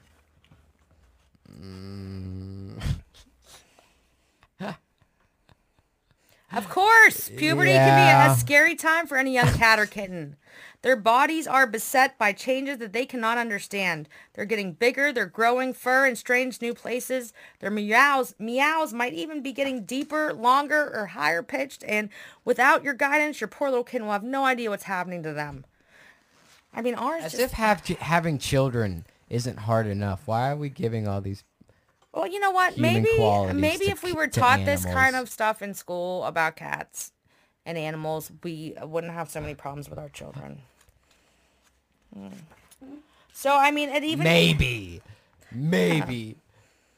Of 6.52 6.70
course, 6.70 7.30
puberty 7.30 7.72
can 7.72 8.28
be 8.28 8.32
a 8.32 8.36
scary 8.36 8.76
time 8.76 9.06
for 9.06 9.18
any 9.18 9.34
young 9.34 9.54
cat 9.54 9.80
or 9.80 9.86
kitten. 9.86 10.38
Their 10.82 10.96
bodies 10.96 11.46
are 11.46 11.68
beset 11.68 12.18
by 12.18 12.32
changes 12.32 12.78
that 12.78 12.94
they 12.94 13.06
cannot 13.06 13.38
understand. 13.38 14.08
They're 14.34 14.46
getting 14.46 14.72
bigger, 14.72 15.12
they're 15.12 15.26
growing 15.26 15.74
fur 15.74 16.08
in 16.08 16.16
strange 16.16 16.62
new 16.62 16.74
places. 16.74 17.34
Their 17.60 17.70
meows 17.70 18.34
meows 18.40 18.94
might 18.94 19.14
even 19.14 19.42
be 19.42 19.52
getting 19.52 19.84
deeper, 19.84 20.34
longer, 20.34 20.90
or 20.96 21.08
higher 21.08 21.44
pitched, 21.44 21.84
and 21.86 22.10
without 22.46 22.84
your 22.84 22.94
guidance, 22.94 23.42
your 23.42 23.50
poor 23.50 23.70
little 23.70 23.84
kitten 23.84 24.08
will 24.08 24.14
have 24.14 24.24
no 24.24 24.46
idea 24.46 24.70
what's 24.70 24.84
happening 24.84 25.22
to 25.24 25.34
them. 25.34 25.66
I 26.74 26.82
mean, 26.82 26.96
ours 26.96 27.24
As 27.24 27.32
just 27.32 27.44
if 27.44 27.52
have 27.54 27.86
having 27.86 28.38
children 28.38 29.06
isn't 29.30 29.58
hard 29.60 29.88
enough. 29.88 30.24
Why 30.26 30.52
are 30.52 30.56
we 30.56 30.70
giving 30.70 31.08
all 31.08 31.22
these? 31.22 31.44
Well, 32.14 32.28
you 32.28 32.40
know 32.40 32.52
what? 32.52 32.78
Maybe 32.78 33.10
maybe 33.54 33.86
to 33.86 33.92
if 33.92 34.04
we 34.04 34.14
were 34.14 34.28
taught 34.28 34.66
this 34.66 34.86
kind 34.86 35.16
of 35.16 35.30
stuff 35.30 35.62
in 35.62 35.74
school 35.74 36.24
about 36.26 36.56
cats 36.56 37.12
and 37.66 37.78
animals, 37.78 38.32
we 38.44 38.74
wouldn't 38.82 39.14
have 39.14 39.30
so 39.30 39.42
many 39.42 39.56
problems 39.56 39.90
with 39.90 40.00
our 40.00 40.10
children. 40.10 40.62
Hmm. 42.14 42.30
So 43.34 43.56
I 43.56 43.72
mean, 43.72 43.90
it 43.90 44.04
even 44.04 44.24
Maybe, 44.24 45.02
maybe. 45.52 46.38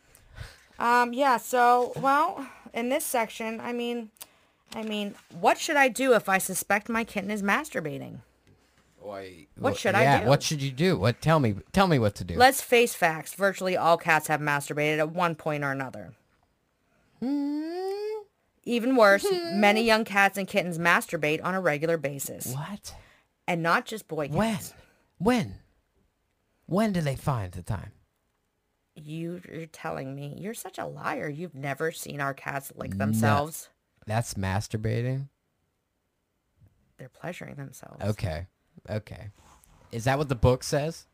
um 0.80 1.14
yeah. 1.14 1.38
So 1.38 1.94
well, 1.98 2.48
in 2.74 2.90
this 2.90 3.06
section, 3.06 3.60
I 3.60 3.74
mean, 3.74 4.12
I 4.74 4.84
mean, 4.84 5.16
what 5.38 5.58
should 5.58 5.76
I 5.76 5.90
do 5.90 6.14
if 6.14 6.30
I 6.30 6.38
suspect 6.38 6.88
my 6.88 7.04
kitten 7.04 7.32
is 7.32 7.42
masturbating? 7.42 8.20
What 9.58 9.78
should 9.78 9.96
I 9.96 10.02
yeah, 10.02 10.22
do? 10.22 10.28
What 10.28 10.44
should 10.44 10.62
you 10.62 10.72
do? 10.72 10.98
What? 10.98 11.22
Tell 11.22 11.40
me. 11.40 11.56
Tell 11.72 11.88
me 11.88 12.00
what 12.00 12.16
to 12.16 12.24
do. 12.24 12.36
Let's 12.36 12.62
face 12.62 12.94
facts. 12.94 13.34
Virtually 13.34 13.76
all 13.76 13.98
cats 13.98 14.28
have 14.28 14.42
masturbated 14.42 15.00
at 15.00 15.12
one 15.12 15.36
point 15.36 15.64
or 15.64 15.72
another. 15.72 16.14
Hmm? 17.20 17.60
Even 18.64 18.96
worse, 18.96 19.26
hmm? 19.28 19.60
many 19.60 19.84
young 19.84 20.06
cats 20.06 20.38
and 20.38 20.48
kittens 20.48 20.78
masturbate 20.78 21.44
on 21.44 21.56
a 21.56 21.62
regular 21.62 21.98
basis. 21.98 22.54
what? 22.54 22.94
And 23.48 23.64
not 23.64 23.86
just 23.86 24.08
boy 24.08 24.28
cats. 24.28 24.74
When? 25.18 25.38
When? 25.38 25.56
When 26.68 26.94
do 26.94 27.02
they 27.02 27.16
find 27.16 27.52
the 27.52 27.64
time? 27.64 27.92
You, 28.96 29.42
you're 29.52 29.66
telling 29.66 30.14
me. 30.14 30.36
You're 30.38 30.54
such 30.54 30.78
a 30.78 30.86
liar. 30.86 31.30
You've 31.30 31.56
never 31.56 31.92
seen 31.92 32.22
our 32.22 32.34
cats 32.34 32.72
lick 32.76 32.98
themselves. 32.98 33.70
That's 34.06 34.36
masturbating. 34.36 35.30
They're 36.98 37.10
pleasuring 37.10 37.56
themselves. 37.56 38.04
Okay. 38.04 38.48
Okay. 38.88 39.30
Is 39.92 40.04
that 40.04 40.18
what 40.18 40.30
the 40.30 40.36
book 40.36 40.64
says? 40.64 41.06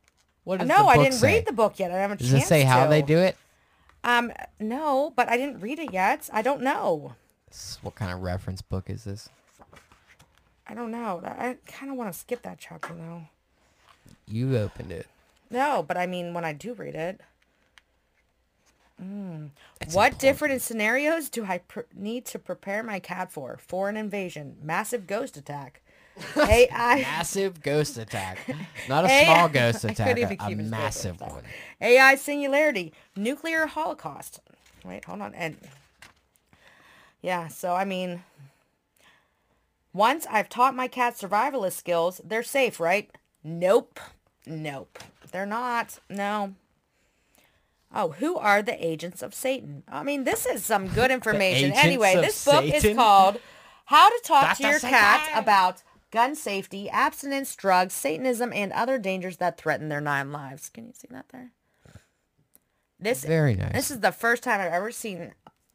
What 0.43 0.59
does 0.59 0.67
the 0.67 0.73
No, 0.75 0.87
I 0.87 0.97
didn't 0.97 1.13
say? 1.13 1.35
read 1.35 1.45
the 1.47 1.53
book 1.53 1.79
yet. 1.79 1.91
I 1.91 1.97
haven't 1.97 2.19
Does 2.19 2.33
it 2.33 2.41
say 2.43 2.63
how 2.63 2.87
they 2.87 3.01
do 3.01 3.17
it? 3.19 3.37
Um, 4.03 4.31
no, 4.59 5.13
but 5.15 5.29
I 5.29 5.37
didn't 5.37 5.61
read 5.61 5.79
it 5.79 5.91
yet. 5.91 6.29
I 6.31 6.41
don't 6.41 6.61
know. 6.61 7.15
S- 7.49 7.79
What 7.81 7.95
kind 7.95 8.11
of 8.11 8.21
reference 8.21 8.61
book 8.61 8.89
is 8.89 9.03
this? 9.05 9.29
I 10.67 10.73
don't 10.73 10.91
know. 10.91 11.21
I 11.25 11.57
kind 11.65 11.91
of 11.91 11.97
want 11.97 12.11
to 12.13 12.17
skip 12.19 12.41
that 12.43 12.57
chapter 12.59 12.93
though. 12.93 13.23
You 14.27 14.57
opened 14.57 14.91
it. 14.91 15.07
No, 15.49 15.83
but 15.87 15.95
I 15.97 16.05
mean, 16.05 16.33
when 16.33 16.43
I 16.45 16.53
do 16.53 16.73
read 16.73 16.95
it. 16.95 17.21
Mm. 19.01 19.49
What 19.79 19.87
important. 20.13 20.19
different 20.19 20.61
scenarios 20.61 21.29
do 21.29 21.45
I 21.45 21.57
pr- 21.59 21.81
need 21.93 22.25
to 22.27 22.39
prepare 22.39 22.81
my 22.81 22.99
cat 22.99 23.31
for? 23.31 23.57
Foreign 23.57 23.97
invasion, 23.97 24.57
massive 24.61 25.05
ghost 25.05 25.35
attack, 25.35 25.81
AI 26.37 27.01
Massive 27.01 27.61
ghost 27.61 27.97
attack. 27.97 28.39
Not 28.87 29.05
a 29.05 29.07
AI 29.09 29.23
small 29.23 29.49
ghost 29.49 29.83
attack, 29.83 30.17
a, 30.17 30.23
a 30.23 30.27
keep 30.29 30.31
it 30.31 30.39
straight 30.39 30.57
massive 30.57 31.21
one. 31.21 31.43
AI 31.81 32.15
singularity, 32.15 32.93
nuclear 33.15 33.65
holocaust. 33.65 34.39
Wait, 34.83 35.05
hold 35.05 35.21
on. 35.21 35.33
And 35.33 35.57
yeah, 37.21 37.47
so 37.47 37.73
I 37.73 37.85
mean, 37.85 38.23
once 39.93 40.27
I've 40.29 40.49
taught 40.49 40.75
my 40.75 40.87
cat 40.87 41.15
survivalist 41.15 41.73
skills, 41.73 42.21
they're 42.23 42.43
safe, 42.43 42.79
right? 42.79 43.09
Nope. 43.43 43.99
Nope. 44.45 44.99
They're 45.31 45.45
not. 45.45 45.99
No. 46.09 46.53
Oh, 47.93 48.09
who 48.09 48.35
are 48.35 48.61
the 48.61 48.85
agents 48.85 49.21
of 49.21 49.33
Satan? 49.33 49.83
I 49.89 50.03
mean, 50.03 50.25
this 50.25 50.45
is 50.45 50.65
some 50.65 50.87
good 50.89 51.11
information. 51.17 51.71
Anyway, 51.71 52.15
this 52.15 52.43
book 52.43 52.65
is 52.65 52.95
called 52.95 53.39
How 53.85 54.09
to 54.09 54.21
Talk 54.23 54.43
That's 54.43 54.59
to 54.59 54.67
Your 54.67 54.79
Cat 54.79 55.29
About 55.33 55.81
Gun 56.11 56.35
Safety, 56.35 56.89
Abstinence, 56.89 57.55
Drugs, 57.55 57.93
Satanism, 57.93 58.51
and 58.53 58.71
Other 58.73 58.97
Dangers 58.97 59.37
That 59.37 59.57
Threaten 59.57 59.89
Their 59.89 60.01
Nine 60.01 60.31
Lives. 60.31 60.69
Can 60.69 60.85
you 60.85 60.93
see 60.93 61.07
that 61.11 61.25
there? 61.29 61.51
This 62.99 63.25
Very 63.25 63.55
nice. 63.55 63.73
this 63.73 63.91
is 63.91 63.99
the 63.99 64.11
first 64.13 64.41
time 64.41 64.61
I've 64.61 64.71
ever 64.71 64.91
seen 64.91 65.33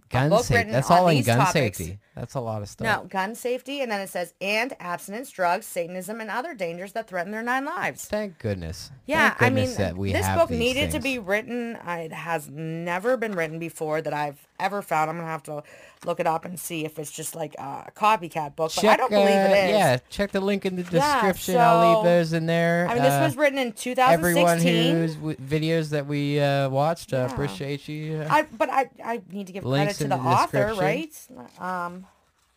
gun 0.08 0.42
safety. 0.42 0.70
That's 0.72 0.90
all 0.90 1.08
in 1.08 1.22
gun 1.22 1.38
topics. 1.38 1.78
safety. 1.78 1.98
That's 2.14 2.34
a 2.34 2.40
lot 2.40 2.62
of 2.62 2.68
stuff. 2.68 2.84
no 2.84 3.06
gun 3.08 3.34
safety, 3.34 3.80
and 3.80 3.90
then 3.90 4.00
it 4.00 4.08
says 4.08 4.34
and 4.40 4.74
abstinence, 4.80 5.30
drugs, 5.30 5.66
Satanism, 5.66 6.20
and 6.20 6.30
other 6.30 6.54
dangers 6.54 6.92
that 6.92 7.08
threaten 7.08 7.30
their 7.32 7.42
nine 7.42 7.64
lives. 7.64 8.06
Thank 8.06 8.38
goodness. 8.38 8.90
Yeah, 9.06 9.30
Thank 9.30 9.52
I 9.52 9.54
mean, 9.54 10.12
this 10.12 10.28
book 10.28 10.50
needed 10.50 10.90
to 10.92 11.00
be 11.00 11.18
written. 11.18 11.78
It 11.86 12.12
has 12.12 12.48
never 12.48 13.16
been 13.16 13.32
written 13.34 13.58
before 13.58 14.02
that 14.02 14.12
I've 14.12 14.46
ever 14.60 14.82
found. 14.82 15.10
I'm 15.10 15.16
gonna 15.16 15.28
have 15.28 15.42
to 15.44 15.62
look 16.04 16.20
it 16.20 16.26
up 16.26 16.44
and 16.44 16.58
see 16.58 16.84
if 16.84 16.98
it's 16.98 17.10
just 17.10 17.34
like 17.34 17.54
a 17.58 17.90
copycat 17.94 18.56
book, 18.56 18.72
but 18.76 18.84
I 18.86 18.96
don't 18.96 19.10
believe 19.10 19.26
uh, 19.44 19.48
it 19.48 19.64
is. 19.64 19.70
Yeah, 19.70 19.98
check 20.08 20.32
the 20.32 20.40
link 20.40 20.64
in 20.66 20.76
the 20.76 20.82
Yeah, 20.82 21.20
description. 21.22 21.60
I'll 21.60 21.80
leave 21.96 22.04
those 22.04 22.32
in 22.32 22.46
there. 22.46 22.86
I 22.88 22.94
mean, 22.94 23.02
this 23.02 23.14
Uh, 23.14 23.24
was 23.24 23.36
written 23.36 23.58
in 23.58 23.72
2016. 23.72 24.12
everyone 24.12 24.58
2016. 24.58 24.94
whose 24.94 25.14
w- 25.16 25.36
videos 25.36 25.90
that 25.90 26.06
we 26.06 26.40
uh, 26.40 26.68
watched. 26.68 27.12
Uh, 27.12 27.16
Yeah. 27.18 27.32
appreciate 27.32 27.88
you. 27.88 28.26
I 28.28 28.42
but 28.42 28.70
I 28.70 28.90
I 29.04 29.22
need 29.30 29.46
to 29.48 29.52
give 29.52 29.64
Links 29.64 29.98
credit 29.98 29.98
to 29.98 30.08
the, 30.08 30.22
the 30.22 30.28
author, 30.28 30.74
right? 30.74 31.28
Um, 31.58 32.06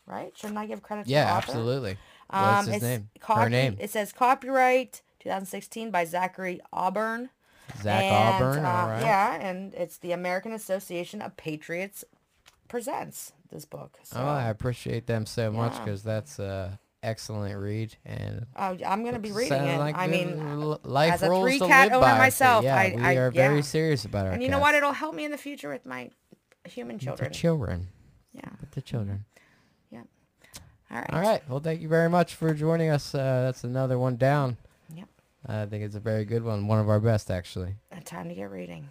right? 0.05 0.31
Shouldn't 0.37 0.57
I 0.59 0.65
give 0.65 0.81
credit 0.81 1.05
to 1.05 1.09
yeah, 1.11 1.25
the 1.25 1.31
author? 1.31 1.51
Yeah, 1.51 1.57
absolutely. 1.57 1.97
Um, 2.29 2.41
What's 2.55 2.67
his 2.67 2.81
name? 2.83 3.09
Her 3.27 3.49
name. 3.49 3.77
It 3.79 3.89
says 3.91 4.11
copyright 4.11 5.01
2016 5.19 5.91
by 5.91 6.05
Zachary 6.05 6.59
Auburn. 6.71 7.29
Zach 7.81 8.03
and, 8.03 8.43
Auburn. 8.43 8.65
uh, 8.65 8.69
all 8.69 8.87
right. 8.87 9.01
Yeah, 9.01 9.35
and 9.41 9.73
it's 9.73 9.97
the 9.97 10.11
American 10.11 10.51
Association 10.51 11.21
of 11.21 11.35
Patriots 11.37 12.03
presents 12.67 13.33
this 13.51 13.65
book. 13.65 13.97
So 14.03 14.17
Oh, 14.19 14.25
I 14.25 14.49
appreciate 14.49 15.07
them 15.07 15.25
so 15.25 15.51
much 15.51 15.77
because 15.83 16.03
that's 16.03 16.39
a 16.39 16.79
excellent 17.01 17.59
read 17.59 17.95
and. 18.05 18.45
oh, 18.55 18.77
I'm 18.85 19.03
gonna 19.03 19.19
be 19.19 19.31
reading 19.31 19.53
it. 19.63 19.77
like 19.77 19.97
I 19.97 20.07
mean, 20.07 20.77
life 20.83 21.13
as 21.13 21.23
a 21.23 21.27
three 21.27 21.59
to 21.59 21.67
cat 21.67 21.91
owner 21.91 21.99
by, 21.99 22.11
so 22.13 22.17
myself, 22.17 22.63
yeah, 22.63 22.75
I- 22.77 22.93
we 22.95 23.01
I- 23.03 23.13
are 23.15 23.31
very 23.31 23.55
yeah. 23.57 23.61
serious 23.61 24.05
about 24.05 24.25
our 24.27 24.31
and 24.33 24.41
you 24.41 24.49
know 24.49 24.59
what? 24.59 24.75
It'll 24.75 24.93
help 24.93 25.13
me 25.15 25.25
in 25.25 25.31
the 25.31 25.37
future 25.37 25.69
with 25.69 25.85
my 25.85 26.09
human 26.65 26.97
The 26.97 27.03
children. 27.05 27.31
children. 27.33 27.87
yeah. 28.33 28.49
With 28.61 28.71
the 28.71 28.81
children. 28.81 29.25
Yeah. 29.91 30.03
All 30.91 30.97
right. 30.97 31.09
All 31.13 31.21
right. 31.21 31.49
Well, 31.49 31.59
thank 31.59 31.81
you 31.81 31.87
very 31.89 32.09
much 32.09 32.35
for 32.35 32.53
joining 32.53 32.89
us. 32.89 33.13
Uh, 33.13 33.43
that's 33.45 33.63
another 33.63 33.99
one 33.99 34.15
down. 34.15 34.57
I 35.45 35.65
think 35.65 35.83
it's 35.83 35.95
a 35.95 35.99
very 35.99 36.25
good 36.25 36.43
one. 36.43 36.67
One 36.67 36.79
of 36.79 36.89
our 36.89 36.99
best, 36.99 37.29
actually. 37.29 37.75
Time 38.05 38.29
to 38.29 38.35
get 38.35 38.49
reading. 38.49 38.89